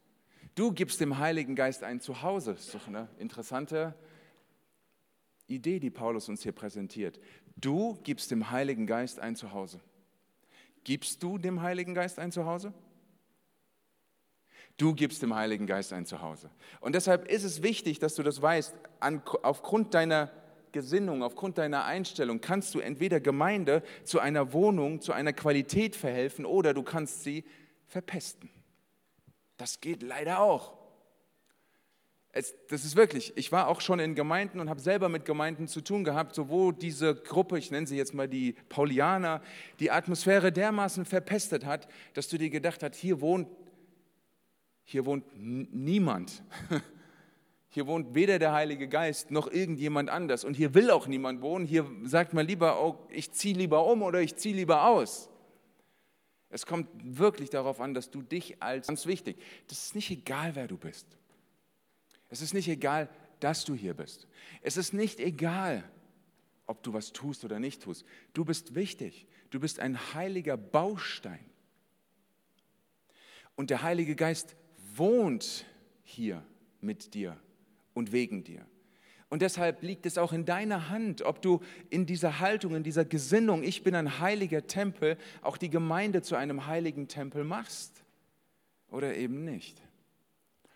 Du 0.55 0.71
gibst 0.73 0.99
dem 0.99 1.19
Heiligen 1.19 1.55
Geist 1.55 1.83
ein 1.83 2.01
Zuhause. 2.01 2.53
Das 2.53 2.65
ist 2.65 2.73
doch 2.73 2.87
eine 2.87 3.07
interessante 3.19 3.93
Idee, 5.47 5.79
die 5.79 5.91
Paulus 5.91 6.27
uns 6.27 6.41
hier 6.41 6.51
präsentiert. 6.51 7.19
Du 7.55 7.99
gibst 8.03 8.31
dem 8.31 8.49
Heiligen 8.49 8.87
Geist 8.87 9.19
ein 9.19 9.35
Zuhause. 9.35 9.79
Gibst 10.83 11.21
du 11.21 11.37
dem 11.37 11.61
Heiligen 11.61 11.93
Geist 11.93 12.17
ein 12.17 12.31
Zuhause? 12.31 12.73
Du 14.77 14.95
gibst 14.95 15.21
dem 15.21 15.35
Heiligen 15.35 15.67
Geist 15.67 15.93
ein 15.93 16.07
Zuhause. 16.07 16.49
Und 16.79 16.95
deshalb 16.95 17.27
ist 17.27 17.43
es 17.43 17.61
wichtig, 17.61 17.99
dass 17.99 18.15
du 18.15 18.23
das 18.23 18.41
weißt. 18.41 18.73
An, 18.99 19.21
aufgrund 19.43 19.93
deiner 19.93 20.31
Gesinnung, 20.71 21.21
aufgrund 21.21 21.59
deiner 21.59 21.85
Einstellung 21.85 22.41
kannst 22.41 22.73
du 22.73 22.79
entweder 22.79 23.19
Gemeinde 23.19 23.83
zu 24.03 24.19
einer 24.19 24.53
Wohnung, 24.53 25.01
zu 25.01 25.13
einer 25.13 25.33
Qualität 25.33 25.95
verhelfen 25.95 26.45
oder 26.45 26.73
du 26.73 26.81
kannst 26.81 27.23
sie 27.23 27.43
verpesten. 27.91 28.49
Das 29.57 29.81
geht 29.81 30.01
leider 30.01 30.39
auch. 30.39 30.77
Es, 32.31 32.55
das 32.69 32.85
ist 32.85 32.95
wirklich, 32.95 33.35
ich 33.35 33.51
war 33.51 33.67
auch 33.67 33.81
schon 33.81 33.99
in 33.99 34.15
Gemeinden 34.15 34.61
und 34.61 34.69
habe 34.69 34.79
selber 34.79 35.09
mit 35.09 35.25
Gemeinden 35.25 35.67
zu 35.67 35.81
tun 35.81 36.05
gehabt, 36.05 36.33
so 36.33 36.47
wo 36.47 36.71
diese 36.71 37.13
Gruppe, 37.13 37.59
ich 37.59 37.69
nenne 37.69 37.85
sie 37.85 37.97
jetzt 37.97 38.13
mal 38.13 38.29
die 38.29 38.53
Paulianer, 38.69 39.41
die 39.81 39.91
Atmosphäre 39.91 40.53
dermaßen 40.53 41.03
verpestet 41.03 41.65
hat, 41.65 41.89
dass 42.13 42.29
du 42.29 42.37
dir 42.37 42.49
gedacht 42.49 42.81
hast, 42.81 42.95
hier 42.95 43.19
wohnt, 43.19 43.49
hier 44.85 45.05
wohnt 45.05 45.25
niemand. 45.35 46.43
Hier 47.73 47.87
wohnt 47.87 48.13
weder 48.13 48.37
der 48.37 48.51
Heilige 48.51 48.89
Geist 48.89 49.31
noch 49.31 49.49
irgendjemand 49.49 50.09
anders. 50.09 50.43
Und 50.43 50.55
hier 50.55 50.73
will 50.73 50.91
auch 50.91 51.07
niemand 51.07 51.41
wohnen. 51.41 51.65
Hier 51.65 51.89
sagt 52.03 52.33
man 52.33 52.45
lieber, 52.45 52.83
oh, 52.83 53.07
ich 53.07 53.31
ziehe 53.31 53.55
lieber 53.55 53.85
um 53.85 54.01
oder 54.01 54.19
ich 54.19 54.35
ziehe 54.35 54.53
lieber 54.53 54.83
aus. 54.83 55.30
Es 56.51 56.65
kommt 56.65 56.89
wirklich 57.17 57.49
darauf 57.49 57.79
an, 57.79 57.93
dass 57.93 58.11
du 58.11 58.21
dich 58.21 58.61
als, 58.61 58.87
ganz 58.87 59.05
wichtig, 59.05 59.41
das 59.67 59.85
ist 59.85 59.95
nicht 59.95 60.11
egal, 60.11 60.55
wer 60.55 60.67
du 60.67 60.77
bist. 60.77 61.07
Es 62.29 62.41
ist 62.41 62.53
nicht 62.53 62.67
egal, 62.67 63.09
dass 63.39 63.65
du 63.65 63.73
hier 63.73 63.93
bist. 63.93 64.27
Es 64.61 64.77
ist 64.77 64.93
nicht 64.93 65.19
egal, 65.19 65.89
ob 66.67 66.83
du 66.83 66.93
was 66.93 67.13
tust 67.13 67.43
oder 67.43 67.59
nicht 67.59 67.81
tust. 67.81 68.05
Du 68.33 68.45
bist 68.45 68.75
wichtig. 68.75 69.27
Du 69.49 69.59
bist 69.59 69.79
ein 69.79 70.13
heiliger 70.13 70.57
Baustein. 70.57 71.45
Und 73.55 73.69
der 73.69 73.81
Heilige 73.81 74.15
Geist 74.15 74.55
wohnt 74.95 75.65
hier 76.03 76.45
mit 76.79 77.13
dir 77.13 77.39
und 77.93 78.11
wegen 78.11 78.43
dir. 78.43 78.65
Und 79.31 79.41
deshalb 79.41 79.81
liegt 79.81 80.05
es 80.05 80.17
auch 80.17 80.33
in 80.33 80.43
deiner 80.43 80.89
Hand, 80.89 81.21
ob 81.21 81.41
du 81.41 81.61
in 81.89 82.05
dieser 82.05 82.41
Haltung, 82.41 82.75
in 82.75 82.83
dieser 82.83 83.05
Gesinnung, 83.05 83.63
ich 83.63 83.81
bin 83.81 83.95
ein 83.95 84.19
heiliger 84.19 84.67
Tempel, 84.67 85.17
auch 85.41 85.55
die 85.55 85.69
Gemeinde 85.69 86.21
zu 86.21 86.35
einem 86.35 86.67
heiligen 86.67 87.07
Tempel 87.07 87.45
machst 87.45 88.03
oder 88.89 89.15
eben 89.15 89.45
nicht. 89.45 89.81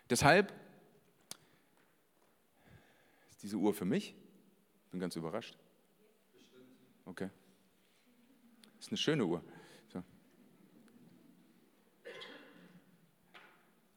Deshalb 0.08 0.54
ist 3.28 3.42
diese 3.42 3.56
Uhr 3.56 3.74
für 3.74 3.84
mich. 3.84 4.14
Bin 4.90 5.00
ganz 5.00 5.16
überrascht. 5.16 5.54
Okay. 7.04 7.28
Ist 8.80 8.88
eine 8.88 8.96
schöne 8.96 9.26
Uhr. 9.26 9.44
So. 9.92 10.02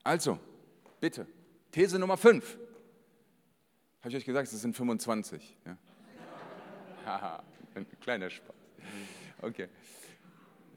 Also, 0.04 0.38
bitte, 1.00 1.26
These 1.72 1.98
Nummer 1.98 2.18
5. 2.18 2.58
Habe 4.02 4.10
ich 4.10 4.16
euch 4.16 4.26
gesagt, 4.26 4.52
es 4.52 4.62
sind 4.62 4.76
25? 4.76 5.58
Ja. 5.66 5.78
Haha, 7.06 7.44
ein 7.76 7.86
kleiner 8.00 8.30
Spaß. 8.30 8.56
Okay. 9.42 9.68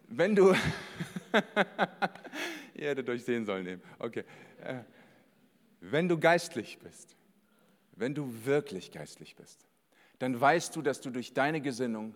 Wenn 0.09 0.35
du, 0.35 0.53
ihr 2.75 2.89
hättet 2.89 3.09
euch 3.09 3.25
sehen 3.25 3.47
sollen 3.47 3.66
eben. 3.66 3.83
Okay. 3.99 4.25
Äh, 4.62 4.81
wenn 5.81 6.09
du 6.09 6.18
geistlich 6.18 6.79
bist, 6.79 7.16
wenn 7.93 8.14
du 8.14 8.45
wirklich 8.45 8.93
geistlich 8.93 9.37
bist, 9.37 9.66
dann 10.18 10.41
weißt 10.41 10.77
du, 10.77 10.83
dass 10.83 11.01
du 11.01 11.11
durch 11.11 11.35
deine 11.35 11.61
Gesinnung, 11.61 12.14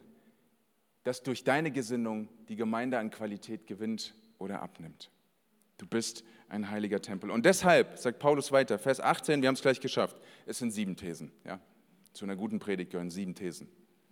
dass 1.05 1.23
durch 1.23 1.43
deine 1.43 1.71
Gesinnung 1.71 2.29
die 2.49 2.57
Gemeinde 2.57 2.99
an 2.99 3.11
Qualität 3.11 3.67
gewinnt 3.67 4.15
oder 4.39 4.63
abnimmt. 4.63 5.11
Du 5.79 5.87
bist 5.87 6.25
ein 6.49 6.71
heiliger 6.71 7.01
Tempel. 7.03 7.31
Und 7.31 7.45
deshalb, 7.45 7.99
sagt 7.99 8.19
Paulus 8.19 8.53
weiter, 8.53 8.79
Vers 8.79 9.01
18, 9.01 9.43
wir 9.43 9.49
haben 9.49 9.55
es 9.55 9.63
gleich 9.63 9.81
geschafft, 9.81 10.17
es 10.47 10.59
sind 10.59 10.71
sieben 10.71 10.97
Thesen. 10.97 11.33
Ja? 11.45 11.61
Zu 12.13 12.25
einer 12.25 12.37
guten 12.37 12.59
Predigt 12.59 12.93
gehören 12.93 13.11
sieben 13.11 13.35
Thesen, 13.35 13.69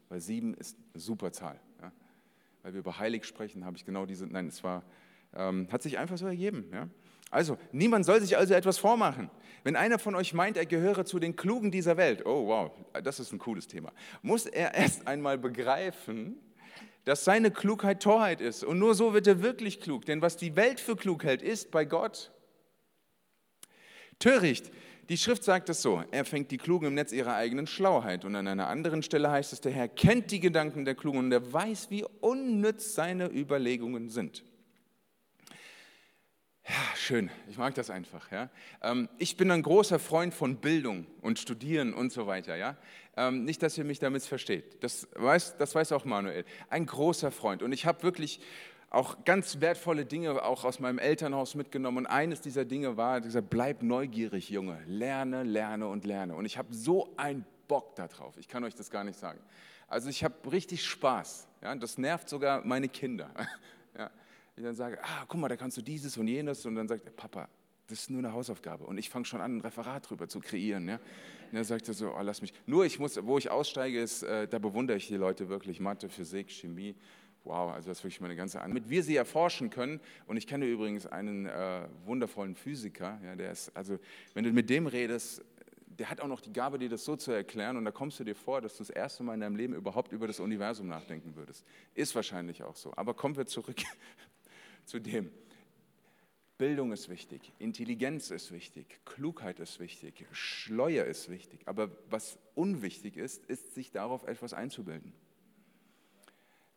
weil 0.08 0.20
sieben 0.20 0.54
ist 0.54 0.76
eine 0.92 1.00
super 1.00 1.32
Zahl. 1.32 1.58
Ja? 1.80 1.92
Weil 2.62 2.74
wir 2.74 2.80
über 2.80 2.98
heilig 2.98 3.24
sprechen, 3.24 3.64
habe 3.64 3.76
ich 3.76 3.84
genau 3.84 4.04
diese, 4.06 4.26
nein, 4.26 4.48
es 4.48 4.62
war, 4.64 4.84
ähm, 5.34 5.68
hat 5.70 5.82
sich 5.82 5.98
einfach 5.98 6.18
so 6.18 6.26
ergeben. 6.26 6.66
Ja? 6.72 6.88
Also, 7.30 7.58
niemand 7.72 8.04
soll 8.04 8.20
sich 8.20 8.36
also 8.36 8.54
etwas 8.54 8.78
vormachen. 8.78 9.30
Wenn 9.64 9.76
einer 9.76 9.98
von 9.98 10.14
euch 10.14 10.34
meint, 10.34 10.56
er 10.56 10.66
gehöre 10.66 11.04
zu 11.04 11.18
den 11.18 11.34
Klugen 11.34 11.70
dieser 11.70 11.96
Welt, 11.96 12.24
oh 12.26 12.46
wow, 12.46 12.70
das 13.02 13.18
ist 13.18 13.32
ein 13.32 13.38
cooles 13.38 13.66
Thema, 13.66 13.92
muss 14.22 14.46
er 14.46 14.74
erst 14.74 15.06
einmal 15.06 15.38
begreifen, 15.38 16.36
dass 17.05 17.24
seine 17.24 17.50
Klugheit 17.50 18.02
Torheit 18.02 18.40
ist. 18.40 18.64
Und 18.64 18.78
nur 18.78 18.94
so 18.94 19.12
wird 19.12 19.26
er 19.26 19.42
wirklich 19.42 19.80
klug. 19.80 20.07
Denn 20.07 20.22
was 20.22 20.36
die 20.36 20.57
Welt 20.57 20.80
für 20.80 20.96
klug 20.96 21.24
hält, 21.24 21.42
ist 21.42 21.70
bei 21.70 21.84
Gott 21.84 22.32
töricht. 24.18 24.70
Die 25.11 25.18
Schrift 25.18 25.44
sagt 25.44 25.68
es 25.68 25.82
so, 25.82 26.02
er 26.12 26.24
fängt 26.24 26.50
die 26.50 26.57
Klugen 26.57 26.86
im 26.86 26.94
Netz 26.94 27.12
ihrer 27.12 27.34
eigenen 27.34 27.66
Schlauheit. 27.66 28.24
Und 28.24 28.34
an 28.36 28.48
einer 28.48 28.68
anderen 28.68 29.02
Stelle 29.02 29.30
heißt 29.30 29.52
es, 29.52 29.61
der 29.61 29.72
Herr 29.72 29.88
kennt 29.88 30.30
die 30.30 30.40
Gedanken 30.40 30.86
der 30.86 30.94
Klugen 30.94 31.18
und 31.18 31.32
er 31.32 31.52
weiß, 31.52 31.90
wie 31.90 32.07
unnütz 32.20 32.94
seine 32.94 33.30
Überlegungen 33.30 34.09
sind. 34.09 34.44
Ja, 36.66 36.96
schön. 36.96 37.30
Ich 37.46 37.58
mag 37.58 37.74
das 37.74 37.90
einfach. 37.90 38.32
Ja? 38.32 38.48
Ähm, 38.80 39.10
ich 39.18 39.36
bin 39.36 39.50
ein 39.50 39.62
großer 39.62 39.98
Freund 39.98 40.32
von 40.32 40.56
Bildung 40.56 41.06
und 41.20 41.38
Studieren 41.38 41.92
und 41.92 42.10
so 42.10 42.26
weiter. 42.26 42.56
Ja? 42.56 42.76
Ähm, 43.16 43.44
nicht, 43.44 43.62
dass 43.62 43.76
ihr 43.76 43.84
mich 43.84 43.98
damit 43.98 44.22
versteht. 44.22 44.82
Das 44.82 45.06
weiß, 45.14 45.58
das 45.58 45.74
weiß 45.74 45.92
auch 45.92 46.06
Manuel. 46.06 46.46
Ein 46.70 46.86
großer 46.86 47.30
Freund. 47.30 47.62
Und 47.62 47.72
ich 47.72 47.84
habe 47.84 48.02
wirklich 48.02 48.40
auch 48.88 49.24
ganz 49.26 49.60
wertvolle 49.60 50.06
Dinge 50.06 50.42
auch 50.42 50.64
aus 50.64 50.80
meinem 50.80 50.98
Elternhaus 50.98 51.54
mitgenommen. 51.54 51.98
Und 51.98 52.06
eines 52.06 52.40
dieser 52.40 52.64
Dinge 52.64 52.96
war, 52.96 53.20
dieser 53.20 53.42
bleib 53.42 53.82
neugierig, 53.82 54.48
Junge. 54.48 54.80
Lerne, 54.86 55.42
lerne 55.42 55.86
und 55.86 56.06
lerne. 56.06 56.34
Und 56.34 56.46
ich 56.46 56.56
habe 56.56 56.72
so 56.72 57.12
einen 57.18 57.44
Bock 57.68 57.94
darauf. 57.96 58.38
Ich 58.38 58.48
kann 58.48 58.64
euch 58.64 58.74
das 58.74 58.90
gar 58.90 59.04
nicht 59.04 59.18
sagen. 59.18 59.40
Also 59.86 60.08
ich 60.08 60.24
habe 60.24 60.50
richtig 60.50 60.82
Spaß. 60.82 61.46
Ja? 61.62 61.74
Das 61.74 61.98
nervt 61.98 62.30
sogar 62.30 62.64
meine 62.64 62.88
Kinder. 62.88 63.30
Ja? 63.96 64.10
Ich 64.57 64.62
dann 64.62 64.74
sage, 64.74 64.98
ah, 65.02 65.24
guck 65.26 65.40
mal, 65.40 65.48
da 65.48 65.57
kannst 65.57 65.76
du 65.76 65.82
dieses 65.82 66.16
und 66.16 66.28
jenes. 66.28 66.64
Und 66.64 66.76
dann 66.76 66.86
sagt 66.86 67.07
er, 67.07 67.12
Papa, 67.12 67.48
das 67.88 68.00
ist 68.00 68.11
nur 68.11 68.20
eine 68.20 68.32
Hausaufgabe. 68.32 68.84
Und 68.84 68.98
ich 68.98 69.11
fange 69.11 69.24
schon 69.24 69.40
an, 69.40 69.57
ein 69.57 69.61
Referat 69.61 70.09
drüber 70.09 70.28
zu 70.28 70.40
kreieren. 70.40 70.88
Ja? 70.88 71.00
Und 71.50 71.59
er 71.59 71.64
sagt 71.64 71.86
so, 71.86 72.14
oh, 72.14 72.20
lass 72.22 72.40
mich. 72.40 72.52
Nur 72.66 72.84
ich 72.84 72.98
muss, 72.98 73.18
wo 73.24 73.36
ich 73.36 73.50
aussteige, 73.50 74.00
ist, 74.00 74.22
äh, 74.22 74.46
da 74.48 74.59
bewundere 74.59 74.96
ich 74.96 75.09
die 75.09 75.16
Leute 75.16 75.48
wirklich. 75.48 75.80
Mathe, 75.80 76.09
Physik, 76.09 76.50
Chemie. 76.50 76.94
Wow, 77.44 77.72
also 77.72 77.90
das 77.90 77.98
ist 77.98 78.05
wirklich 78.05 78.22
meine 78.22 78.36
ganze 78.36 78.62
An. 78.62 78.72
Mit 78.72 78.88
wir 78.88 79.02
sie 79.02 79.16
erforschen 79.16 79.68
können, 79.68 80.00
und 80.26 80.38
ich 80.38 80.46
kenne 80.46 80.64
übrigens 80.64 81.07
einen 81.07 81.44
äh, 81.44 81.86
wundervollen 82.07 82.55
Physiker, 82.55 83.20
ja, 83.22 83.36
der 83.36 83.52
ist, 83.52 83.76
also 83.76 83.98
wenn 84.32 84.44
du 84.44 84.52
mit 84.52 84.70
dem 84.70 84.86
redest, 84.86 85.44
der 85.86 86.09
hat 86.09 86.22
auch 86.22 86.26
noch 86.26 86.40
die 86.40 86.55
Gabe, 86.55 86.78
dir 86.78 86.88
das 86.88 87.05
so 87.05 87.16
zu 87.16 87.32
erklären, 87.32 87.76
und 87.76 87.84
da 87.84 87.90
kommst 87.90 88.18
du 88.18 88.24
dir 88.24 88.34
vor, 88.34 88.62
dass 88.62 88.78
du 88.78 88.78
das 88.78 88.88
erste 88.88 89.22
Mal 89.22 89.34
in 89.34 89.40
deinem 89.40 89.57
Leben 89.57 89.74
überhaupt 89.74 90.11
über 90.11 90.26
das 90.26 90.40
Universum 90.40 90.88
nachdenken 90.88 91.36
würdest. 91.36 91.66
Ist 91.92 92.14
wahrscheinlich 92.14 92.62
auch 92.62 92.76
so. 92.76 92.94
Aber 92.96 93.12
kommen 93.12 93.36
wir 93.36 93.44
zurück 93.44 93.76
zu 94.85 94.99
dem. 94.99 95.30
Bildung 96.57 96.93
ist 96.93 97.09
wichtig, 97.09 97.53
Intelligenz 97.59 98.30
ist 98.30 98.53
wichtig, 98.53 99.01
Klugheit 99.05 99.59
ist 99.59 99.80
wichtig, 99.80 100.24
Schleuer 100.30 101.05
ist 101.05 101.28
wichtig. 101.28 101.61
Aber 101.66 101.91
was 102.09 102.39
unwichtig 102.55 103.16
ist, 103.16 103.45
ist, 103.47 103.74
sich 103.74 103.91
darauf 103.91 104.24
etwas 104.24 104.55
einzubilden. 104.55 105.12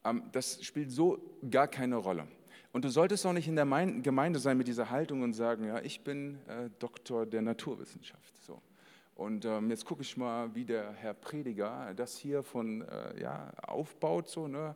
Ähm, 0.03 0.24
das 0.32 0.64
spielt 0.64 0.91
so 0.91 1.22
gar 1.49 1.68
keine 1.68 1.97
Rolle. 1.97 2.28
Und 2.74 2.86
du 2.86 2.89
solltest 2.89 3.26
auch 3.26 3.34
nicht 3.34 3.47
in 3.47 3.55
der 3.55 3.66
Gemeinde 3.66 4.39
sein 4.39 4.58
mit 4.58 4.68
dieser 4.68 4.89
Haltung 4.89 5.22
und 5.22 5.34
sagen, 5.34 5.66
ja, 5.66 5.80
ich 5.82 6.03
bin 6.03 6.39
äh, 6.47 6.70
Doktor 6.80 7.26
der 7.26 7.41
Naturwissenschaft. 7.41 8.34
So. 8.43 8.62
Und 9.18 9.45
ähm, 9.45 9.72
jetzt 9.72 9.84
gucke 9.84 10.03
ich 10.03 10.15
mal, 10.15 10.53
wie 10.53 10.63
der 10.63 10.93
Herr 10.93 11.15
Prediger 11.15 11.91
das 11.95 12.18
hier 12.18 12.43
von, 12.43 12.84
äh, 12.84 13.20
ja, 13.20 13.51
aufbaut. 13.63 14.30
So, 14.30 14.47
ne? 14.47 14.76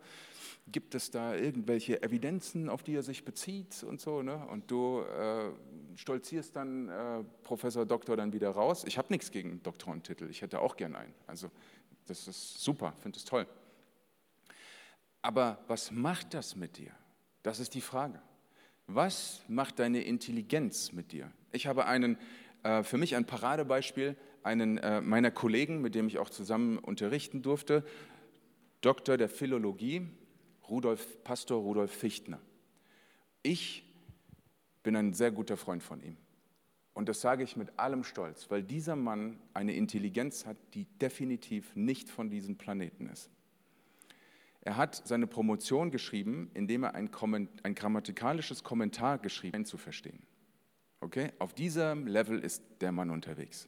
Gibt 0.67 0.95
es 0.95 1.11
da 1.11 1.35
irgendwelche 1.35 2.01
Evidenzen, 2.01 2.67
auf 2.67 2.81
die 2.81 2.95
er 2.95 3.03
sich 3.03 3.23
bezieht 3.23 3.83
und 3.83 4.01
so? 4.01 4.23
Ne? 4.23 4.43
Und 4.47 4.71
du 4.71 5.01
äh, 5.01 5.51
stolzierst 5.95 6.55
dann 6.55 6.89
äh, 6.89 7.23
Professor 7.43 7.85
Doktor 7.85 8.17
dann 8.17 8.33
wieder 8.33 8.49
raus. 8.49 8.83
Ich 8.87 8.97
habe 8.97 9.09
nichts 9.11 9.29
gegen 9.29 9.61
Doktorentitel, 9.61 10.27
ich 10.27 10.41
hätte 10.41 10.59
auch 10.59 10.75
gern 10.75 10.95
einen. 10.95 11.13
Also 11.27 11.51
das 12.07 12.27
ist 12.27 12.59
super, 12.63 12.93
finde 12.99 13.19
es 13.19 13.25
toll. 13.25 13.45
Aber 15.21 15.59
was 15.67 15.91
macht 15.91 16.33
das 16.33 16.55
mit 16.55 16.79
dir? 16.79 16.91
Das 17.43 17.59
ist 17.59 17.75
die 17.75 17.81
Frage. 17.81 18.19
Was 18.87 19.43
macht 19.47 19.77
deine 19.77 20.01
Intelligenz 20.01 20.93
mit 20.93 21.11
dir? 21.11 21.31
Ich 21.51 21.67
habe 21.67 21.85
einen, 21.85 22.17
äh, 22.63 22.81
für 22.81 22.97
mich 22.97 23.15
ein 23.15 23.25
Paradebeispiel, 23.25 24.17
einen 24.43 24.77
äh, 24.77 25.01
meiner 25.01 25.31
Kollegen, 25.31 25.81
mit 25.81 25.95
dem 25.95 26.07
ich 26.07 26.19
auch 26.19 26.29
zusammen 26.29 26.77
unterrichten 26.77 27.41
durfte, 27.41 27.83
Doktor 28.81 29.17
der 29.17 29.29
Philologie, 29.29 30.07
Rudolf, 30.69 31.23
Pastor 31.23 31.61
Rudolf 31.61 31.91
Fichtner. 31.91 32.39
Ich 33.43 33.83
bin 34.83 34.95
ein 34.95 35.13
sehr 35.13 35.31
guter 35.31 35.57
Freund 35.57 35.83
von 35.83 36.01
ihm. 36.01 36.17
Und 36.93 37.07
das 37.07 37.21
sage 37.21 37.43
ich 37.43 37.55
mit 37.55 37.79
allem 37.79 38.03
Stolz, 38.03 38.49
weil 38.49 38.63
dieser 38.63 38.95
Mann 38.95 39.39
eine 39.53 39.73
Intelligenz 39.73 40.45
hat, 40.45 40.57
die 40.73 40.85
definitiv 40.85 41.75
nicht 41.75 42.09
von 42.09 42.29
diesem 42.29 42.57
Planeten 42.57 43.07
ist. 43.07 43.29
Er 44.61 44.77
hat 44.77 45.01
seine 45.07 45.25
Promotion 45.25 45.89
geschrieben, 45.89 46.51
indem 46.53 46.83
er 46.83 46.93
ein, 46.93 47.09
ein 47.63 47.75
grammatikalisches 47.75 48.63
Kommentar 48.63 49.17
geschrieben 49.17 49.59
hat, 49.59 49.67
zu 49.67 49.77
verstehen. 49.77 50.21
Okay? 50.99 51.31
Auf 51.39 51.53
diesem 51.53 52.07
Level 52.07 52.39
ist 52.39 52.63
der 52.81 52.91
Mann 52.91 53.09
unterwegs. 53.09 53.67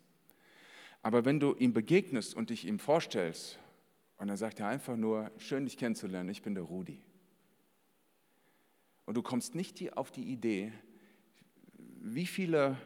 Aber 1.03 1.25
wenn 1.25 1.39
du 1.39 1.53
ihm 1.53 1.73
begegnest 1.73 2.33
und 2.33 2.49
dich 2.49 2.65
ihm 2.65 2.79
vorstellst, 2.79 3.59
und 4.17 4.29
dann 4.29 4.37
sagt 4.37 4.61
er 4.61 4.67
einfach 4.67 4.95
nur, 4.95 5.29
schön 5.37 5.65
dich 5.65 5.77
kennenzulernen, 5.77 6.29
ich 6.29 6.41
bin 6.41 6.55
der 6.55 6.63
Rudi. 6.63 7.03
Und 9.05 9.15
du 9.15 9.21
kommst 9.21 9.53
nicht 9.53 9.97
auf 9.97 10.11
die 10.11 10.23
Idee, 10.23 10.71
wie 11.99 12.25
viele 12.25 12.77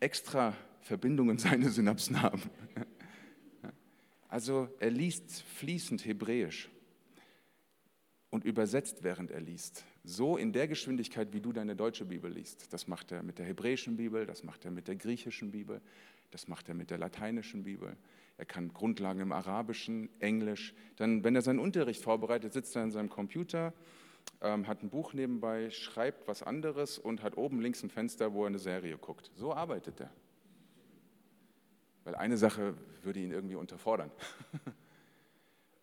extra 0.00 0.54
Verbindungen 0.80 1.38
seine 1.38 1.70
Synapsen 1.70 2.20
haben. 2.20 2.42
Also 4.28 4.68
er 4.80 4.90
liest 4.90 5.42
fließend 5.42 6.04
Hebräisch 6.04 6.68
und 8.30 8.44
übersetzt, 8.44 9.04
während 9.04 9.30
er 9.30 9.40
liest. 9.40 9.84
So 10.02 10.36
in 10.36 10.52
der 10.52 10.66
Geschwindigkeit, 10.66 11.32
wie 11.32 11.40
du 11.40 11.52
deine 11.52 11.76
deutsche 11.76 12.04
Bibel 12.04 12.32
liest. 12.32 12.72
Das 12.72 12.88
macht 12.88 13.12
er 13.12 13.22
mit 13.22 13.38
der 13.38 13.46
hebräischen 13.46 13.96
Bibel, 13.96 14.26
das 14.26 14.42
macht 14.42 14.64
er 14.64 14.72
mit 14.72 14.88
der 14.88 14.96
griechischen 14.96 15.52
Bibel, 15.52 15.80
das 16.34 16.48
macht 16.48 16.68
er 16.68 16.74
mit 16.74 16.90
der 16.90 16.98
lateinischen 16.98 17.62
Bibel. 17.62 17.96
Er 18.38 18.44
kann 18.44 18.72
Grundlagen 18.72 19.20
im 19.20 19.30
Arabischen, 19.30 20.10
Englisch. 20.20 20.74
Dann, 20.96 21.22
wenn 21.22 21.36
er 21.36 21.42
seinen 21.42 21.60
Unterricht 21.60 22.02
vorbereitet, 22.02 22.52
sitzt 22.52 22.74
er 22.74 22.82
an 22.82 22.90
seinem 22.90 23.08
Computer, 23.08 23.72
ähm, 24.40 24.66
hat 24.66 24.82
ein 24.82 24.90
Buch 24.90 25.12
nebenbei, 25.12 25.70
schreibt 25.70 26.26
was 26.26 26.42
anderes 26.42 26.98
und 26.98 27.22
hat 27.22 27.36
oben 27.36 27.60
links 27.60 27.84
ein 27.84 27.90
Fenster, 27.90 28.32
wo 28.34 28.42
er 28.42 28.48
eine 28.48 28.58
Serie 28.58 28.98
guckt. 28.98 29.30
So 29.36 29.54
arbeitet 29.54 30.00
er. 30.00 30.10
Weil 32.02 32.16
eine 32.16 32.36
Sache 32.36 32.74
würde 33.04 33.20
ihn 33.20 33.30
irgendwie 33.30 33.54
unterfordern. 33.54 34.10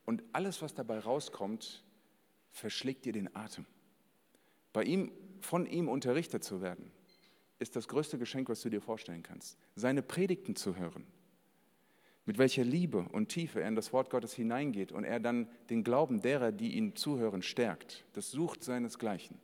Und 0.05 0.23
alles, 0.33 0.61
was 0.61 0.73
dabei 0.73 0.99
rauskommt, 0.99 1.85
verschlägt 2.49 3.05
dir 3.05 3.13
den 3.13 3.33
Atem. 3.33 3.65
Bei 4.73 4.83
ihm, 4.83 5.13
von 5.39 5.65
ihm 5.65 5.87
unterrichtet 5.87 6.43
zu 6.43 6.61
werden, 6.61 6.91
ist 7.61 7.75
das 7.75 7.87
größte 7.87 8.17
Geschenk, 8.17 8.49
was 8.49 8.61
du 8.61 8.69
dir 8.69 8.81
vorstellen 8.81 9.21
kannst. 9.21 9.57
Seine 9.75 10.01
Predigten 10.01 10.55
zu 10.55 10.75
hören, 10.75 11.05
mit 12.25 12.39
welcher 12.39 12.63
Liebe 12.63 13.05
und 13.11 13.29
Tiefe 13.29 13.61
er 13.61 13.67
in 13.67 13.75
das 13.75 13.93
Wort 13.93 14.09
Gottes 14.09 14.33
hineingeht 14.33 14.91
und 14.91 15.03
er 15.03 15.19
dann 15.19 15.47
den 15.69 15.83
Glauben 15.83 16.21
derer, 16.21 16.51
die 16.51 16.73
ihn 16.73 16.95
zuhören, 16.95 17.43
stärkt. 17.43 18.03
Das 18.13 18.31
sucht 18.31 18.63
seinesgleichen. 18.63 19.37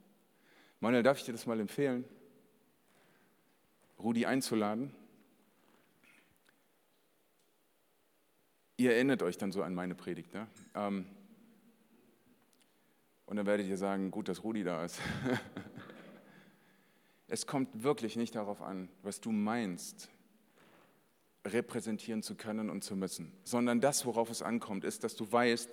Manuel, 0.79 1.03
darf 1.03 1.19
ich 1.19 1.25
dir 1.25 1.31
das 1.31 1.45
mal 1.45 1.59
empfehlen, 1.59 2.05
Rudi 3.99 4.25
einzuladen? 4.25 4.91
Ihr 8.77 8.93
erinnert 8.93 9.21
euch 9.21 9.37
dann 9.37 9.51
so 9.51 9.61
an 9.61 9.75
meine 9.75 9.95
Predigt. 9.95 10.33
Ne? 10.33 10.47
Ähm, 10.75 11.05
und 13.27 13.35
dann 13.37 13.45
werdet 13.45 13.67
ihr 13.67 13.77
sagen, 13.77 14.09
gut, 14.09 14.27
dass 14.27 14.43
Rudi 14.43 14.63
da 14.63 14.85
ist. 14.85 14.99
es 17.27 17.45
kommt 17.45 17.83
wirklich 17.83 18.15
nicht 18.15 18.35
darauf 18.35 18.61
an, 18.61 18.89
was 19.03 19.19
du 19.21 19.31
meinst, 19.31 20.09
repräsentieren 21.45 22.23
zu 22.23 22.35
können 22.35 22.69
und 22.69 22.83
zu 22.83 22.95
müssen, 22.95 23.31
sondern 23.43 23.81
das, 23.81 24.05
worauf 24.05 24.29
es 24.29 24.41
ankommt, 24.41 24.83
ist, 24.83 25.03
dass 25.03 25.15
du 25.15 25.31
weißt, 25.31 25.69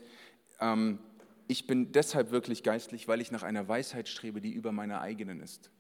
ähm, 0.61 0.99
ich 1.47 1.67
bin 1.67 1.93
deshalb 1.93 2.31
wirklich 2.31 2.63
geistlich, 2.63 3.07
weil 3.07 3.21
ich 3.21 3.31
nach 3.31 3.43
einer 3.43 3.69
Weisheit 3.69 4.09
strebe, 4.09 4.41
die 4.41 4.53
über 4.53 4.73
meiner 4.73 5.01
eigenen 5.01 5.41
ist. 5.41 5.71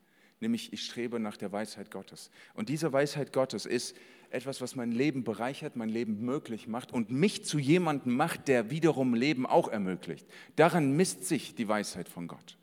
Nämlich 0.40 0.72
ich 0.72 0.84
strebe 0.84 1.18
nach 1.18 1.36
der 1.36 1.52
Weisheit 1.52 1.90
Gottes. 1.90 2.30
Und 2.54 2.68
diese 2.68 2.92
Weisheit 2.92 3.32
Gottes 3.32 3.64
ist 3.64 3.96
etwas, 4.30 4.60
was 4.60 4.76
mein 4.76 4.92
Leben 4.92 5.24
bereichert, 5.24 5.76
mein 5.76 5.88
Leben 5.88 6.20
möglich 6.24 6.66
macht 6.66 6.92
und 6.92 7.10
mich 7.10 7.44
zu 7.44 7.58
jemandem 7.58 8.14
macht, 8.16 8.48
der 8.48 8.70
wiederum 8.70 9.14
Leben 9.14 9.46
auch 9.46 9.68
ermöglicht. 9.68 10.26
Daran 10.56 10.92
misst 10.92 11.24
sich 11.24 11.54
die 11.54 11.68
Weisheit 11.68 12.08
von 12.08 12.26
Gott. 12.28 12.58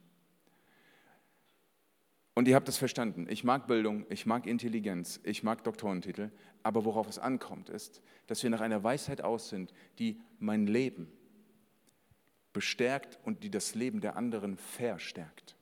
Und 2.33 2.47
ihr 2.47 2.55
habt 2.55 2.69
es 2.69 2.77
verstanden. 2.77 3.27
Ich 3.29 3.43
mag 3.43 3.67
Bildung, 3.67 4.05
ich 4.09 4.25
mag 4.25 4.47
Intelligenz, 4.47 5.19
ich 5.23 5.43
mag 5.43 5.63
Doktorentitel, 5.63 6.29
aber 6.63 6.85
worauf 6.85 7.09
es 7.09 7.19
ankommt, 7.19 7.69
ist, 7.69 8.01
dass 8.27 8.41
wir 8.41 8.49
nach 8.49 8.61
einer 8.61 8.83
Weisheit 8.83 9.21
aus 9.21 9.49
sind, 9.49 9.73
die 9.99 10.19
mein 10.39 10.65
Leben 10.65 11.11
bestärkt 12.53 13.19
und 13.23 13.43
die 13.43 13.49
das 13.49 13.75
Leben 13.75 14.01
der 14.01 14.15
anderen 14.15 14.57
verstärkt 14.57 15.55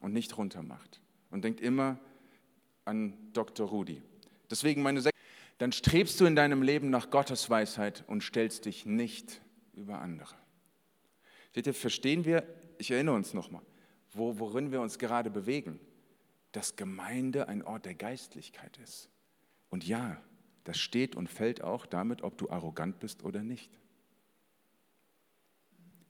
und 0.00 0.12
nicht 0.12 0.36
runtermacht. 0.36 1.00
Und 1.30 1.44
denkt 1.44 1.60
immer 1.60 1.98
an 2.84 3.14
Dr. 3.32 3.68
Rudi. 3.68 4.02
Deswegen 4.50 4.82
meine 4.82 5.00
Sek 5.00 5.12
dann 5.58 5.72
strebst 5.72 6.20
du 6.20 6.26
in 6.26 6.36
deinem 6.36 6.62
Leben 6.62 6.90
nach 6.90 7.10
Gottes 7.10 7.48
Weisheit 7.48 8.04
und 8.06 8.22
stellst 8.22 8.66
dich 8.66 8.84
nicht 8.84 9.40
über 9.74 10.00
andere. 10.00 10.34
Seht 11.54 11.66
ihr, 11.66 11.74
verstehen 11.74 12.26
wir, 12.26 12.46
ich 12.76 12.90
erinnere 12.90 13.14
uns 13.14 13.32
nochmal, 13.32 13.62
wo, 14.12 14.38
worin 14.38 14.70
wir 14.70 14.82
uns 14.82 14.98
gerade 14.98 15.30
bewegen, 15.30 15.80
dass 16.56 16.74
Gemeinde 16.74 17.48
ein 17.48 17.62
Ort 17.62 17.84
der 17.84 17.94
Geistlichkeit 17.94 18.78
ist. 18.82 19.10
Und 19.68 19.86
ja, 19.86 20.16
das 20.64 20.78
steht 20.78 21.14
und 21.14 21.28
fällt 21.28 21.62
auch 21.62 21.84
damit, 21.84 22.22
ob 22.22 22.38
du 22.38 22.48
arrogant 22.48 22.98
bist 22.98 23.24
oder 23.24 23.42
nicht. 23.42 23.70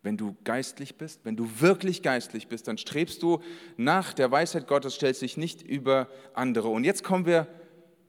wenn 0.03 0.17
du 0.17 0.37
geistlich 0.45 0.95
bist, 0.99 1.25
wenn 1.25 1.35
du 1.35 1.61
wirklich 1.61 2.01
geistlich 2.01 2.47
bist, 2.47 2.69
dann 2.69 2.79
strebst 2.79 3.25
du 3.25 3.43
nach 3.77 4.13
der 4.13 4.31
Weisheit 4.31 4.69
Gottes, 4.69 4.95
stellst 4.95 5.21
dich 5.21 5.37
nicht 5.37 5.63
über 5.63 6.09
andere. 6.33 6.69
Und 6.69 6.85
jetzt 6.85 7.03
kommen 7.03 7.27
wir 7.27 7.49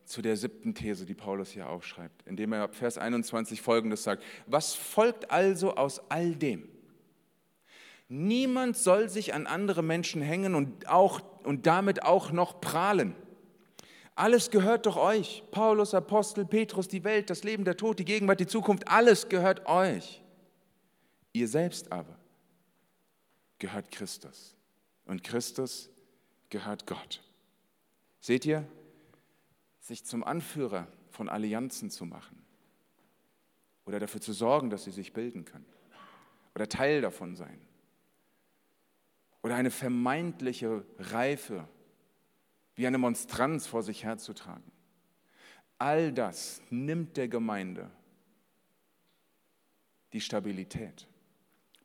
zu 0.06 0.22
der 0.22 0.38
siebten 0.38 0.76
These, 0.76 1.08
die 1.08 1.16
Paulus 1.16 1.50
hier 1.50 1.68
aufschreibt, 1.68 2.22
indem 2.28 2.54
er 2.54 2.62
ab 2.62 2.76
Vers 2.76 3.00
21 3.00 3.64
folgendes 3.64 4.04
sagt. 4.04 4.24
Was 4.46 4.76
folgt 4.76 5.32
also 5.32 5.74
aus 5.74 6.00
all 6.12 6.36
dem? 6.36 6.70
Niemand 8.10 8.78
soll 8.78 9.10
sich 9.10 9.34
an 9.34 9.48
andere 9.48 9.84
Menschen 9.84 10.22
hängen 10.22 10.56
und, 10.56 10.88
auch, 10.88 11.22
und 11.44 11.68
damit 11.68 12.04
auch 12.04 12.32
noch 12.32 12.62
prahlen. 12.62 13.16
Alles 14.16 14.50
gehört 14.50 14.86
doch 14.86 14.96
euch. 14.96 15.44
Paulus, 15.52 15.94
Apostel, 15.94 16.46
Petrus, 16.46 16.88
die 16.88 17.04
Welt, 17.04 17.30
das 17.30 17.44
Leben, 17.44 17.66
der 17.66 17.78
Tod, 17.78 18.00
die 18.00 18.06
Gegenwart, 18.06 18.40
die 18.40 18.48
Zukunft, 18.48 18.88
alles 18.88 19.28
gehört 19.30 19.68
euch. 19.68 20.24
Ihr 21.34 21.48
selbst 21.48 21.92
aber 21.92 22.18
gehört 23.60 23.92
Christus 23.92 24.56
und 25.06 25.24
Christus 25.24 25.90
gehört 26.50 26.88
Gott. 26.88 27.22
Seht 28.22 28.46
ihr, 28.46 28.68
sich 29.82 30.04
zum 30.06 30.24
Anführer 30.24 30.88
von 31.12 31.30
Allianzen 31.30 31.90
zu 31.90 32.06
machen 32.06 32.42
oder 33.86 34.00
dafür 34.00 34.22
zu 34.22 34.34
sorgen, 34.34 34.70
dass 34.70 34.86
sie 34.86 34.92
sich 34.92 35.14
bilden 35.14 35.46
können 35.46 35.66
oder 36.56 36.68
Teil 36.68 37.02
davon 37.02 37.36
sein 37.36 37.67
oder 39.42 39.56
eine 39.56 39.72
vermeintliche 39.72 40.86
Reife 40.98 41.68
wie 42.76 42.88
eine 42.88 42.98
Monstranz 42.98 43.66
vor 43.68 43.84
sich 43.84 44.04
herzutragen. 44.04 44.72
All 45.80 46.12
das 46.12 46.62
nimmt 46.70 47.18
der 47.18 47.28
Gemeinde 47.28 47.90
die 50.14 50.22
Stabilität. 50.22 51.08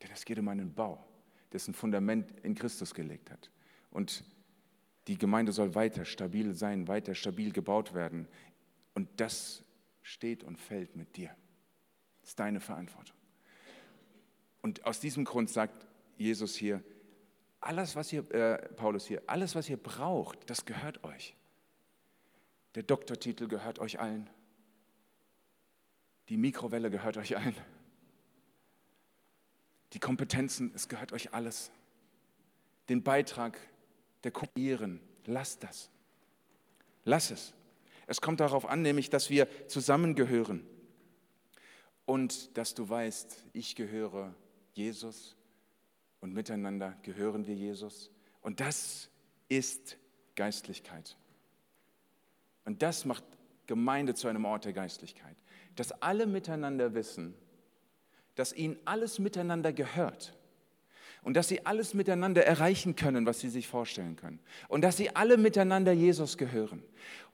Denn 0.02 0.10
es 0.12 0.24
geht 0.24 0.38
um 0.38 0.48
einen 0.48 0.74
Bau, 0.74 1.04
dessen 1.52 1.74
Fundament 1.74 2.30
in 2.42 2.54
Christus 2.54 2.94
gelegt 2.94 3.30
hat. 3.30 3.50
Und 3.90 4.24
die 5.08 5.18
Gemeinde 5.18 5.52
soll 5.52 5.74
weiter 5.74 6.04
stabil 6.04 6.54
sein, 6.54 6.88
weiter 6.88 7.14
stabil 7.14 7.52
gebaut 7.52 7.94
werden. 7.94 8.28
Und 8.94 9.08
das 9.16 9.64
steht 10.02 10.44
und 10.44 10.58
fällt 10.58 10.96
mit 10.96 11.16
dir. 11.16 11.34
Das 12.20 12.30
ist 12.30 12.38
deine 12.38 12.60
Verantwortung. 12.60 13.16
Und 14.60 14.84
aus 14.86 15.00
diesem 15.00 15.24
Grund 15.24 15.50
sagt 15.50 15.86
Jesus 16.16 16.54
hier, 16.54 16.82
alles, 17.62 17.96
was 17.96 18.12
ihr, 18.12 18.28
äh, 18.32 18.68
Paulus 18.74 19.06
hier, 19.06 19.22
alles, 19.26 19.54
was 19.54 19.68
ihr 19.68 19.76
braucht, 19.76 20.50
das 20.50 20.64
gehört 20.64 21.02
euch. 21.04 21.34
Der 22.74 22.82
Doktortitel 22.82 23.48
gehört 23.48 23.78
euch 23.78 24.00
allen. 24.00 24.28
Die 26.28 26.36
Mikrowelle 26.36 26.90
gehört 26.90 27.16
euch 27.16 27.36
allen. 27.36 27.54
Die 29.92 30.00
Kompetenzen, 30.00 30.72
es 30.74 30.88
gehört 30.88 31.12
euch 31.12 31.34
alles. 31.34 31.70
Den 32.88 33.02
Beitrag 33.02 33.58
der 34.24 34.30
Kopieren, 34.30 35.00
lasst 35.26 35.62
das. 35.62 35.90
Lass 37.04 37.30
es. 37.30 37.54
Es 38.06 38.20
kommt 38.20 38.40
darauf 38.40 38.66
an, 38.66 38.82
nämlich, 38.82 39.10
dass 39.10 39.30
wir 39.30 39.68
zusammengehören 39.68 40.66
und 42.06 42.56
dass 42.56 42.74
du 42.74 42.88
weißt, 42.88 43.44
ich 43.52 43.76
gehöre 43.76 44.34
Jesus 44.72 45.36
und 46.22 46.32
miteinander 46.32 46.96
gehören 47.02 47.46
wir 47.46 47.54
Jesus. 47.54 48.10
Und 48.40 48.60
das 48.60 49.10
ist 49.48 49.98
Geistlichkeit. 50.36 51.16
Und 52.64 52.80
das 52.80 53.04
macht 53.04 53.24
Gemeinde 53.66 54.14
zu 54.14 54.28
einem 54.28 54.44
Ort 54.44 54.64
der 54.64 54.72
Geistlichkeit. 54.72 55.36
Dass 55.76 55.92
alle 56.00 56.26
miteinander 56.26 56.94
wissen, 56.94 57.34
dass 58.36 58.52
ihnen 58.54 58.78
alles 58.84 59.18
miteinander 59.18 59.72
gehört 59.72 60.38
und 61.22 61.34
dass 61.34 61.48
sie 61.48 61.66
alles 61.66 61.92
miteinander 61.92 62.46
erreichen 62.46 62.94
können, 62.94 63.26
was 63.26 63.40
sie 63.40 63.48
sich 63.48 63.66
vorstellen 63.66 64.16
können 64.16 64.38
und 64.68 64.82
dass 64.82 64.96
sie 64.96 65.14
alle 65.14 65.36
miteinander 65.36 65.92
Jesus 65.92 66.38
gehören. 66.38 66.82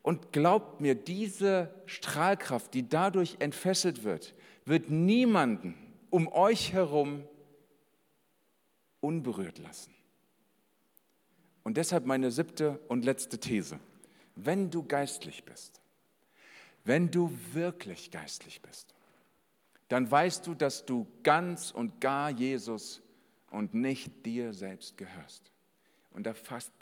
Und 0.03 0.33
glaubt 0.33 0.81
mir, 0.81 0.95
diese 0.95 1.75
Strahlkraft, 1.85 2.73
die 2.73 2.89
dadurch 2.89 3.37
entfesselt 3.39 4.03
wird, 4.03 4.35
wird 4.65 4.91
niemanden 4.91 5.75
um 6.11 6.27
euch 6.29 6.73
herum 6.73 7.25
unberührt 9.01 9.59
lassen. 9.59 9.95
Und 11.63 11.77
deshalb 11.77 12.07
meine 12.07 12.31
siebte 12.31 12.79
und 12.89 13.05
letzte 13.05 13.39
These. 13.39 13.79
Wenn 14.35 14.71
du 14.71 14.83
geistlich 14.85 15.45
bist, 15.45 15.81
wenn 16.85 17.11
du 17.11 17.31
wirklich 17.53 18.11
geistlich 18.11 18.63
bist, 18.63 18.95
dann 19.89 20.11
weißt 20.11 20.47
du, 20.47 20.55
dass 20.55 20.87
du 20.87 21.07
ganz 21.23 21.71
und 21.71 22.01
gar 22.01 22.31
Jesus 22.31 23.03
und 23.51 23.75
nicht 23.75 24.25
dir 24.25 24.53
selbst 24.53 24.97
gehörst. 24.97 25.51
Und 26.13 26.25
da 26.25 26.35
fasst 26.35 26.73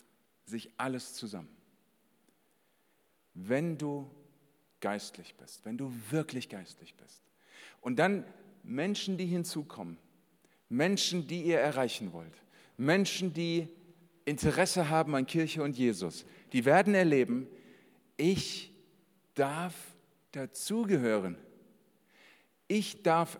sich 0.44 0.70
alles 0.76 1.14
zusammen. 1.14 1.48
Wenn 3.34 3.78
du 3.78 4.10
geistlich 4.80 5.34
bist, 5.34 5.64
wenn 5.64 5.76
du 5.76 5.92
wirklich 6.10 6.48
geistlich 6.48 6.94
bist 6.94 7.22
und 7.80 7.96
dann 7.96 8.24
Menschen, 8.62 9.18
die 9.18 9.26
hinzukommen, 9.26 9.98
Menschen, 10.68 11.26
die 11.26 11.42
ihr 11.42 11.58
erreichen 11.58 12.12
wollt, 12.12 12.42
Menschen, 12.76 13.32
die 13.32 13.68
Interesse 14.24 14.90
haben 14.90 15.14
an 15.14 15.26
Kirche 15.26 15.62
und 15.62 15.76
Jesus, 15.76 16.26
die 16.52 16.64
werden 16.64 16.94
erleben, 16.94 17.46
ich 18.16 18.72
darf 19.34 19.74
dazugehören. 20.32 21.38
Ich 22.68 23.02
darf 23.02 23.38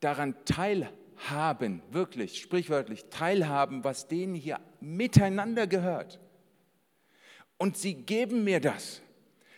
daran 0.00 0.34
teilhaben, 0.44 1.82
wirklich, 1.90 2.40
sprichwörtlich 2.40 3.04
teilhaben, 3.10 3.84
was 3.84 4.08
denen 4.08 4.34
hier 4.34 4.60
miteinander 4.80 5.66
gehört. 5.66 6.18
Und 7.58 7.76
sie 7.76 7.94
geben 7.94 8.44
mir 8.44 8.60
das. 8.60 9.02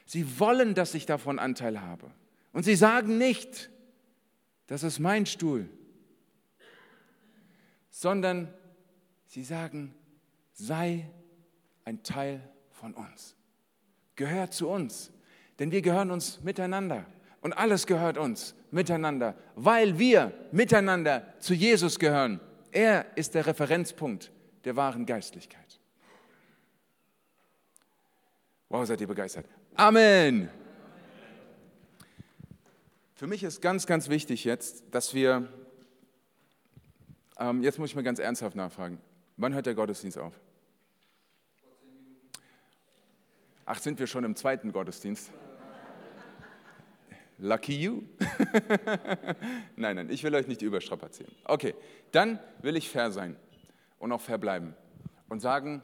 Sie 0.04 0.38
wollen, 0.38 0.74
dass 0.74 0.94
ich 0.94 1.06
davon 1.06 1.38
Anteil 1.38 1.80
habe. 1.80 2.10
Und 2.52 2.64
sie 2.64 2.76
sagen 2.76 3.18
nicht, 3.18 3.70
das 4.66 4.82
ist 4.82 4.98
mein 4.98 5.26
Stuhl, 5.26 5.68
sondern 7.98 8.52
sie 9.24 9.42
sagen, 9.42 9.94
sei 10.52 11.08
ein 11.86 12.02
Teil 12.02 12.46
von 12.68 12.92
uns. 12.92 13.34
Gehört 14.16 14.52
zu 14.52 14.68
uns, 14.68 15.10
denn 15.58 15.70
wir 15.70 15.80
gehören 15.80 16.10
uns 16.10 16.42
miteinander 16.42 17.06
und 17.40 17.54
alles 17.54 17.86
gehört 17.86 18.18
uns 18.18 18.54
miteinander, 18.70 19.34
weil 19.54 19.98
wir 19.98 20.34
miteinander 20.52 21.24
zu 21.38 21.54
Jesus 21.54 21.98
gehören. 21.98 22.38
Er 22.70 23.16
ist 23.16 23.34
der 23.34 23.46
Referenzpunkt 23.46 24.30
der 24.64 24.76
wahren 24.76 25.06
Geistlichkeit. 25.06 25.80
Wow, 28.68 28.86
seid 28.86 29.00
ihr 29.00 29.06
begeistert? 29.06 29.46
Amen. 29.74 30.50
Für 33.14 33.26
mich 33.26 33.42
ist 33.42 33.62
ganz, 33.62 33.86
ganz 33.86 34.10
wichtig 34.10 34.44
jetzt, 34.44 34.84
dass 34.90 35.14
wir 35.14 35.48
ähm, 37.38 37.62
jetzt 37.62 37.78
muss 37.78 37.90
ich 37.90 37.96
mal 37.96 38.02
ganz 38.02 38.18
ernsthaft 38.18 38.56
nachfragen. 38.56 38.98
Wann 39.36 39.54
hört 39.54 39.66
der 39.66 39.74
Gottesdienst 39.74 40.18
auf? 40.18 40.32
Ach, 43.64 43.78
sind 43.78 43.98
wir 43.98 44.06
schon 44.06 44.24
im 44.24 44.36
zweiten 44.36 44.72
Gottesdienst? 44.72 45.30
Lucky 47.38 47.76
you. 47.76 48.02
nein, 49.76 49.96
nein, 49.96 50.10
ich 50.10 50.22
will 50.24 50.34
euch 50.34 50.46
nicht 50.46 50.62
überstrapazieren. 50.62 51.34
Okay, 51.44 51.74
dann 52.12 52.38
will 52.62 52.76
ich 52.76 52.88
fair 52.88 53.10
sein 53.10 53.36
und 53.98 54.12
auch 54.12 54.20
fair 54.20 54.38
bleiben 54.38 54.74
und 55.28 55.40
sagen, 55.40 55.82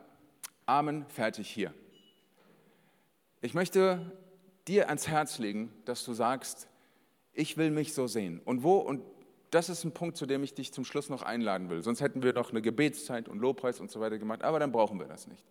Amen, 0.67 1.05
fertig 1.09 1.49
hier. 1.49 1.75
Ich 3.41 3.53
möchte 3.53 4.13
dir 4.69 4.89
ans 4.89 5.09
Herz 5.09 5.39
legen, 5.39 5.73
dass 5.85 6.05
du 6.05 6.13
sagst, 6.13 6.69
ich 7.33 7.57
will 7.57 7.71
mich 7.71 7.95
so 7.95 8.07
sehen. 8.07 8.41
Und 8.45 8.63
wo 8.63 8.77
und 8.77 9.03
das 9.53 9.69
ist 9.69 9.85
ein 9.85 9.93
Punkt, 9.93 10.17
zu 10.17 10.25
dem 10.25 10.43
ich 10.43 10.55
dich 10.55 10.73
zum 10.73 10.85
Schluss 10.87 11.11
noch 11.11 11.23
einladen 11.23 11.69
will. 11.69 11.83
Sonst 11.83 12.01
hätten 12.01 12.23
wir 12.23 12.33
noch 12.33 12.51
eine 12.51 12.63
Gebetszeit 12.63 13.29
und 13.29 13.39
Lobpreis 13.39 13.81
und 13.81 13.91
so 13.91 14.01
weiter 14.01 14.19
gemacht, 14.19 14.43
aber 14.43 14.59
dann 14.59 14.73
brauchen 14.73 14.99
wir 14.99 15.07
das 15.07 15.27
nicht. 15.27 15.45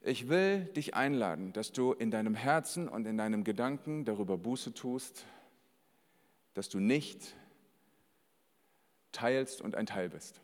Ich 0.00 0.28
will 0.30 0.64
dich 0.74 0.94
einladen, 0.94 1.52
dass 1.52 1.72
du 1.72 1.92
in 1.92 2.10
deinem 2.10 2.34
Herzen 2.34 2.88
und 2.88 3.06
in 3.06 3.18
deinem 3.18 3.44
Gedanken 3.44 4.06
darüber 4.06 4.38
Buße 4.38 4.72
tust, 4.72 5.26
dass 6.54 6.70
du 6.70 6.80
nicht 6.80 7.34
teilst 9.12 9.60
und 9.60 9.74
ein 9.74 9.84
Teil 9.84 10.08
bist. 10.08 10.40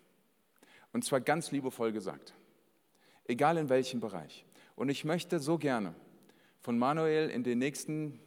Und 0.93 1.07
zwar 1.07 1.23
ganz 1.23 1.51
liebevoll 1.53 1.91
gesagt, 1.91 2.35
egal 3.25 3.57
in 3.57 3.71
welchem 3.71 4.01
Bereich. 4.01 4.45
Und 4.77 4.91
ich 4.91 5.07
möchte 5.07 5.39
so 5.39 5.57
gerne 5.57 5.95
von 6.61 6.79
Manuel 6.79 7.31
in 7.31 7.45
den 7.45 7.59
nächsten, 7.59 8.21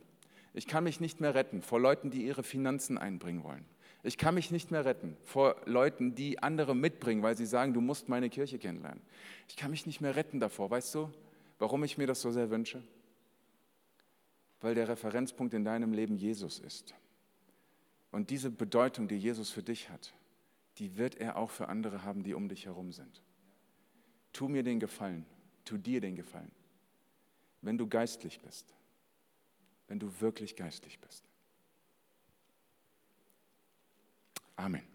ich 0.56 0.66
kann 0.66 0.84
mich 0.84 1.00
nicht 1.00 1.22
mehr 1.22 1.36
retten 1.36 1.62
vor 1.62 1.80
Leuten, 1.80 2.10
die 2.10 2.26
ihre 2.26 2.42
Finanzen 2.42 2.98
einbringen 2.98 3.44
wollen. 3.44 3.66
Ich 4.06 4.18
kann 4.18 4.36
mich 4.36 4.52
nicht 4.52 4.70
mehr 4.70 4.84
retten 4.84 5.16
vor 5.24 5.56
Leuten, 5.66 6.14
die 6.14 6.40
andere 6.40 6.76
mitbringen, 6.76 7.24
weil 7.24 7.38
sie 7.38 7.46
sagen, 7.46 7.74
du 7.74 7.80
musst 7.80 8.10
meine 8.10 8.30
Kirche 8.30 8.60
kennenlernen. 8.60 9.02
Ich 9.48 9.56
kann 9.56 9.72
mich 9.72 9.86
nicht 9.86 10.02
mehr 10.02 10.18
retten 10.18 10.42
davor. 10.42 10.70
Weißt 10.70 10.94
du, 10.94 11.10
warum 11.58 11.86
ich 11.86 11.98
mir 11.98 12.06
das 12.06 12.22
so 12.22 12.30
sehr 12.30 12.50
wünsche? 12.50 12.84
Weil 14.60 14.76
der 14.76 14.90
Referenzpunkt 14.90 15.54
in 15.54 15.64
deinem 15.64 15.94
Leben 15.94 16.18
Jesus 16.18 16.60
ist. 16.60 16.94
Und 18.12 18.30
diese 18.30 18.52
Bedeutung, 18.52 19.08
die 19.08 19.18
Jesus 19.18 19.52
für 19.52 19.64
dich 19.64 19.90
hat, 19.90 20.14
die 20.78 20.98
wird 20.98 21.16
er 21.16 21.38
auch 21.38 21.50
für 21.50 21.70
andere 21.70 22.04
haben, 22.04 22.24
die 22.24 22.34
um 22.34 22.50
dich 22.50 22.66
herum 22.66 22.92
sind. 22.92 23.22
Tu 24.34 24.50
mir 24.50 24.64
den 24.64 24.80
Gefallen, 24.80 25.26
tu 25.64 25.78
dir 25.78 26.02
den 26.02 26.16
Gefallen, 26.16 26.52
wenn 27.62 27.78
du 27.78 27.88
geistlich 27.88 28.42
bist, 28.42 28.74
wenn 29.88 30.00
du 30.00 30.12
wirklich 30.20 30.56
geistlich 30.56 31.00
bist. 31.00 31.24
Amen. 34.60 34.93